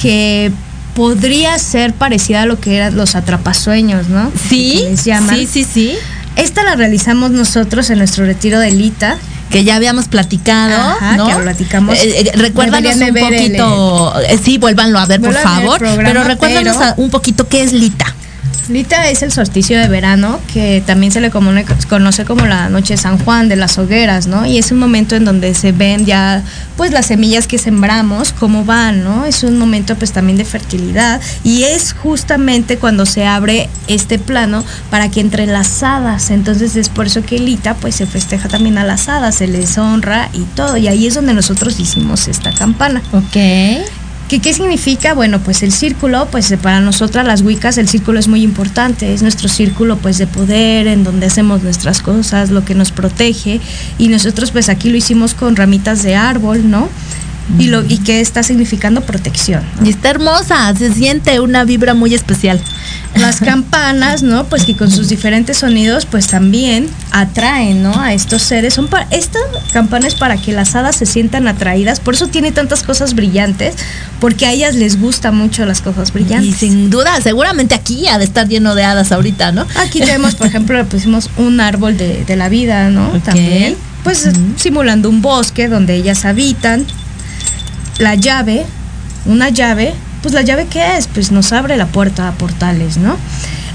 que 0.00 0.52
podría 0.94 1.58
ser 1.58 1.92
parecida 1.92 2.42
a 2.42 2.46
lo 2.46 2.58
que 2.60 2.76
eran 2.76 2.96
los 2.96 3.14
atrapasueños, 3.16 4.08
¿no? 4.08 4.30
Sí, 4.48 4.80
Que 4.84 4.90
les 4.90 5.04
llaman. 5.04 5.36
sí, 5.36 5.46
sí, 5.46 5.64
sí. 5.64 5.94
Esta 6.36 6.62
la 6.64 6.74
realizamos 6.76 7.30
nosotros 7.30 7.88
en 7.90 7.98
nuestro 7.98 8.24
retiro 8.26 8.58
de 8.60 8.70
Lita. 8.70 9.18
Que 9.50 9.62
ya 9.62 9.76
habíamos 9.76 10.08
platicado, 10.08 10.74
Ajá, 10.74 11.16
¿no? 11.16 11.28
que 11.28 11.34
platicamos. 11.36 11.96
Eh, 11.98 12.20
eh, 12.20 12.32
recuérdanos 12.34 12.96
un 12.96 13.02
el- 13.04 13.14
poquito. 13.14 14.20
eh, 14.28 14.38
sí, 14.42 14.58
vuélvanlo 14.58 14.98
a 14.98 15.06
ver, 15.06 15.20
por 15.20 15.32
ver 15.32 15.42
favor. 15.42 15.78
programa, 15.78 16.08
pero 16.08 16.24
recuérdanos 16.24 16.76
pero- 16.76 16.94
un 16.96 17.10
poquito 17.10 17.48
qué 17.48 17.62
es 17.62 17.72
Lita. 17.72 18.12
Lita 18.68 19.08
es 19.08 19.22
el 19.22 19.30
solsticio 19.30 19.78
de 19.78 19.88
verano, 19.88 20.40
que 20.52 20.82
también 20.84 21.12
se 21.12 21.20
le 21.20 21.30
conoce 21.30 22.24
como 22.24 22.46
la 22.46 22.68
noche 22.68 22.94
de 22.94 22.98
San 22.98 23.18
Juan, 23.18 23.48
de 23.48 23.56
las 23.56 23.78
hogueras, 23.78 24.26
¿no? 24.26 24.44
Y 24.44 24.58
es 24.58 24.72
un 24.72 24.78
momento 24.78 25.14
en 25.14 25.24
donde 25.24 25.54
se 25.54 25.72
ven 25.72 26.04
ya, 26.04 26.42
pues, 26.76 26.92
las 26.92 27.06
semillas 27.06 27.46
que 27.46 27.58
sembramos, 27.58 28.32
cómo 28.32 28.64
van, 28.64 29.04
¿no? 29.04 29.24
Es 29.24 29.44
un 29.44 29.58
momento, 29.58 29.94
pues, 29.96 30.12
también 30.12 30.36
de 30.36 30.44
fertilidad. 30.44 31.20
Y 31.44 31.62
es 31.62 31.92
justamente 31.92 32.78
cuando 32.78 33.06
se 33.06 33.26
abre 33.26 33.68
este 33.86 34.18
plano 34.18 34.64
para 34.90 35.10
que 35.10 35.20
entre 35.20 35.46
las 35.46 35.82
hadas. 35.82 36.30
Entonces 36.30 36.76
es 36.76 36.88
por 36.88 37.06
eso 37.06 37.22
que 37.22 37.38
Lita, 37.38 37.74
pues, 37.74 37.96
se 37.96 38.06
festeja 38.06 38.48
también 38.48 38.78
a 38.78 38.84
las 38.84 39.08
hadas, 39.08 39.36
se 39.36 39.46
les 39.46 39.78
honra 39.78 40.28
y 40.32 40.42
todo. 40.56 40.76
Y 40.76 40.88
ahí 40.88 41.06
es 41.06 41.14
donde 41.14 41.34
nosotros 41.34 41.78
hicimos 41.78 42.28
esta 42.28 42.52
campana. 42.52 43.02
Ok. 43.12 43.36
¿Que, 44.28 44.40
¿Qué 44.40 44.52
significa? 44.52 45.14
Bueno, 45.14 45.38
pues 45.38 45.62
el 45.62 45.70
círculo, 45.70 46.26
pues 46.32 46.50
eh, 46.50 46.58
para 46.58 46.80
nosotras 46.80 47.24
las 47.24 47.42
Wiccas 47.42 47.78
el 47.78 47.88
círculo 47.88 48.18
es 48.18 48.26
muy 48.26 48.42
importante, 48.42 49.14
es 49.14 49.22
nuestro 49.22 49.48
círculo 49.48 49.98
pues 49.98 50.18
de 50.18 50.26
poder, 50.26 50.88
en 50.88 51.04
donde 51.04 51.26
hacemos 51.26 51.62
nuestras 51.62 52.02
cosas, 52.02 52.50
lo 52.50 52.64
que 52.64 52.74
nos 52.74 52.90
protege, 52.90 53.60
y 53.98 54.08
nosotros 54.08 54.50
pues 54.50 54.68
aquí 54.68 54.90
lo 54.90 54.96
hicimos 54.96 55.34
con 55.34 55.54
ramitas 55.54 56.02
de 56.02 56.16
árbol, 56.16 56.68
¿no? 56.68 56.88
Y, 57.58 57.68
lo, 57.68 57.84
y 57.84 57.98
que 57.98 58.20
está 58.20 58.42
significando 58.42 59.02
protección. 59.02 59.62
¿no? 59.80 59.86
Y 59.86 59.90
está 59.90 60.10
hermosa, 60.10 60.74
se 60.76 60.92
siente 60.92 61.38
una 61.40 61.64
vibra 61.64 61.94
muy 61.94 62.12
especial. 62.14 62.60
Las 63.14 63.40
campanas, 63.40 64.22
¿no? 64.22 64.44
Pues 64.46 64.64
que 64.64 64.76
con 64.76 64.90
sus 64.90 65.08
diferentes 65.08 65.58
sonidos, 65.58 66.06
pues 66.06 66.26
también 66.26 66.88
atraen, 67.12 67.82
¿no? 67.82 67.98
A 67.98 68.12
estos 68.14 68.42
seres. 68.42 68.74
Son 68.74 68.88
para, 68.88 69.06
esta 69.10 69.38
campana 69.72 70.06
es 70.08 70.16
para 70.16 70.36
que 70.36 70.52
las 70.52 70.74
hadas 70.74 70.96
se 70.96 71.06
sientan 71.06 71.46
atraídas. 71.48 72.00
Por 72.00 72.14
eso 72.14 72.26
tiene 72.26 72.52
tantas 72.52 72.82
cosas 72.82 73.14
brillantes, 73.14 73.74
porque 74.20 74.46
a 74.46 74.52
ellas 74.52 74.74
les 74.74 75.00
gusta 75.00 75.30
mucho 75.30 75.64
las 75.66 75.80
cosas 75.80 76.10
Y 76.10 76.12
brillantes. 76.12 76.56
sin 76.56 76.90
duda, 76.90 77.20
seguramente 77.22 77.74
aquí 77.74 78.06
ha 78.08 78.18
de 78.18 78.24
estar 78.24 78.48
lleno 78.48 78.74
de 78.74 78.84
hadas 78.84 79.12
ahorita, 79.12 79.52
¿no? 79.52 79.66
Aquí 79.76 80.00
tenemos, 80.00 80.34
por 80.34 80.48
ejemplo, 80.48 80.76
le 80.76 80.84
pusimos 80.84 81.30
un 81.36 81.60
árbol 81.60 81.96
de, 81.96 82.24
de 82.24 82.36
la 82.36 82.48
vida, 82.48 82.90
¿no? 82.90 83.08
También. 83.20 83.76
Pues 84.02 84.28
simulando 84.56 85.08
un 85.08 85.22
bosque 85.22 85.68
donde 85.68 85.94
ellas 85.94 86.24
habitan. 86.24 86.86
La 87.98 88.14
llave, 88.14 88.66
una 89.24 89.48
llave, 89.48 89.94
pues 90.22 90.34
la 90.34 90.42
llave 90.42 90.66
qué 90.66 90.96
es? 90.96 91.06
Pues 91.08 91.30
nos 91.32 91.52
abre 91.52 91.76
la 91.76 91.86
puerta 91.86 92.28
a 92.28 92.32
portales, 92.32 92.96
¿no? 92.98 93.16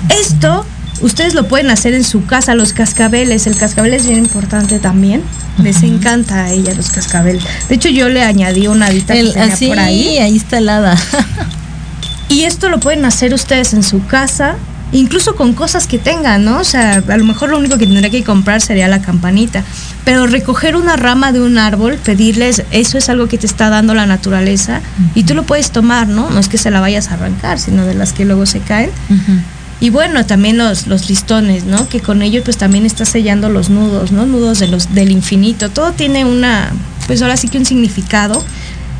Esto 0.09 0.65
ustedes 1.01 1.34
lo 1.34 1.47
pueden 1.47 1.72
hacer 1.72 1.93
en 1.95 2.03
su 2.03 2.26
casa, 2.26 2.53
los 2.53 2.74
cascabeles. 2.74 3.47
El 3.47 3.55
cascabel 3.55 3.93
es 3.93 4.05
bien 4.05 4.19
importante 4.19 4.78
también. 4.80 5.24
Les 5.57 5.82
encanta 5.84 6.45
a 6.45 6.51
ella 6.51 6.74
los 6.76 6.89
cascabeles. 6.91 7.43
De 7.69 7.76
hecho, 7.76 7.89
yo 7.89 8.09
le 8.09 8.24
añadí 8.24 8.67
una 8.67 8.88
hadita 8.88 9.13
que 9.13 9.19
El- 9.22 9.34
tenía 9.34 9.53
así, 9.53 9.67
por 9.67 9.80
ahí. 9.80 10.17
ahí 10.19 10.38
está 10.38 10.59
el 10.59 10.69
hada. 10.69 10.95
Y 12.30 12.43
esto 12.43 12.69
lo 12.69 12.80
pueden 12.80 13.03
hacer 13.05 13.34
ustedes 13.34 13.74
en 13.74 13.84
su 13.84 14.05
casa, 14.05 14.55
incluso 14.91 15.35
con 15.35 15.53
cosas 15.53 15.87
que 15.87 15.97
tengan, 15.97 16.43
¿no? 16.43 16.59
O 16.59 16.63
sea, 16.63 17.03
a 17.07 17.17
lo 17.17 17.23
mejor 17.23 17.49
lo 17.49 17.57
único 17.57 17.77
que 17.77 17.85
tendría 17.85 18.09
que 18.09 18.23
comprar 18.23 18.61
sería 18.61 18.87
la 18.87 19.01
campanita. 19.01 19.63
Pero 20.03 20.27
recoger 20.27 20.75
una 20.75 20.95
rama 20.95 21.31
de 21.31 21.41
un 21.41 21.57
árbol, 21.57 21.97
pedirles, 22.03 22.63
eso 22.71 22.97
es 22.97 23.09
algo 23.09 23.27
que 23.27 23.37
te 23.37 23.45
está 23.45 23.69
dando 23.69 23.93
la 23.93 24.05
naturaleza 24.05 24.81
y 25.15 25.23
tú 25.23 25.33
lo 25.33 25.43
puedes 25.43 25.71
tomar, 25.71 26.07
¿no? 26.07 26.29
No 26.29 26.39
es 26.39 26.47
que 26.47 26.57
se 26.57 26.71
la 26.71 26.81
vayas 26.81 27.09
a 27.09 27.13
arrancar, 27.13 27.59
sino 27.59 27.85
de 27.85 27.93
las 27.93 28.13
que 28.13 28.25
luego 28.25 28.45
se 28.45 28.59
caen. 28.59 28.91
Y 29.79 29.89
bueno, 29.89 30.25
también 30.27 30.59
los, 30.59 30.85
los 30.85 31.09
listones, 31.09 31.63
¿no? 31.63 31.89
Que 31.89 32.01
con 32.01 32.21
ellos 32.21 32.43
pues 32.45 32.55
también 32.57 32.85
estás 32.85 33.09
sellando 33.09 33.49
los 33.49 33.69
nudos, 33.69 34.11
¿no? 34.11 34.27
Nudos 34.27 34.59
de 34.59 34.67
los, 34.67 34.93
del 34.93 35.11
infinito. 35.11 35.69
Todo 35.69 35.91
tiene 35.93 36.23
una, 36.23 36.71
pues 37.07 37.21
ahora 37.23 37.35
sí 37.35 37.47
que 37.47 37.57
un 37.57 37.65
significado. 37.65 38.43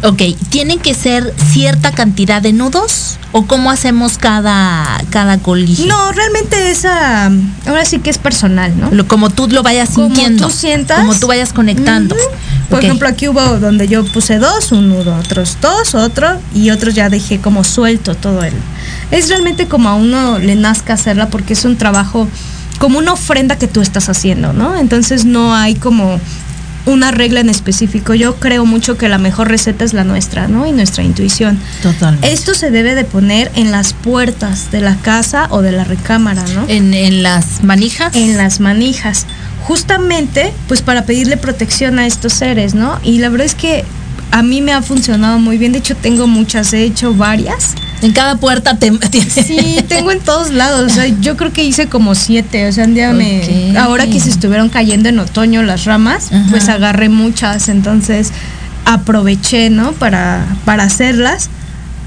Ok, 0.04 0.22
¿tienen 0.50 0.80
que 0.80 0.94
ser 0.96 1.34
cierta 1.52 1.92
cantidad 1.92 2.42
de 2.42 2.54
nudos? 2.54 3.20
¿O 3.34 3.46
cómo 3.46 3.70
hacemos 3.70 4.18
cada, 4.18 5.00
cada? 5.12 5.38
No, 5.38 6.12
realmente 6.12 6.72
esa, 6.72 7.28
ahora 7.68 7.86
sí 7.86 8.00
que 8.00 8.10
es 8.10 8.18
personal, 8.18 8.74
¿no? 8.80 8.90
Lo- 8.92 9.08
como 9.08 9.30
tú 9.30 9.48
lo 9.48 9.62
vayas 9.64 9.90
Como 9.92 10.08
sintiendo. 10.08 10.48
tú 10.48 10.54
sientas. 10.54 11.00
Como 11.00 11.14
tú 11.16 11.28
vayas 11.28 11.54
conectando. 11.54 12.16
Por 12.70 12.84
ejemplo, 12.84 13.08
aquí 13.08 13.28
hubo 13.28 13.42
donde 13.60 13.88
yo 13.88 14.04
puse 14.06 14.40
dos, 14.40 14.72
un 14.72 14.90
nudo, 14.90 15.16
otros 15.18 15.58
dos, 15.62 15.94
otro, 15.94 16.40
y 16.56 16.72
otros 16.72 16.96
ya 16.96 17.10
dejé 17.10 17.40
como 17.40 17.64
suelto 17.64 18.16
todo 18.16 18.44
el. 18.44 18.54
Es 19.12 19.30
realmente 19.30 19.68
como 19.68 19.90
a 19.90 19.96
uno 19.96 20.40
le 20.40 20.56
nazca 20.56 20.94
hacerla 20.94 21.30
porque 21.30 21.54
es 21.54 21.64
un 21.66 21.78
trabajo, 21.78 22.28
como 22.80 22.98
una 22.98 23.14
ofrenda 23.14 23.58
que 23.58 23.68
tú 23.68 23.82
estás 23.82 24.10
haciendo, 24.10 24.52
¿no? 24.54 24.76
Entonces 24.78 25.26
no 25.26 25.54
hay 25.54 25.76
como 25.76 26.20
una 26.86 27.12
regla 27.12 27.40
en 27.40 27.50
específico. 27.50 28.14
Yo 28.14 28.36
creo 28.36 28.66
mucho 28.66 28.98
que 28.98 29.10
la 29.10 29.18
mejor 29.18 29.50
receta 29.50 29.84
es 29.86 29.94
la 29.94 30.04
nuestra, 30.04 30.48
¿no? 30.48 30.66
Y 30.66 30.72
nuestra 30.72 31.04
intuición. 31.04 31.60
Totalmente. 31.82 32.32
Esto 32.32 32.54
se 32.54 32.72
debe 32.72 32.96
de 32.96 33.04
poner 33.04 33.52
en 33.56 33.72
las 33.72 33.94
puertas 33.94 34.72
de 34.72 34.82
la 34.82 34.96
casa 34.98 35.48
o 35.50 35.62
de 35.62 35.72
la 35.72 35.84
recámara, 35.84 36.44
¿no? 36.54 36.66
En, 36.68 36.94
en 36.94 37.24
las 37.24 37.64
manijas. 37.64 38.16
en 38.16 38.38
las 38.38 38.60
manijas, 38.60 39.26
justamente 39.64 40.54
pues 40.68 40.82
para 40.82 41.06
pedirle 41.06 41.38
protección 41.38 42.00
a 42.00 42.08
estos 42.08 42.34
seres, 42.34 42.74
¿no? 42.74 43.00
Y 43.04 43.20
la 43.20 43.30
verdad 43.30 43.46
es 43.46 43.56
que 43.56 43.86
a 44.32 44.44
mí 44.44 44.62
me 44.62 44.72
ha 44.74 44.82
funcionado 44.82 45.40
muy 45.40 45.58
bien, 45.58 45.74
de 45.74 45.80
hecho 45.80 45.96
tengo 45.96 46.28
muchas, 46.28 46.74
he 46.74 46.84
hecho 46.84 47.14
varias. 47.14 47.76
En 48.02 48.12
cada 48.14 48.36
puerta 48.36 48.78
te. 48.78 48.92
Sí, 49.30 49.78
tengo 49.88 50.12
en 50.12 50.20
todos 50.20 50.52
lados, 50.52 50.92
o 50.92 50.94
sea, 50.94 51.08
yo 51.08 51.38
creo 51.38 51.54
que 51.54 51.64
hice 51.64 51.88
como 51.88 52.16
siete, 52.16 52.68
o 52.68 52.72
sea, 52.72 52.86
un 52.86 52.94
día 52.94 53.14
me, 53.14 53.78
ahora 53.78 54.08
que 54.08 54.20
se 54.20 54.30
estuvieron 54.30 54.70
cayendo 54.70 55.10
en 55.10 55.20
otoño 55.20 55.64
las 55.64 55.86
ramas, 55.86 56.32
Ajá. 56.32 56.46
pues 56.50 56.70
agarré 56.70 57.10
muchas, 57.10 57.70
entonces 57.70 58.32
aproveché, 58.86 59.70
¿no? 59.70 59.92
Para, 59.94 60.46
para 60.66 60.84
hacerlas. 60.84 61.50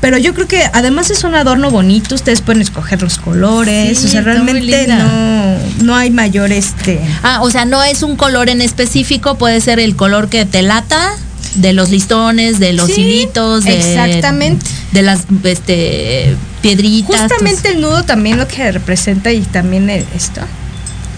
Pero 0.01 0.19
yo 0.19 0.35
creo 0.35 0.47
que 0.47 0.63
además 0.75 1.11
es 1.11 1.25
un 1.25 1.35
adorno 1.35 1.71
bonito, 1.71 2.15
ustedes 2.15 2.43
pueden 2.43 2.61
escoger 2.61 3.01
los 3.01 3.17
colores, 3.17 3.99
Sí, 3.99 4.07
o 4.07 4.09
sea, 4.11 4.21
realmente 4.21 4.87
no, 4.87 5.57
no 5.83 5.97
hay 5.97 6.11
mayor 6.11 6.53
este... 6.53 7.01
Ah, 7.23 7.39
o 7.41 7.51
sea, 7.51 7.65
no 7.65 7.83
es 7.83 8.03
un 8.03 8.17
color 8.17 8.51
en 8.51 8.61
específico, 8.61 9.37
puede 9.39 9.63
ser 9.63 9.79
el 9.79 9.97
color 9.97 10.29
que 10.29 10.45
te 10.45 10.61
lata, 10.61 11.13
de 11.55 11.73
los 11.73 11.91
listones, 11.91 12.59
de 12.59 12.73
los 12.73 12.91
Sí, 12.91 13.01
hilitos, 13.03 13.65
de, 13.65 13.77
exactamente. 13.77 14.67
de 14.93 15.03
las 15.03 15.21
este 15.45 16.37
piedritas. 16.63 17.21
Justamente 17.23 17.71
el 17.71 17.81
nudo 17.81 18.03
también 18.05 18.37
lo 18.39 18.49
que 18.49 18.71
representa 18.73 19.33
y 19.33 19.41
también 19.41 19.89
el- 19.91 20.05
esto 20.15 20.41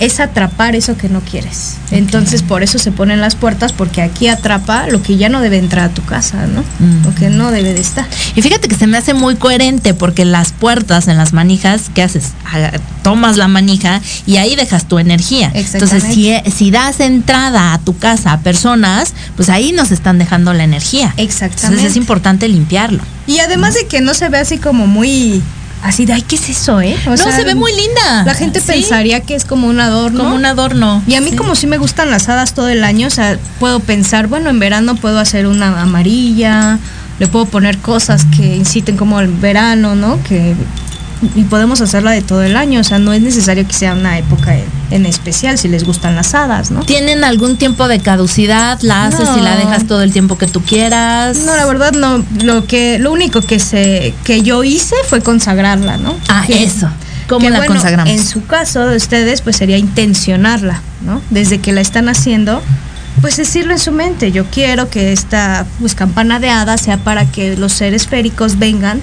es 0.01 0.21
atrapar 0.21 0.75
eso 0.77 0.97
que 0.97 1.09
no 1.09 1.21
quieres. 1.21 1.77
Entonces 1.91 2.43
por 2.43 2.63
eso 2.63 2.79
se 2.79 2.93
ponen 2.93 3.21
las 3.21 3.35
puertas 3.35 3.73
porque 3.73 4.03
aquí 4.03 4.29
atrapa 4.29 4.87
lo 4.89 5.03
que 5.03 5.17
ya 5.17 5.29
no 5.29 5.41
debe 5.41 5.59
entrar 5.59 5.87
a 5.91 5.95
tu 5.95 6.05
casa, 6.05 6.47
¿no? 6.47 6.63
Mm. 6.81 7.05
Lo 7.05 7.15
que 7.15 7.31
no 7.31 7.51
debe 7.51 7.73
de 7.75 7.81
estar. 7.81 8.07
Y 8.35 8.43
fíjate 8.43 8.69
que 8.69 8.75
se 8.75 8.87
me 8.87 8.99
hace 8.99 9.15
muy 9.15 9.37
coherente 9.37 9.95
porque 9.95 10.25
las 10.25 10.53
puertas 10.53 11.09
en 11.09 11.17
las 11.17 11.33
manijas, 11.33 11.91
¿qué 11.95 12.03
haces? 12.03 12.33
Aga- 12.51 12.81
Tomas 13.03 13.37
la 13.37 13.47
manija 13.49 14.01
y 14.27 14.37
ahí 14.39 14.57
dejas 14.57 14.87
tu 14.87 14.99
energía. 14.99 15.51
Entonces, 15.55 16.03
si, 16.03 16.29
Exactamente. 16.31 16.51
si 16.51 16.71
das 16.73 16.99
entrada 17.01 17.73
a 17.73 17.79
tu 17.79 17.97
casa 17.97 18.33
a 18.33 18.41
personas, 18.41 19.15
pues 19.37 19.49
ahí 19.49 19.71
nos 19.73 19.93
están 19.93 20.19
dejando 20.19 20.53
la 20.53 20.65
energía. 20.65 21.15
Exactamente. 21.17 21.67
Entonces 21.67 21.91
es 21.93 21.97
importante 21.97 22.49
limpiarlo. 22.49 23.03
Y 23.29 23.39
además 23.39 23.75
de 23.75 23.87
que 23.87 24.01
no 24.01 24.13
se 24.15 24.29
ve 24.29 24.39
así 24.39 24.59
como 24.59 24.87
muy 24.89 25.41
así 25.87 26.05
de 26.07 26.13
ay, 26.15 26.23
¿qué 26.23 26.37
es 26.37 26.49
eso, 26.49 26.81
eh? 26.81 26.97
O 27.07 27.11
no, 27.11 27.17
sea, 27.17 27.33
se 27.33 27.45
ve 27.45 27.55
muy 27.55 27.73
linda. 27.73 28.25
La 28.25 28.35
gente 28.35 28.61
Sí, 28.61 28.67
pensaría 28.67 29.21
que 29.21 29.35
es 29.35 29.45
como 29.45 29.67
un 29.69 29.81
adorno. 29.81 30.25
como 30.25 30.35
un 30.37 30.45
adorno. 30.45 31.03
Y 31.07 31.15
a 31.15 31.21
mí 31.21 31.31
Sí. 31.31 31.37
como 31.37 31.55
sí 31.55 31.67
me 31.67 31.79
gustan 31.79 32.11
las 32.11 32.29
hadas 32.29 32.55
todo 32.55 32.69
el 32.69 32.85
año, 32.85 33.07
o 33.07 33.11
sea, 33.11 33.39
puedo 33.61 33.81
pensar, 33.81 34.27
bueno, 34.27 34.51
en 34.51 34.59
verano 34.59 34.97
puedo 34.97 35.19
hacer 35.19 35.47
una 35.47 35.81
amarilla, 35.83 36.79
le 37.19 37.27
puedo 37.29 37.47
poner 37.47 37.79
cosas 37.79 38.25
que 38.37 38.57
inciten 38.57 38.97
como 38.97 39.21
el 39.21 39.29
verano, 39.29 39.95
¿no? 39.95 40.23
Que 40.25 40.55
y 41.35 41.45
podemos 41.45 41.81
hacerla 41.81 42.11
de 42.11 42.23
todo 42.23 42.43
el 42.43 42.57
año, 42.57 42.81
o 42.81 42.85
sea, 42.85 42.99
no 42.99 43.13
es 43.13 43.23
necesario 43.23 43.67
que 43.67 43.73
sea 43.73 43.95
una 43.95 44.19
época 44.19 44.55
en, 44.91 45.07
especial 45.07 45.57
si 45.59 45.69
les 45.69 45.85
gustan 45.85 46.15
las 46.15 46.35
hadas, 46.35 46.71
¿no? 46.71 46.81
¿Tienen 46.85 47.25
algún 47.25 47.57
tiempo 47.57 47.89
de 47.89 48.01
caducidad? 48.01 48.79
¿La 48.83 49.07
haces 49.07 49.29
y 49.37 49.41
la 49.41 49.57
dejas 49.57 49.87
todo 49.87 50.03
el 50.03 50.13
tiempo 50.13 50.37
que 50.37 50.47
tú 50.47 50.63
quieras? 50.63 51.39
No, 51.39 51.57
la 51.57 51.65
verdad 51.65 51.93
no, 51.93 52.25
lo 52.43 52.67
que 52.67 52.99
lo 52.99 53.13
único 53.13 53.41
que 53.41 53.59
se 53.59 54.15
que 54.25 54.43
yo 54.43 54.63
hice 54.63 54.95
fue 55.09 55.23
consagrarla, 55.23 55.97
¿no? 55.97 56.17
Ah, 56.29 56.45
Que- 56.47 56.63
eso. 56.63 56.89
¿Cómo 57.29 57.41
que, 57.41 57.51
la 57.51 57.59
bueno, 57.59 57.75
consagramos? 57.75 58.13
En 58.13 58.25
su 58.25 58.47
caso 58.47 58.87
de 58.87 58.97
ustedes, 58.97 59.41
pues 59.41 59.57
sería 59.57 59.79
intencionarla, 59.79 60.81
¿no? 61.05 61.21
Desde 61.31 61.59
que 61.59 61.73
la 61.73 61.81
están 61.81 62.09
haciendo, 62.09 62.63
pues 63.21 63.37
decirlo 63.37 63.73
en 63.73 63.81
su 63.81 63.91
mente. 63.91 64.31
Yo 64.31 64.45
quiero 64.45 64.91
que 64.91 65.13
esta 65.13 65.67
pues 65.81 65.97
campana 65.97 66.39
de 66.39 66.51
hadas 66.51 66.83
sea 66.83 66.99
para 66.99 67.25
que 67.25 67.57
los 67.57 67.73
seres 67.73 68.07
féricos 68.07 68.61
vengan 68.61 69.01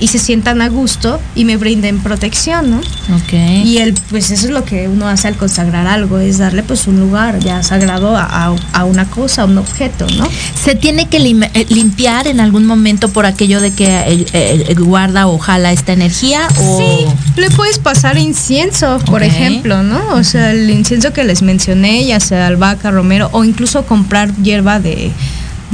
y 0.00 0.08
se 0.08 0.18
sientan 0.18 0.62
a 0.62 0.68
gusto 0.68 1.20
y 1.34 1.44
me 1.44 1.56
brinden 1.56 2.00
protección, 2.00 2.70
¿no? 2.70 2.78
Ok. 2.78 3.32
Y 3.64 3.78
el, 3.78 3.92
pues 4.08 4.30
eso 4.30 4.46
es 4.46 4.50
lo 4.52 4.64
que 4.64 4.88
uno 4.88 5.06
hace 5.08 5.28
al 5.28 5.36
consagrar 5.36 5.86
algo, 5.86 6.18
es 6.18 6.38
darle 6.38 6.62
pues 6.62 6.86
un 6.86 6.98
lugar 6.98 7.38
ya 7.40 7.62
sagrado 7.62 8.16
a, 8.16 8.24
a- 8.24 8.56
a 8.72 8.84
una 8.84 9.04
cosa, 9.04 9.42
a 9.42 9.44
un 9.44 9.58
objeto, 9.58 10.06
¿no? 10.16 10.26
¿Se 10.62 10.74
tiene 10.74 11.06
que 11.08 11.20
lim- 11.20 11.48
eh, 11.54 11.66
limpiar 11.68 12.26
en 12.26 12.40
algún 12.40 12.66
momento 12.66 13.08
por 13.10 13.26
aquello 13.26 13.60
de 13.60 13.70
que 13.72 13.86
eh, 13.86 14.26
eh, 14.32 14.74
guarda 14.78 15.26
o 15.26 15.38
jala 15.38 15.72
esta 15.72 15.92
energía? 15.92 16.48
O... 16.58 16.78
Sí, 16.78 17.06
le 17.40 17.50
puedes 17.50 17.78
pasar 17.78 18.16
incienso, 18.18 18.98
por 19.06 19.22
ejemplo, 19.22 19.82
¿no? 19.82 20.00
O 20.14 20.24
sea, 20.24 20.52
el 20.52 20.70
incienso 20.70 21.12
que 21.12 21.24
les 21.24 21.42
mencioné, 21.42 22.04
ya 22.06 22.20
sea 22.20 22.46
albahaca, 22.46 22.90
romero, 22.90 23.28
o 23.32 23.44
incluso 23.44 23.84
comprar 23.84 24.34
hierba 24.36 24.80
de, 24.80 25.10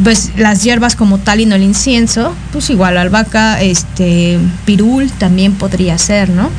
pues 0.02 0.32
las 0.36 0.62
hierbas 0.62 0.94
como 0.94 1.18
tal 1.18 1.40
y 1.40 1.46
no 1.46 1.54
el 1.54 1.62
incienso, 1.62 2.34
pues 2.52 2.68
igual 2.70 2.98
albahaca, 2.98 3.60
este, 3.62 4.38
pirul 4.64 5.10
también 5.12 5.54
podría 5.54 5.96
ser, 5.98 6.28
¿no? 6.28 6.50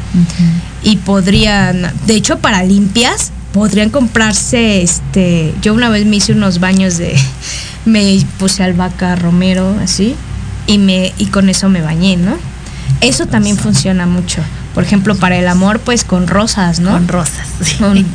Y 0.84 0.98
podrían, 0.98 1.92
de 2.06 2.16
hecho, 2.16 2.40
para 2.40 2.64
limpias, 2.64 3.32
podrían 3.54 3.90
comprarse, 3.90 4.82
este, 4.82 5.54
yo 5.62 5.74
una 5.74 5.90
vez 5.90 6.06
me 6.06 6.16
hice 6.18 6.34
unos 6.34 6.60
baños 6.60 6.98
de, 6.98 7.16
me 7.86 8.20
puse 8.40 8.64
albahaca, 8.64 9.16
romero, 9.16 9.76
así, 9.84 10.16
y 10.66 10.78
me, 10.80 11.14
y 11.18 11.28
con 11.28 11.50
eso 11.50 11.70
me 11.70 11.82
bañé, 11.82 12.18
¿no? 12.18 12.36
Eso 13.02 13.28
también 13.28 13.58
funciona 13.58 14.06
mucho. 14.08 14.42
Por 14.74 14.84
ejemplo, 14.84 15.16
para 15.16 15.38
el 15.38 15.48
amor, 15.48 15.80
pues 15.80 16.04
con 16.04 16.28
rosas, 16.28 16.80
¿no? 16.80 16.92
Con 16.92 17.08
rosas. 17.08 17.48
Con- 17.80 18.06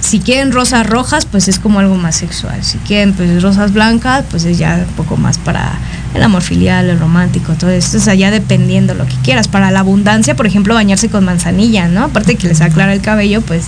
si 0.00 0.20
quieren 0.20 0.50
rosas 0.52 0.86
rojas, 0.86 1.26
pues 1.26 1.48
es 1.48 1.58
como 1.58 1.78
algo 1.80 1.94
más 1.96 2.16
sexual. 2.16 2.62
Si 2.64 2.78
quieren 2.78 3.12
pues 3.12 3.42
rosas 3.42 3.72
blancas, 3.72 4.24
pues 4.30 4.44
es 4.44 4.58
ya 4.58 4.84
un 4.88 4.94
poco 4.94 5.16
más 5.16 5.38
para 5.38 5.72
el 6.14 6.22
amor 6.22 6.42
filial, 6.42 6.88
el 6.88 6.98
romántico, 6.98 7.52
todo 7.54 7.70
esto, 7.70 7.98
o 7.98 8.00
sea, 8.00 8.14
ya 8.14 8.30
dependiendo 8.30 8.94
lo 8.94 9.06
que 9.06 9.14
quieras. 9.22 9.46
Para 9.48 9.70
la 9.70 9.80
abundancia, 9.80 10.34
por 10.34 10.46
ejemplo, 10.46 10.74
bañarse 10.74 11.08
con 11.08 11.24
manzanilla, 11.24 11.88
¿no? 11.88 12.04
Aparte 12.04 12.34
que 12.36 12.48
les 12.48 12.60
aclara 12.60 12.92
el 12.92 13.00
cabello, 13.00 13.40
pues 13.42 13.64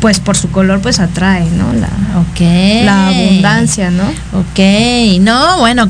pues 0.00 0.20
por 0.20 0.36
su 0.36 0.48
color 0.52 0.80
pues 0.80 1.00
atrae, 1.00 1.44
¿no? 1.50 1.72
La, 1.72 1.88
Ok. 2.20 2.40
la 2.84 3.08
abundancia, 3.08 3.90
¿no? 3.90 4.04
Ok, 4.32 5.18
no, 5.20 5.58
bueno, 5.58 5.88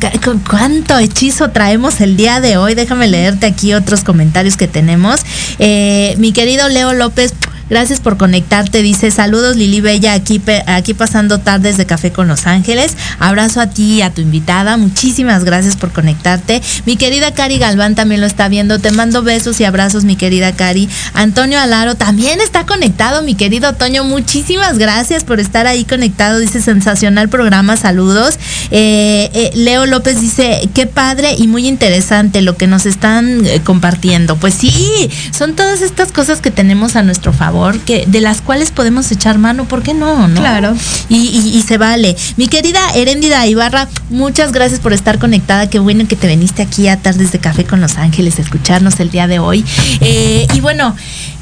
¿cuánto 0.48 0.96
hechizo 0.98 1.50
traemos 1.50 2.00
el 2.00 2.16
día 2.16 2.40
de 2.40 2.56
hoy? 2.56 2.74
Déjame 2.74 3.06
leerte 3.06 3.44
aquí 3.44 3.74
otros 3.74 4.04
comentarios 4.04 4.56
que 4.56 4.66
tenemos. 4.66 5.20
Eh, 5.58 6.14
mi 6.18 6.32
querido 6.32 6.70
Leo 6.70 6.94
López, 6.94 7.34
gracias 7.70 8.00
por 8.00 8.16
conectarte. 8.16 8.82
Dice, 8.82 9.10
saludos 9.10 9.56
Lili 9.56 9.80
Bella, 9.80 10.12
aquí, 10.12 10.40
aquí 10.66 10.94
pasando 10.94 11.38
tardes 11.38 11.76
de 11.76 11.86
café 11.86 12.12
con 12.12 12.28
Los 12.28 12.46
Ángeles. 12.46 12.96
Abrazo 13.18 13.60
a 13.60 13.68
ti 13.68 13.94
y 13.96 14.02
a 14.02 14.10
tu 14.10 14.20
invitada. 14.20 14.76
Muchísimas 14.76 15.44
gracias 15.44 15.76
por 15.76 15.92
conectarte. 15.92 16.62
Mi 16.86 16.96
querida 16.96 17.34
Cari 17.34 17.58
Galván 17.58 17.94
también 17.94 18.20
lo 18.20 18.26
está 18.26 18.48
viendo. 18.48 18.78
Te 18.78 18.90
mando 18.90 19.22
besos 19.22 19.60
y 19.60 19.64
abrazos, 19.64 20.04
mi 20.04 20.16
querida 20.16 20.52
Cari. 20.52 20.88
Antonio 21.14 21.60
Alaro 21.60 21.94
también 21.94 22.40
está 22.40 22.66
conectado, 22.66 23.22
mi 23.22 23.34
querido 23.34 23.74
Toño. 23.74 24.04
Muchísimas 24.04 24.78
gracias 24.78 25.24
por 25.24 25.40
estar 25.40 25.66
ahí 25.66 25.84
conectado. 25.84 26.38
Dice 26.38 26.60
sensacional 26.60 27.28
programa, 27.28 27.76
saludos. 27.76 28.38
Eh, 28.70 29.30
eh, 29.34 29.50
Leo 29.54 29.86
López 29.86 30.20
dice, 30.20 30.68
qué 30.74 30.86
padre 30.86 31.34
y 31.36 31.46
muy 31.46 31.66
interesante 31.66 32.42
lo 32.42 32.56
que 32.56 32.66
nos 32.66 32.86
están 32.86 33.44
eh, 33.46 33.60
compartiendo. 33.64 34.36
Pues 34.36 34.54
sí, 34.54 35.10
son 35.36 35.54
todas 35.54 35.82
estas 35.82 36.12
cosas 36.12 36.40
que 36.40 36.50
tenemos 36.50 36.96
a 36.96 37.02
nuestro 37.02 37.32
favor, 37.32 37.57
que 37.84 38.04
de 38.06 38.20
las 38.20 38.40
cuales 38.40 38.70
podemos 38.70 39.10
echar 39.12 39.38
mano, 39.38 39.64
¿por 39.66 39.82
qué 39.82 39.94
no? 39.94 40.28
no? 40.28 40.40
Claro. 40.40 40.74
Y, 41.08 41.16
y- 41.16 41.56
y 41.58 41.62
se 41.62 41.78
vale. 41.78 42.16
Mi 42.36 42.46
querida 42.48 42.80
Heréndida 42.94 43.46
Ibarra, 43.46 43.88
muchas 44.10 44.52
gracias 44.52 44.80
por 44.80 44.92
estar 44.92 45.18
conectada. 45.18 45.68
Qué 45.70 45.78
bueno 45.78 46.06
que 46.08 46.16
te 46.16 46.26
viniste 46.26 46.62
aquí 46.62 46.88
a 46.88 46.96
Tardes 47.00 47.32
de 47.32 47.38
Café 47.38 47.64
con 47.64 47.80
Los 47.80 47.96
Ángeles 47.96 48.38
a 48.38 48.42
escucharnos 48.42 49.00
el 49.00 49.10
día 49.10 49.26
de 49.26 49.38
hoy. 49.38 49.64
Eh, 50.00 50.46
y 50.54 50.60
bueno, 50.60 50.94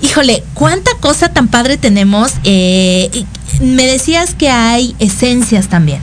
híjole, 0.03 0.43
cuánta 0.55 0.91
cosa 1.01 1.29
tan 1.29 1.49
padre 1.49 1.77
tenemos. 1.77 2.33
Eh, 2.45 3.25
me 3.61 3.87
decías 3.87 4.35
que 4.35 4.49
hay 4.51 4.95
esencias 4.99 5.69
también. 5.69 6.01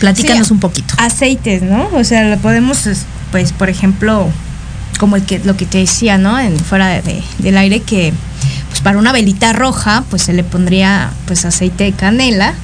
Platícanos 0.00 0.48
Sí, 0.48 0.52
un 0.52 0.60
poquito. 0.60 0.94
Aceites, 0.98 1.62
¿no? 1.62 1.88
O 1.94 2.04
sea, 2.04 2.24
lo 2.24 2.36
podemos, 2.38 2.86
es, 2.86 3.04
pues, 3.32 3.52
por 3.52 3.70
ejemplo, 3.70 4.28
como 5.00 5.16
el 5.16 5.22
que, 5.24 5.38
lo 5.40 5.56
que 5.56 5.64
te 5.64 5.78
decía, 5.78 6.18
¿no? 6.18 6.38
En, 6.38 6.58
fuera 6.58 6.88
de- 6.88 7.02
de- 7.02 7.22
del 7.38 7.56
aire, 7.56 7.80
que 7.80 8.12
para 8.86 8.98
una 8.98 9.10
velita 9.10 9.52
roja, 9.52 10.04
pues 10.10 10.22
se 10.22 10.32
le 10.32 10.44
pondría 10.44 11.10
pues 11.26 11.44
aceite 11.44 11.82
de 11.82 11.92
canela. 11.92 12.54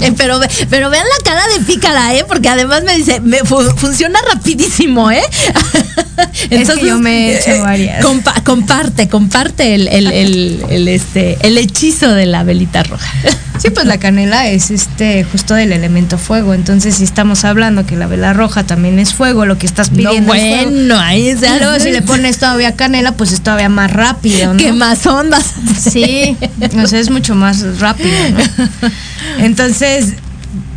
Eh, 0.00 0.12
pero, 0.16 0.38
pero 0.70 0.90
vean 0.90 1.04
la 1.04 1.24
cara 1.28 1.42
de 1.58 1.64
pícara, 1.64 2.14
¿eh? 2.14 2.24
Porque 2.28 2.48
además 2.48 2.84
me 2.84 2.96
dice, 2.96 3.18
me 3.18 3.38
fu- 3.38 3.68
funciona 3.76 4.20
rapidísimo, 4.32 5.10
¿eh? 5.10 5.22
Es 6.50 6.70
que 6.70 6.86
yo 6.86 6.98
me 7.00 7.30
he 7.32 7.38
hecho 7.40 7.50
eh, 7.50 7.60
varias. 7.60 8.04
compa- 8.04 8.44
comparte, 8.44 9.08
comparte 9.08 9.74
el, 9.74 9.88
el, 9.88 10.12
el, 10.12 10.64
el, 10.70 10.86
este, 10.86 11.36
el 11.44 11.58
hechizo 11.58 12.12
de 12.12 12.26
la 12.26 12.44
velita 12.44 12.84
roja. 12.84 13.12
Sí, 13.62 13.70
pues 13.70 13.86
la 13.86 13.98
canela 13.98 14.48
es 14.48 14.72
este 14.72 15.22
justo 15.22 15.54
del 15.54 15.70
elemento 15.70 16.18
fuego. 16.18 16.52
Entonces, 16.52 16.96
si 16.96 17.04
estamos 17.04 17.44
hablando 17.44 17.86
que 17.86 17.94
la 17.94 18.08
vela 18.08 18.32
roja 18.32 18.64
también 18.64 18.98
es 18.98 19.14
fuego, 19.14 19.46
lo 19.46 19.56
que 19.56 19.66
estás 19.66 19.92
No, 19.92 19.98
pidiendo 19.98 20.34
es 20.34 20.40
fuego. 20.40 20.70
bueno, 20.72 20.98
ahí 20.98 21.28
Y 21.28 21.58
luego 21.60 21.78
si 21.78 21.92
le 21.92 22.02
pones 22.02 22.38
todavía 22.38 22.74
canela, 22.74 23.12
pues 23.12 23.30
es 23.30 23.40
todavía 23.40 23.68
más 23.68 23.92
rápido, 23.92 24.48
¿no? 24.54 24.58
¿Qué 24.58 24.72
más 24.72 25.06
ondas? 25.06 25.44
Sí, 25.80 26.36
o 26.82 26.86
sea, 26.88 26.98
es 26.98 27.10
mucho 27.10 27.36
más 27.36 27.78
rápido, 27.78 28.10
¿no? 28.32 28.88
Entonces, 29.38 30.14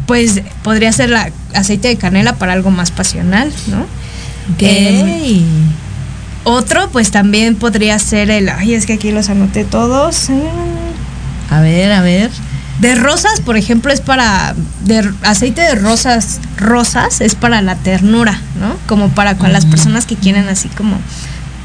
pues 0.06 0.42
podría 0.64 0.92
ser 0.92 1.10
la 1.10 1.32
aceite 1.56 1.88
de 1.88 1.96
canela 1.96 2.36
para 2.36 2.54
algo 2.54 2.70
más 2.70 2.92
pasional, 2.92 3.52
¿no? 3.66 3.80
Ok. 4.54 4.60
Eh, 4.62 5.42
Otro, 6.44 6.92
pues 6.92 7.10
también 7.10 7.56
podría 7.56 7.98
ser 7.98 8.30
el, 8.30 8.48
ay, 8.50 8.76
es 8.76 8.86
que 8.86 8.94
aquí 8.94 9.12
los 9.12 9.30
anoté 9.30 9.64
todos. 9.64 10.28
a 11.50 11.62
ver, 11.62 11.92
a 11.92 12.02
ver. 12.02 12.30
De 12.80 12.95
rosas, 12.95 13.39
por 13.41 13.55
ejemplo, 13.55 13.91
es 13.91 14.01
para, 14.01 14.53
de 14.84 15.09
aceite 15.23 15.61
de 15.61 15.76
rosas, 15.76 16.39
rosas 16.57 17.21
es 17.21 17.34
para 17.36 17.61
la 17.61 17.76
ternura, 17.76 18.39
¿no? 18.59 18.76
Como 18.86 19.09
para 19.09 19.38
con 19.38 19.53
las 19.53 19.65
personas 19.65 20.05
que 20.05 20.15
quieren 20.15 20.49
así 20.49 20.67
como 20.69 20.97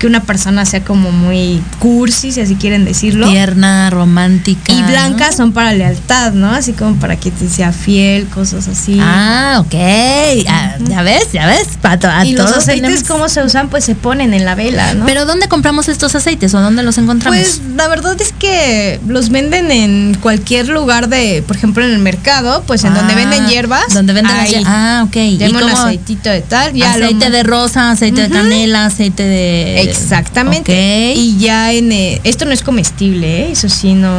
que 0.01 0.07
una 0.07 0.23
persona 0.23 0.65
sea 0.65 0.83
como 0.83 1.13
muy 1.13 1.63
cursi, 1.79 2.33
si 2.33 2.41
así 2.41 2.55
quieren 2.57 2.87
decirlo. 2.87 3.29
Tierna, 3.29 3.91
romántica. 3.91 4.73
Y 4.73 4.83
blancas 4.83 5.37
son 5.37 5.53
para 5.53 5.75
lealtad, 5.75 6.33
¿no? 6.33 6.51
Así 6.51 6.73
como 6.73 6.97
para 6.97 7.17
que 7.17 7.31
te 7.31 7.49
sea 7.51 7.71
fiel, 7.71 8.27
cosas 8.29 8.67
así. 8.67 8.99
Ah, 8.99 9.59
ok. 9.61 9.75
Ah, 10.49 10.77
ya 10.89 11.03
ves, 11.03 11.33
ya 11.33 11.47
ves. 11.47 11.69
Pa- 11.83 11.99
to- 11.99 12.09
a 12.09 12.25
y 12.25 12.33
los 12.33 12.47
todos 12.47 12.63
aceites, 12.63 12.83
tenemos- 12.83 13.07
¿cómo 13.09 13.29
se 13.29 13.43
usan? 13.45 13.69
Pues 13.69 13.85
se 13.85 13.95
ponen 13.95 14.33
en 14.33 14.47
la 14.47 14.55
vela, 14.55 14.95
¿no? 14.95 15.05
Pero 15.05 15.27
¿dónde 15.27 15.49
compramos 15.49 15.89
estos 15.91 16.15
aceites 16.15 16.55
o 16.55 16.61
dónde 16.63 16.83
los 16.83 16.97
encontramos? 16.97 17.39
Pues 17.39 17.61
la 17.77 17.87
verdad 17.89 18.19
es 18.23 18.33
que 18.33 18.99
los 19.07 19.29
venden 19.29 19.71
en 19.71 20.17
cualquier 20.23 20.69
lugar 20.71 21.11
de, 21.11 21.45
por 21.47 21.57
ejemplo, 21.57 21.85
en 21.85 21.91
el 21.93 21.99
mercado, 21.99 22.65
pues 22.67 22.85
en 22.85 22.95
donde 22.95 23.13
Ah, 23.13 23.17
venden 23.17 23.47
hierbas. 23.49 23.93
Donde 23.93 24.15
venden 24.15 24.35
ahí. 24.35 24.63
Ah, 24.67 25.05
ok. 25.07 25.17
¿Y 25.17 25.37
Deme 25.37 25.63
un 25.63 25.69
aceitito 25.71 26.31
de 26.31 26.41
tal. 26.41 26.73
Ya 26.73 26.97
lo- 26.97 27.05
aceite 27.05 27.29
de 27.29 27.43
rosa, 27.43 27.91
aceite 27.91 28.23
de 28.23 28.31
canela, 28.31 28.87
aceite 28.87 29.25
de. 29.25 29.90
Exactamente. 29.91 31.13
Y 31.17 31.39
ya 31.39 31.73
en... 31.73 31.93
eh, 31.93 32.21
esto 32.25 32.45
no 32.45 32.53
es 32.53 32.63
comestible, 32.63 33.45
¿eh? 33.47 33.53
Eso 33.53 33.69
sí, 33.69 33.95
no... 33.95 34.11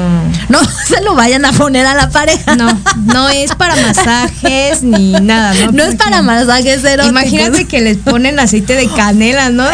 No 0.50 0.60
se 0.88 1.02
lo 1.02 1.16
vayan 1.16 1.46
a 1.46 1.52
poner 1.54 1.86
a 1.86 1.94
la 1.96 2.10
pareja. 2.10 2.56
No, 2.56 2.80
no 3.06 3.30
es 3.30 3.56
para 3.56 3.76
masajes 3.76 4.84
ni 4.84 5.12
nada, 5.14 5.54
¿no? 5.66 5.72
No 5.72 5.84
es 5.84 5.96
para 5.96 6.22
masajes 6.22 6.84
eróticos. 6.84 7.10
Imagínate 7.10 7.66
que 7.66 7.82
les 7.82 7.98
ponen 7.98 8.40
aceite 8.40 8.76
de 8.76 8.88
canela, 8.88 9.50
¿no? 9.50 9.66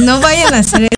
No 0.00 0.20
vayan 0.20 0.54
a 0.54 0.58
hacer 0.58 0.88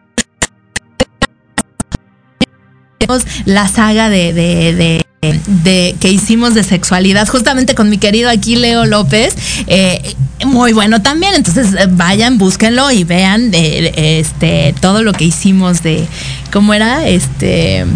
la 3.45 3.69
saga 3.69 4.09
de, 4.09 4.33
de, 4.33 4.75
de- 4.75 5.03
de- 5.23 5.95
que 6.01 6.11
hicimos 6.11 6.53
de 6.55 6.65
sexualidad, 6.65 7.29
justamente 7.29 7.77
con 7.77 7.89
mi 7.89 7.99
querido 7.99 8.29
aquí 8.29 8.57
Leo 8.57 8.85
López, 8.87 9.35
eh, 9.69 10.17
muy 10.45 10.73
bueno 10.73 11.01
también. 11.01 11.35
Entonces 11.35 11.69
eh, 11.75 11.87
vayan, 11.89 12.39
búsquenlo 12.39 12.91
y 12.91 13.05
vean 13.05 13.51
eh, 13.55 14.19
este 14.21 14.75
todo 14.81 15.05
lo 15.05 15.13
que 15.13 15.25
hicimos 15.25 15.83
de 15.85 16.05
cómo 16.53 16.75
era 16.75 17.07
este 17.07 17.87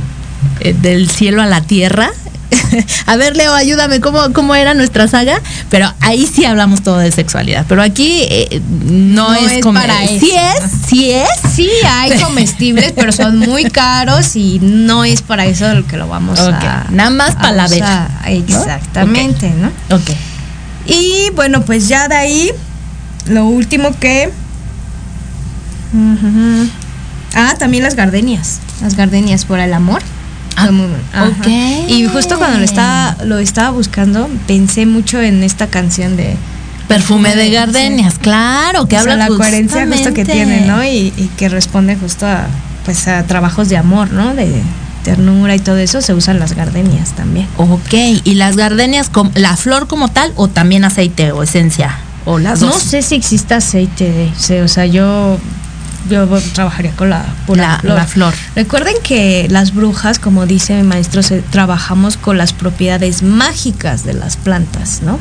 del 0.82 1.10
cielo 1.10 1.42
a 1.42 1.46
la 1.46 1.62
tierra. 1.62 2.10
A 3.06 3.16
ver, 3.16 3.36
Leo, 3.36 3.54
ayúdame, 3.54 4.00
¿cómo, 4.00 4.32
¿cómo 4.32 4.54
era 4.54 4.74
nuestra 4.74 5.08
saga? 5.08 5.40
Pero 5.70 5.92
ahí 6.00 6.26
sí 6.26 6.44
hablamos 6.44 6.82
todo 6.82 6.98
de 6.98 7.10
sexualidad. 7.12 7.64
Pero 7.68 7.82
aquí 7.82 8.22
eh, 8.28 8.60
no, 8.84 9.28
No 9.28 9.34
es, 9.34 9.52
es 9.52 9.66
para 9.66 10.06
Sí 10.06 10.32
es, 10.32 10.88
sí 10.88 11.10
es. 11.10 11.28
Sí, 11.54 11.68
hay 11.88 12.18
comestibles, 12.22 12.92
pero 12.94 13.12
son 13.12 13.38
muy 13.38 13.64
caros 13.64 14.36
y 14.36 14.58
no 14.60 15.04
es 15.04 15.22
para 15.22 15.46
eso 15.46 15.72
lo 15.74 15.86
que 15.86 15.96
lo 15.96 16.08
vamos 16.08 16.38
Ok, 16.40 16.54
a. 16.54 16.86
nada 16.90 17.10
más 17.10 17.34
para 17.36 17.52
la 17.52 17.68
vela, 17.68 18.08
¿no? 18.24 18.30
Exactamente, 18.30 19.50
¿no? 19.50 19.68
Ok. 19.94 20.10
Y 20.86 21.30
bueno, 21.34 21.62
pues 21.62 21.88
ya 21.88 22.08
de 22.08 22.16
ahí, 22.16 22.50
lo 23.26 23.46
último 23.46 23.90
que. 23.98 24.30
Ah, 27.34 27.54
también 27.58 27.82
las 27.82 27.94
gardenias. 27.96 28.60
Las 28.82 28.96
gardenias 28.96 29.44
por 29.44 29.58
el 29.58 29.72
amor. 29.74 30.02
Ah. 30.56 30.70
Y 31.88 32.06
justo 32.06 32.38
cuando 32.38 32.58
lo 32.58 32.64
estaba, 32.64 33.16
lo 33.24 33.38
estaba 33.38 33.70
buscando, 33.70 34.28
pensé 34.46 34.86
mucho 34.86 35.20
en 35.20 35.42
esta 35.42 35.68
canción 35.68 36.16
de. 36.16 36.36
Perfume 36.88 37.34
de 37.34 37.46
Sí. 37.46 37.52
gardenias, 37.52 38.18
claro, 38.18 38.86
que 38.86 38.96
o 38.96 39.02
sea, 39.02 39.12
habla 39.12 39.28
la 39.28 39.36
coherencia 39.36 39.86
justo 39.88 40.14
que 40.14 40.24
tiene, 40.24 40.60
¿no? 40.66 40.84
Y, 40.84 41.12
y 41.16 41.30
que 41.36 41.48
responde 41.48 41.96
justo 41.96 42.26
a, 42.26 42.46
pues, 42.84 43.08
a 43.08 43.24
trabajos 43.24 43.68
de 43.68 43.76
amor, 43.76 44.12
¿no? 44.12 44.34
De 44.34 44.62
ternura 45.02 45.54
y 45.56 45.58
todo 45.58 45.78
eso, 45.78 46.00
se 46.00 46.14
usan 46.14 46.38
las 46.38 46.54
gardenias 46.54 47.12
también. 47.12 47.48
Ok, 47.56 47.94
y 48.24 48.34
las 48.34 48.56
gardenias, 48.56 49.10
la 49.34 49.56
flor 49.56 49.86
como 49.88 50.08
tal 50.08 50.32
o 50.36 50.48
también 50.48 50.84
aceite 50.84 51.32
o 51.32 51.42
esencia 51.42 51.96
o 52.24 52.38
las 52.38 52.60
dos. 52.60 52.74
No 52.74 52.80
sé 52.80 53.02
si 53.02 53.14
existe 53.14 53.54
aceite 53.54 54.32
o 54.62 54.68
sea, 54.68 54.86
yo 54.86 55.38
yo 56.08 56.26
trabajaría 56.54 56.92
con 56.92 57.10
la 57.10 57.24
pura 57.46 57.62
La- 57.62 57.78
flor. 57.80 57.96
la 57.96 58.06
flor. 58.06 58.34
Recuerden 58.54 58.94
que 59.02 59.46
las 59.50 59.74
brujas, 59.74 60.18
como 60.18 60.46
dice 60.46 60.74
mi 60.76 60.82
maestro, 60.82 61.22
se- 61.22 61.42
trabajamos 61.42 62.16
con 62.16 62.38
las 62.38 62.52
propiedades 62.52 63.22
mágicas 63.22 64.04
de 64.04 64.14
las 64.14 64.36
plantas, 64.36 65.02
¿no? 65.02 65.18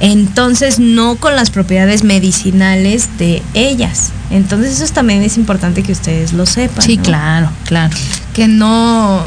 Entonces, 0.00 0.78
no 0.78 1.16
con 1.16 1.36
las 1.36 1.50
propiedades 1.50 2.04
medicinales 2.04 3.08
de 3.18 3.42
ellas. 3.52 4.12
Entonces, 4.30 4.80
eso 4.80 4.92
también 4.94 5.22
es 5.22 5.36
importante 5.36 5.82
que 5.82 5.92
ustedes 5.92 6.32
lo 6.32 6.46
sepan. 6.46 6.82
Sí, 6.82 6.96
¿no? 6.96 7.02
claro, 7.02 7.50
claro. 7.66 7.94
que 8.34 8.48
no 8.48 9.22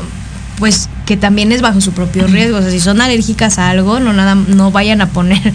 pues 0.57 0.87
que 1.07 1.17
también 1.17 1.51
es 1.51 1.61
bajo 1.61 1.81
su 1.81 1.91
propio 1.93 2.27
riesgo 2.27 2.57
o 2.59 2.61
sea 2.61 2.69
si 2.69 2.79
son 2.79 3.01
alérgicas 3.01 3.57
a 3.57 3.69
algo 3.71 3.99
no 3.99 4.13
nada 4.13 4.35
no 4.35 4.69
vayan 4.71 5.01
a 5.01 5.07
poner 5.09 5.51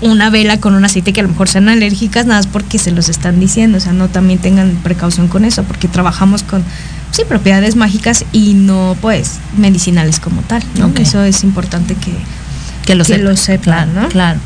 una 0.00 0.30
vela 0.30 0.58
con 0.60 0.74
un 0.74 0.84
aceite 0.84 1.12
que 1.12 1.20
a 1.20 1.22
lo 1.22 1.28
mejor 1.28 1.48
sean 1.48 1.68
alérgicas 1.68 2.26
nada 2.26 2.40
más 2.40 2.46
porque 2.46 2.78
se 2.78 2.90
los 2.90 3.08
están 3.08 3.38
diciendo 3.38 3.78
o 3.78 3.80
sea 3.80 3.92
no 3.92 4.08
también 4.08 4.38
tengan 4.38 4.76
precaución 4.82 5.28
con 5.28 5.44
eso 5.44 5.64
porque 5.64 5.88
trabajamos 5.88 6.42
con 6.42 6.64
sí 7.10 7.22
propiedades 7.28 7.76
mágicas 7.76 8.24
y 8.32 8.54
no 8.54 8.96
pues 9.00 9.38
medicinales 9.56 10.20
como 10.20 10.42
tal 10.42 10.62
¿no? 10.78 10.86
Ok. 10.86 11.00
eso 11.00 11.22
es 11.24 11.44
importante 11.44 11.94
que 11.94 12.12
Que 12.86 12.94
lo 12.94 13.04
Que 13.04 13.18
lo 13.18 13.36
sepan, 13.36 13.90
claro, 13.90 13.92
¿no? 13.92 14.08
Claro. 14.08 14.40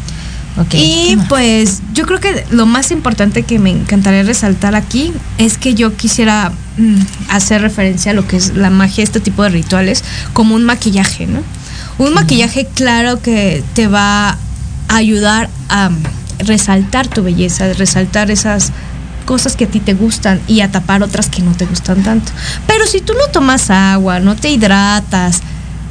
Ok. 0.56 0.74
Y 0.74 1.16
pues 1.28 1.82
yo 1.94 2.06
creo 2.06 2.20
que 2.20 2.44
lo 2.50 2.66
más 2.66 2.90
importante 2.92 3.42
que 3.42 3.58
me 3.58 3.70
encantaría 3.70 4.22
resaltar 4.22 4.76
aquí 4.76 5.12
es 5.38 5.58
que 5.58 5.74
yo 5.74 5.96
quisiera 5.96 6.52
mm, 6.76 7.00
hacer 7.28 7.60
referencia 7.60 8.12
a 8.12 8.14
lo 8.14 8.26
que 8.28 8.36
es 8.36 8.54
la 8.54 8.70
magia, 8.70 9.02
este 9.02 9.18
tipo 9.18 9.42
de 9.42 9.48
rituales, 9.48 10.04
como 10.32 10.54
un 10.54 10.64
maquillaje, 10.64 11.26
¿no? 11.26 11.40
Un 11.98 12.14
maquillaje 12.14 12.68
claro 12.72 13.20
que 13.20 13.64
te 13.74 13.88
va 13.88 14.38
ayudar 14.88 15.48
a 15.68 15.90
resaltar 16.38 17.06
tu 17.06 17.22
belleza, 17.22 17.72
resaltar 17.72 18.30
esas 18.30 18.72
cosas 19.24 19.56
que 19.56 19.64
a 19.64 19.68
ti 19.68 19.80
te 19.80 19.94
gustan 19.94 20.40
y 20.46 20.60
a 20.60 20.70
tapar 20.70 21.02
otras 21.02 21.28
que 21.28 21.42
no 21.42 21.52
te 21.52 21.66
gustan 21.66 22.02
tanto. 22.02 22.30
Pero 22.66 22.86
si 22.86 23.00
tú 23.00 23.14
no 23.14 23.28
tomas 23.32 23.70
agua, 23.70 24.20
no 24.20 24.36
te 24.36 24.50
hidratas, 24.50 25.40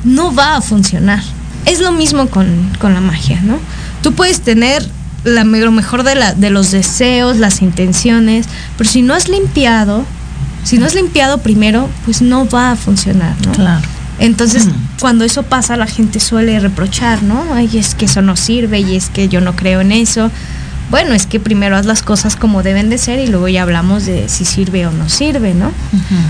no 0.04 0.34
va 0.34 0.58
a 0.58 0.62
funcionar. 0.62 1.22
Es 1.66 1.80
lo 1.80 1.92
mismo 1.92 2.28
con, 2.28 2.70
con 2.80 2.94
la 2.94 3.02
magia, 3.02 3.42
¿no? 3.42 3.58
Tú 4.02 4.14
puedes 4.14 4.42
tener 4.42 4.88
la, 5.24 5.44
lo 5.44 5.72
mejor 5.72 6.04
de, 6.04 6.16
de 6.36 6.50
los 6.50 6.72
deseos, 6.72 7.38
las 7.38 7.62
intenciones, 7.62 8.48
pero 8.78 8.90
si 8.90 9.02
no 9.02 9.14
has 9.14 9.30
limpiado, 9.30 10.06
si 10.64 10.78
no 10.78 10.86
has 10.86 10.94
limpiado 10.94 11.40
primero, 11.40 11.90
pues 12.06 12.22
no 12.22 12.48
va 12.48 12.72
a 12.72 12.76
funcionar, 12.76 13.36
¿no? 13.46 13.54
Claro. 13.54 13.88
Entonces, 14.24 14.66
Mm. 14.68 14.72
cuando 15.02 15.26
eso 15.26 15.44
pasa, 15.44 15.76
la 15.78 15.86
gente 15.86 16.20
suele 16.20 16.60
reprochar, 16.60 17.22
¿no? 17.24 17.54
Ay, 17.54 17.70
es 17.78 17.94
que 17.94 18.06
eso 18.06 18.22
no 18.22 18.36
sirve 18.36 18.80
y 18.80 18.96
es 18.96 19.10
que 19.10 19.28
yo 19.28 19.42
no 19.42 19.56
creo 19.56 19.82
en 19.82 19.92
eso. 19.92 20.32
Bueno, 20.90 21.14
es 21.14 21.26
que 21.26 21.40
primero 21.40 21.76
haz 21.76 21.86
las 21.86 22.04
cosas 22.04 22.36
como 22.36 22.64
deben 22.64 22.90
de 22.90 22.98
ser 22.98 23.20
y 23.20 23.28
luego 23.28 23.48
ya 23.50 23.64
hablamos 23.64 24.06
de 24.06 24.30
si 24.30 24.46
sirve 24.46 24.86
o 24.88 24.92
no 24.92 25.10
sirve, 25.10 25.54
¿no? 25.54 25.72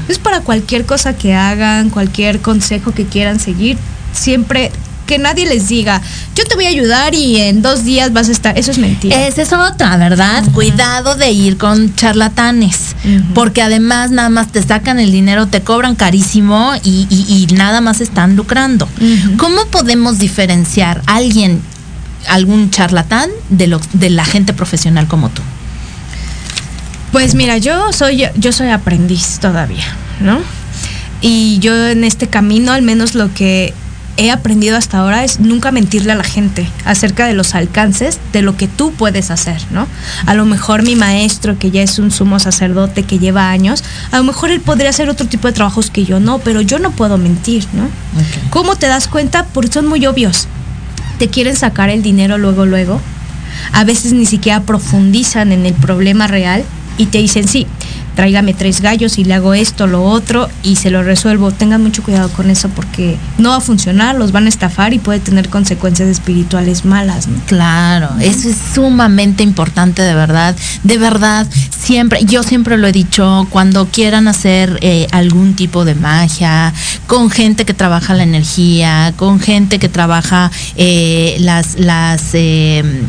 Es 0.07 0.17
para 0.19 0.41
cualquier 0.41 0.85
cosa 0.85 1.13
que 1.15 1.33
hagan, 1.35 1.89
cualquier 1.89 2.39
consejo 2.39 2.93
que 2.93 3.05
quieran 3.05 3.39
seguir, 3.39 3.77
siempre 4.13 4.71
que 5.06 5.18
nadie 5.18 5.45
les 5.45 5.68
diga, 5.68 6.01
yo 6.36 6.43
te 6.45 6.56
voy 6.56 6.66
a 6.66 6.70
ayudar 6.70 7.14
y 7.16 7.38
en 7.38 7.62
dos 7.62 7.84
días 7.84 8.14
vas 8.14 8.30
a 8.30 8.32
estar. 8.32 8.58
Eso 8.58 8.72
es 8.72 8.78
mentira. 8.78 9.28
Esa 9.28 9.41
es 9.41 9.54
otra, 9.54 9.97
¿verdad? 9.97 10.43
Cuidado 10.54 11.16
de 11.16 11.32
ir 11.32 11.58
con 11.58 11.95
charlatanes, 11.95 12.95
porque 13.34 13.62
además 13.62 14.12
nada 14.12 14.30
más 14.30 14.51
te 14.51 14.62
sacan 14.64 14.99
el 14.99 15.12
dinero, 15.12 15.47
te 15.47 15.62
cobran 15.62 15.95
carísimo 15.95 16.74
y, 16.84 17.08
y- 17.10 17.47
y 17.49 17.54
nada 17.54 17.82
más 17.82 18.01
están 18.01 18.36
lucrando. 18.36 18.88
¿Cómo 19.38 19.66
podemos 19.68 20.20
diferenciar 20.20 21.01
a 21.06 21.16
alguien, 21.18 21.62
algún 22.28 22.70
charlatán, 22.72 23.30
de, 23.49 23.68
lo, 23.68 23.82
de 23.93 24.10
la 24.10 24.26
gente 24.26 24.54
profesional 24.54 25.08
como 25.08 25.30
tú? 25.30 25.41
Pues 27.12 27.36
mira, 27.36 27.58
yo 27.60 27.93
soy 27.93 28.26
yo 28.36 28.51
soy 28.51 28.70
aprendiz 28.70 29.38
todavía, 29.39 29.86
¿no? 30.20 30.39
Y 31.22 31.60
yo 31.60 31.88
en 31.88 32.04
este 32.04 32.28
camino, 32.28 32.72
al 32.72 32.82
menos 32.82 33.14
lo 33.16 33.34
que 33.34 33.74
he 34.18 34.32
aprendido 34.32 34.78
hasta 34.78 34.99
ahora 34.99 35.24
es 35.24 35.39
nunca 35.39 35.72
mentirle 35.72 36.11
a 36.11 36.16
la 36.16 36.24
gente 36.24 36.68
acerca 36.86 37.26
de 37.26 37.34
los 37.34 37.55
alcances 37.55 38.20
de 38.32 38.41
lo 38.41 38.55
que 38.57 38.68
tú 38.68 38.91
puedes 38.91 39.32
hacer, 39.32 39.61
¿no? 39.72 39.88
A 40.26 40.34
lo 40.36 40.45
mejor 40.45 40.84
mi 40.84 40.95
maestro, 40.95 41.57
que 41.57 41.72
ya 41.72 41.82
es 41.82 41.99
un 41.99 42.11
sumo 42.11 42.39
sacerdote 42.39 43.03
que 43.03 43.20
lleva 43.20 43.49
años, 43.49 43.84
a 44.11 44.18
lo 44.18 44.24
mejor 44.24 44.51
él 44.51 44.61
podría 44.61 44.89
hacer 44.89 45.09
otro 45.09 45.28
tipo 45.28 45.47
de 45.47 45.53
trabajos 45.53 45.89
que 45.89 46.05
yo 46.05 46.20
no, 46.20 46.39
pero 46.39 46.61
yo 46.61 46.80
no 46.80 46.91
puedo 46.91 47.18
mentir, 47.18 47.66
¿no? 47.74 47.89
¿Cómo 48.49 48.76
te 48.76 48.88
das 48.88 49.07
cuenta? 49.07 49.45
Porque 49.45 49.74
son 49.74 49.88
muy 49.88 50.05
obvios. 50.05 50.47
Te 51.18 51.30
quieren 51.30 51.55
sacar 51.55 51.89
el 51.89 52.03
dinero 52.03 52.38
luego, 52.38 52.66
luego. 52.66 53.01
A 53.72 53.84
veces 53.84 54.14
ni 54.14 54.26
siquiera 54.26 54.61
profundizan 54.61 55.51
en 55.51 55.66
el 55.66 55.74
problema 55.74 56.28
real 56.28 56.64
y 56.97 57.07
te 57.07 57.20
dicen, 57.20 57.47
sí, 57.47 57.68
tráigame 58.16 58.53
tres 58.53 58.82
gallos 58.82 59.18
y 59.18 59.24
le 59.24 59.34
hago 59.34 59.53
esto, 59.53 59.88
lo 59.88 60.03
otro 60.03 60.49
y 60.61 60.76
se 60.76 60.89
lo 60.89 61.03
resuelvo. 61.03 61.51
Tengan 61.51 61.82
mucho 61.82 62.03
cuidado 62.03 62.30
con 62.30 62.49
eso 62.49 62.70
porque 62.70 63.18
no 63.38 63.49
va 63.49 63.57
a 63.57 63.61
funcionar, 63.61 64.16
los 64.16 64.32
van 64.32 64.45
a 64.45 64.49
estafar 64.49 64.93
y 64.93 64.99
puede 64.99 65.20
tener 65.20 65.49
consecuencias 65.49 66.09
espirituales 66.09 66.86
malas, 66.86 67.28
¿no? 67.28 67.39
Claro, 67.45 68.09
eso 68.20 68.49
es 68.49 68.57
sumamente 68.74 69.43
importante, 69.43 70.01
de 70.01 70.14
verdad. 70.14 70.55
De 70.84 70.97
verdad, 70.97 71.47
siempre, 71.78 72.24
yo 72.26 72.43
siempre 72.43 72.78
lo 72.78 72.88
he 72.88 72.91
dicho, 72.91 73.47
cuando 73.49 73.88
quieran 73.88 74.28
hacer 74.28 74.78
eh, 74.82 75.07
algún 75.11 75.55
tipo 75.55 75.86
de 75.86 75.95
magia, 75.95 76.74
con 77.07 77.30
gente 77.30 77.66
que 77.66 77.74
trabaja 77.74 78.14
la 78.14 78.24
energía, 78.24 79.14
con 79.16 79.39
gente 79.39 79.80
que 79.80 79.89
trabaja 79.89 80.51
eh, 80.76 81.36
las, 81.39 81.80
las, 81.80 82.30
eh, 82.34 83.07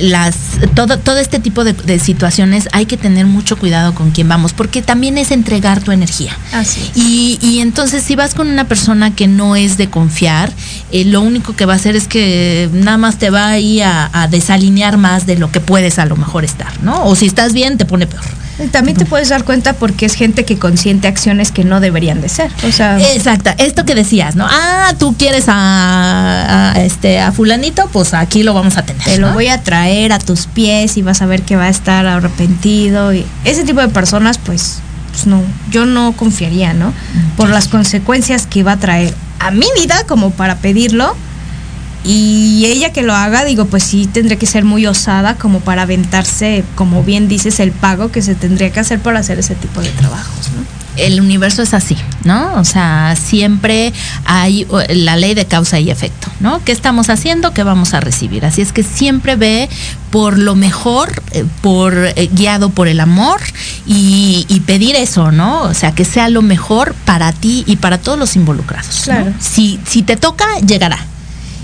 las, 0.00 0.36
todo, 0.74 0.98
todo 0.98 1.18
este 1.18 1.38
tipo 1.38 1.64
de, 1.64 1.72
de 1.72 1.98
situaciones, 1.98 2.68
hay 2.72 2.86
que 2.86 2.96
tener 2.96 3.26
mucho 3.26 3.56
cuidado 3.56 3.94
con 3.94 4.10
quién 4.14 4.28
vamos, 4.28 4.54
porque 4.54 4.80
también 4.80 5.18
es 5.18 5.30
entregar 5.30 5.82
tu 5.82 5.92
energía. 5.92 6.34
Así 6.52 6.80
es. 6.80 6.96
Y, 6.96 7.38
y 7.42 7.58
entonces 7.60 8.02
si 8.02 8.16
vas 8.16 8.34
con 8.34 8.48
una 8.48 8.66
persona 8.66 9.14
que 9.14 9.26
no 9.26 9.56
es 9.56 9.76
de 9.76 9.90
confiar, 9.90 10.50
eh, 10.90 11.04
lo 11.04 11.20
único 11.20 11.54
que 11.54 11.66
va 11.66 11.74
a 11.74 11.76
hacer 11.76 11.96
es 11.96 12.08
que 12.08 12.70
nada 12.72 12.96
más 12.96 13.18
te 13.18 13.28
va 13.28 13.48
ahí 13.48 13.82
a, 13.82 14.08
a 14.12 14.28
desalinear 14.28 14.96
más 14.96 15.26
de 15.26 15.36
lo 15.36 15.52
que 15.52 15.60
puedes 15.60 15.98
a 15.98 16.06
lo 16.06 16.16
mejor 16.16 16.44
estar, 16.44 16.82
¿no? 16.82 17.04
O 17.04 17.14
si 17.14 17.26
estás 17.26 17.52
bien, 17.52 17.76
te 17.76 17.84
pone 17.84 18.06
peor. 18.06 18.24
También 18.70 18.96
te 18.96 19.04
puedes 19.04 19.30
dar 19.30 19.44
cuenta 19.44 19.72
porque 19.72 20.06
es 20.06 20.14
gente 20.14 20.44
que 20.44 20.58
consiente 20.58 21.08
acciones 21.08 21.50
que 21.50 21.64
no 21.64 21.80
deberían 21.80 22.20
de 22.20 22.28
ser. 22.28 22.50
O 22.66 22.70
sea, 22.70 23.00
Exacta, 23.12 23.54
esto 23.58 23.84
que 23.84 23.96
decías, 23.96 24.36
¿no? 24.36 24.46
Ah, 24.48 24.92
tú 24.98 25.16
quieres 25.18 25.46
a, 25.48 26.72
a, 26.72 26.84
este 26.84 27.18
a 27.20 27.32
fulanito, 27.32 27.88
pues 27.92 28.14
aquí 28.14 28.44
lo 28.44 28.54
vamos 28.54 28.76
a 28.76 28.84
tener. 28.84 29.02
te 29.02 29.18
lo 29.18 29.28
¿no? 29.28 29.34
voy 29.34 29.48
a 29.48 29.62
traer 29.62 30.12
a 30.12 30.20
tus 30.20 30.46
pies 30.46 30.96
y 30.96 31.02
vas 31.02 31.20
a 31.20 31.26
ver 31.26 31.42
que 31.42 31.56
va 31.56 31.64
a 31.64 31.68
estar 31.68 32.06
arrepentido. 32.06 33.12
Y 33.12 33.26
ese 33.44 33.64
tipo 33.64 33.80
de 33.80 33.88
personas, 34.04 34.36
pues, 34.36 34.80
pues 35.12 35.26
no, 35.26 35.42
yo 35.70 35.86
no 35.86 36.12
confiaría, 36.12 36.74
¿no? 36.74 36.92
Por 37.38 37.48
las 37.48 37.68
consecuencias 37.68 38.46
que 38.46 38.62
va 38.62 38.72
a 38.72 38.76
traer 38.76 39.14
a 39.38 39.50
mi 39.50 39.66
vida 39.80 40.04
como 40.06 40.28
para 40.30 40.56
pedirlo. 40.56 41.16
Y 42.04 42.66
ella 42.66 42.92
que 42.92 43.00
lo 43.00 43.14
haga, 43.14 43.46
digo, 43.46 43.64
pues 43.64 43.82
sí 43.82 44.06
tendría 44.06 44.38
que 44.38 44.44
ser 44.44 44.66
muy 44.66 44.86
osada 44.86 45.36
como 45.36 45.60
para 45.60 45.82
aventarse, 45.82 46.64
como 46.74 47.02
bien 47.02 47.28
dices, 47.28 47.60
el 47.60 47.72
pago 47.72 48.12
que 48.12 48.20
se 48.20 48.34
tendría 48.34 48.70
que 48.70 48.80
hacer 48.80 49.00
para 49.00 49.20
hacer 49.20 49.38
ese 49.38 49.54
tipo 49.54 49.80
de 49.80 49.88
trabajos, 49.88 50.50
¿no? 50.54 50.83
El 50.96 51.20
universo 51.20 51.62
es 51.62 51.74
así, 51.74 51.96
¿no? 52.24 52.54
O 52.54 52.64
sea, 52.64 53.16
siempre 53.16 53.92
hay 54.24 54.66
la 54.88 55.16
ley 55.16 55.34
de 55.34 55.46
causa 55.46 55.78
y 55.80 55.90
efecto, 55.90 56.28
¿no? 56.40 56.62
¿Qué 56.64 56.72
estamos 56.72 57.10
haciendo? 57.10 57.52
¿Qué 57.52 57.62
vamos 57.62 57.94
a 57.94 58.00
recibir? 58.00 58.44
Así 58.44 58.62
es 58.62 58.72
que 58.72 58.82
siempre 58.82 59.36
ve 59.36 59.68
por 60.10 60.38
lo 60.38 60.54
mejor, 60.54 61.22
eh, 61.32 61.44
por 61.60 61.96
eh, 61.96 62.28
guiado 62.32 62.70
por 62.70 62.88
el 62.88 63.00
amor 63.00 63.40
y, 63.86 64.46
y 64.48 64.60
pedir 64.60 64.96
eso, 64.96 65.32
¿no? 65.32 65.62
O 65.62 65.74
sea, 65.74 65.92
que 65.92 66.04
sea 66.04 66.28
lo 66.28 66.42
mejor 66.42 66.94
para 67.04 67.32
ti 67.32 67.64
y 67.66 67.76
para 67.76 67.98
todos 67.98 68.18
los 68.18 68.36
involucrados. 68.36 69.00
¿no? 69.00 69.04
Claro. 69.04 69.32
Si, 69.40 69.80
si 69.86 70.02
te 70.02 70.16
toca, 70.16 70.46
llegará. 70.66 71.06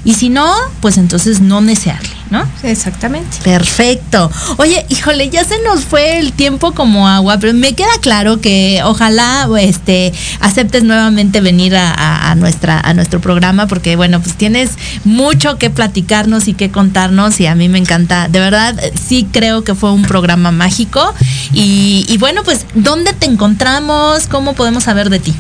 Y 0.03 0.15
si 0.15 0.31
no, 0.31 0.51
pues 0.81 0.97
entonces 0.97 1.41
no 1.43 1.61
desearle, 1.61 2.09
¿no? 2.31 2.43
Exactamente. 2.63 3.37
Perfecto. 3.45 4.31
Oye, 4.57 4.87
híjole, 4.89 5.29
ya 5.29 5.45
se 5.45 5.61
nos 5.63 5.85
fue 5.85 6.19
el 6.19 6.33
tiempo 6.33 6.73
como 6.73 7.07
agua, 7.07 7.37
pero 7.39 7.53
me 7.53 7.75
queda 7.75 7.91
claro 8.01 8.41
que 8.41 8.81
ojalá 8.83 9.47
este 9.61 10.13
aceptes 10.41 10.85
nuevamente 10.85 11.43
venir 11.43 11.77
a, 11.77 11.93
a- 11.93 12.31
a 12.31 12.35
nuestra 12.35 12.81
a 12.81 12.95
nuestro 12.95 13.21
programa 13.21 13.67
porque 13.67 13.95
bueno, 13.97 14.21
pues 14.23 14.37
tienes 14.37 14.71
mucho 15.05 15.59
que 15.59 15.69
platicarnos 15.69 16.49
y 16.49 16.55
que 16.55 16.71
contarnos 16.71 17.39
y 17.41 17.47
a 17.47 17.55
mí 17.55 17.69
me 17.69 17.79
encanta. 17.79 18.29
De 18.29 18.41
verdad, 18.41 18.75
sí 19.07 19.29
creo 19.31 19.65
que 19.65 19.75
fue 19.75 19.93
un 19.93 20.03
programa 20.03 20.51
mágico 20.51 21.15
y, 21.53 22.07
y 22.09 22.17
bueno, 22.17 22.43
pues 22.43 22.65
¿dónde 22.75 23.13
te 23.13 23.27
encontramos? 23.27 24.27
¿Cómo 24.29 24.55
podemos 24.55 24.85
saber 24.85 25.11
de 25.11 25.19
ti? 25.19 25.35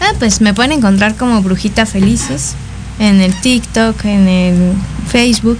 Ah, 0.00 0.12
pues 0.18 0.40
me 0.42 0.52
pueden 0.52 0.72
encontrar 0.72 1.14
como 1.16 1.40
Brujita 1.42 1.86
Felices 1.86 2.52
en 3.00 3.20
el 3.20 3.34
TikTok, 3.34 4.04
en 4.04 4.28
el 4.28 4.72
Facebook. 5.08 5.58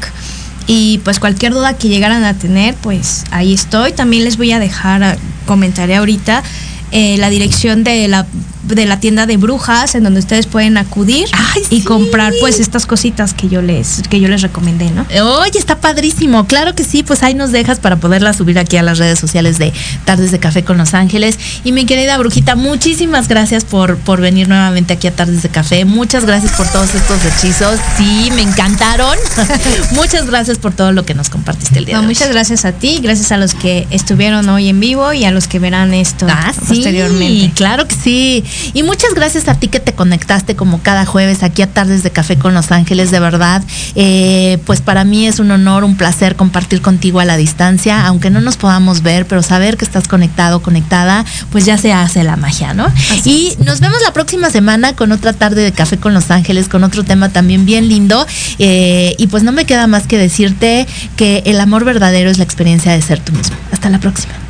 Y 0.68 0.98
pues 0.98 1.18
cualquier 1.18 1.52
duda 1.52 1.76
que 1.76 1.88
llegaran 1.88 2.22
a 2.22 2.34
tener, 2.34 2.76
pues 2.76 3.24
ahí 3.32 3.52
estoy. 3.52 3.92
También 3.92 4.22
les 4.22 4.36
voy 4.36 4.52
a 4.52 4.60
dejar, 4.60 5.02
ah, 5.02 5.16
comentaré 5.46 5.96
ahorita, 5.96 6.44
eh, 6.92 7.16
la 7.18 7.28
dirección 7.30 7.82
de 7.82 8.06
la, 8.06 8.26
de 8.74 8.86
la 8.86 9.00
tienda 9.00 9.26
de 9.26 9.36
brujas 9.36 9.94
en 9.94 10.04
donde 10.04 10.20
ustedes 10.20 10.46
pueden 10.46 10.76
acudir 10.76 11.26
Ay, 11.32 11.62
y 11.70 11.78
sí. 11.78 11.82
comprar 11.84 12.32
pues 12.40 12.60
estas 12.60 12.86
cositas 12.86 13.34
que 13.34 13.48
yo 13.48 13.62
les, 13.62 14.02
que 14.08 14.20
yo 14.20 14.28
les 14.28 14.42
recomendé, 14.42 14.90
¿no? 14.90 15.06
Oye, 15.40 15.58
está 15.58 15.80
padrísimo. 15.80 16.46
Claro 16.46 16.74
que 16.74 16.84
sí, 16.84 17.02
pues 17.02 17.22
ahí 17.22 17.34
nos 17.34 17.52
dejas 17.52 17.80
para 17.80 17.96
poderla 17.96 18.32
subir 18.32 18.58
aquí 18.58 18.76
a 18.76 18.82
las 18.82 18.98
redes 18.98 19.18
sociales 19.18 19.58
de 19.58 19.72
Tardes 20.04 20.30
de 20.30 20.38
Café 20.38 20.64
con 20.64 20.78
Los 20.78 20.94
Ángeles. 20.94 21.38
Y 21.64 21.72
mi 21.72 21.84
querida 21.86 22.16
Brujita, 22.18 22.54
muchísimas 22.56 23.28
gracias 23.28 23.64
por, 23.64 23.96
por 23.98 24.20
venir 24.20 24.48
nuevamente 24.48 24.92
aquí 24.94 25.06
a 25.06 25.12
Tardes 25.14 25.42
de 25.42 25.48
Café. 25.48 25.84
Muchas 25.84 26.24
gracias 26.24 26.52
por 26.52 26.66
todos 26.68 26.94
estos 26.94 27.18
hechizos. 27.24 27.78
Sí, 27.96 28.30
me 28.34 28.42
encantaron. 28.42 29.16
Muchas 29.92 30.26
gracias 30.26 30.58
por 30.58 30.72
todo 30.72 30.92
lo 30.92 31.04
que 31.04 31.14
nos 31.14 31.28
compartiste 31.28 31.78
el 31.78 31.84
día 31.86 31.94
No, 31.96 32.02
de 32.02 32.06
hoy. 32.08 32.14
muchas 32.14 32.30
gracias 32.30 32.64
a 32.64 32.72
ti, 32.72 33.00
gracias 33.02 33.32
a 33.32 33.36
los 33.36 33.54
que 33.54 33.86
estuvieron 33.90 34.48
hoy 34.48 34.68
en 34.68 34.80
vivo 34.80 35.12
y 35.12 35.24
a 35.24 35.30
los 35.30 35.48
que 35.48 35.58
verán 35.58 35.94
esto 35.94 36.26
Ah, 36.28 36.52
sí, 36.52 36.60
posteriormente. 36.74 37.52
claro 37.54 37.86
que 37.88 37.94
sí. 37.94 38.44
Y 38.72 38.82
muchas 38.82 39.14
gracias 39.14 39.48
a 39.48 39.54
ti 39.54 39.68
que 39.68 39.80
te 39.80 39.92
conectaste 39.92 40.56
como 40.56 40.80
cada 40.82 41.06
jueves 41.06 41.42
aquí 41.42 41.62
a 41.62 41.66
Tardes 41.66 42.02
de 42.02 42.10
Café 42.10 42.36
con 42.36 42.54
Los 42.54 42.72
Ángeles, 42.72 43.10
de 43.10 43.20
verdad. 43.20 43.62
Eh, 43.94 44.58
pues 44.64 44.80
para 44.80 45.04
mí 45.04 45.26
es 45.26 45.38
un 45.38 45.50
honor, 45.50 45.84
un 45.84 45.96
placer 45.96 46.36
compartir 46.36 46.82
contigo 46.82 47.20
a 47.20 47.24
la 47.24 47.36
distancia, 47.36 48.06
aunque 48.06 48.30
no 48.30 48.40
nos 48.40 48.56
podamos 48.56 49.02
ver, 49.02 49.26
pero 49.26 49.42
saber 49.42 49.76
que 49.76 49.84
estás 49.84 50.08
conectado, 50.08 50.62
conectada, 50.62 51.24
pues 51.50 51.64
ya 51.64 51.78
se 51.78 51.92
hace 51.92 52.22
la 52.24 52.36
magia, 52.36 52.74
¿no? 52.74 52.86
y 53.24 53.54
nos 53.64 53.80
vemos 53.80 54.00
la 54.02 54.12
próxima 54.12 54.50
semana 54.50 54.94
con 54.94 55.12
otra 55.12 55.32
tarde 55.32 55.62
de 55.62 55.72
Café 55.72 55.98
con 55.98 56.14
Los 56.14 56.30
Ángeles, 56.30 56.68
con 56.68 56.84
otro 56.84 57.04
tema 57.04 57.28
también 57.28 57.66
bien 57.66 57.88
lindo. 57.88 58.26
Eh, 58.58 59.14
y 59.18 59.26
pues 59.26 59.42
no 59.42 59.52
me 59.52 59.64
queda 59.64 59.86
más 59.86 60.06
que 60.06 60.18
decirte 60.18 60.86
que 61.16 61.42
el 61.46 61.60
amor 61.60 61.84
verdadero 61.84 62.30
es 62.30 62.38
la 62.38 62.44
experiencia 62.44 62.92
de 62.92 63.02
ser 63.02 63.20
tú 63.20 63.32
mismo. 63.32 63.56
Hasta 63.72 63.90
la 63.90 63.98
próxima. 63.98 64.49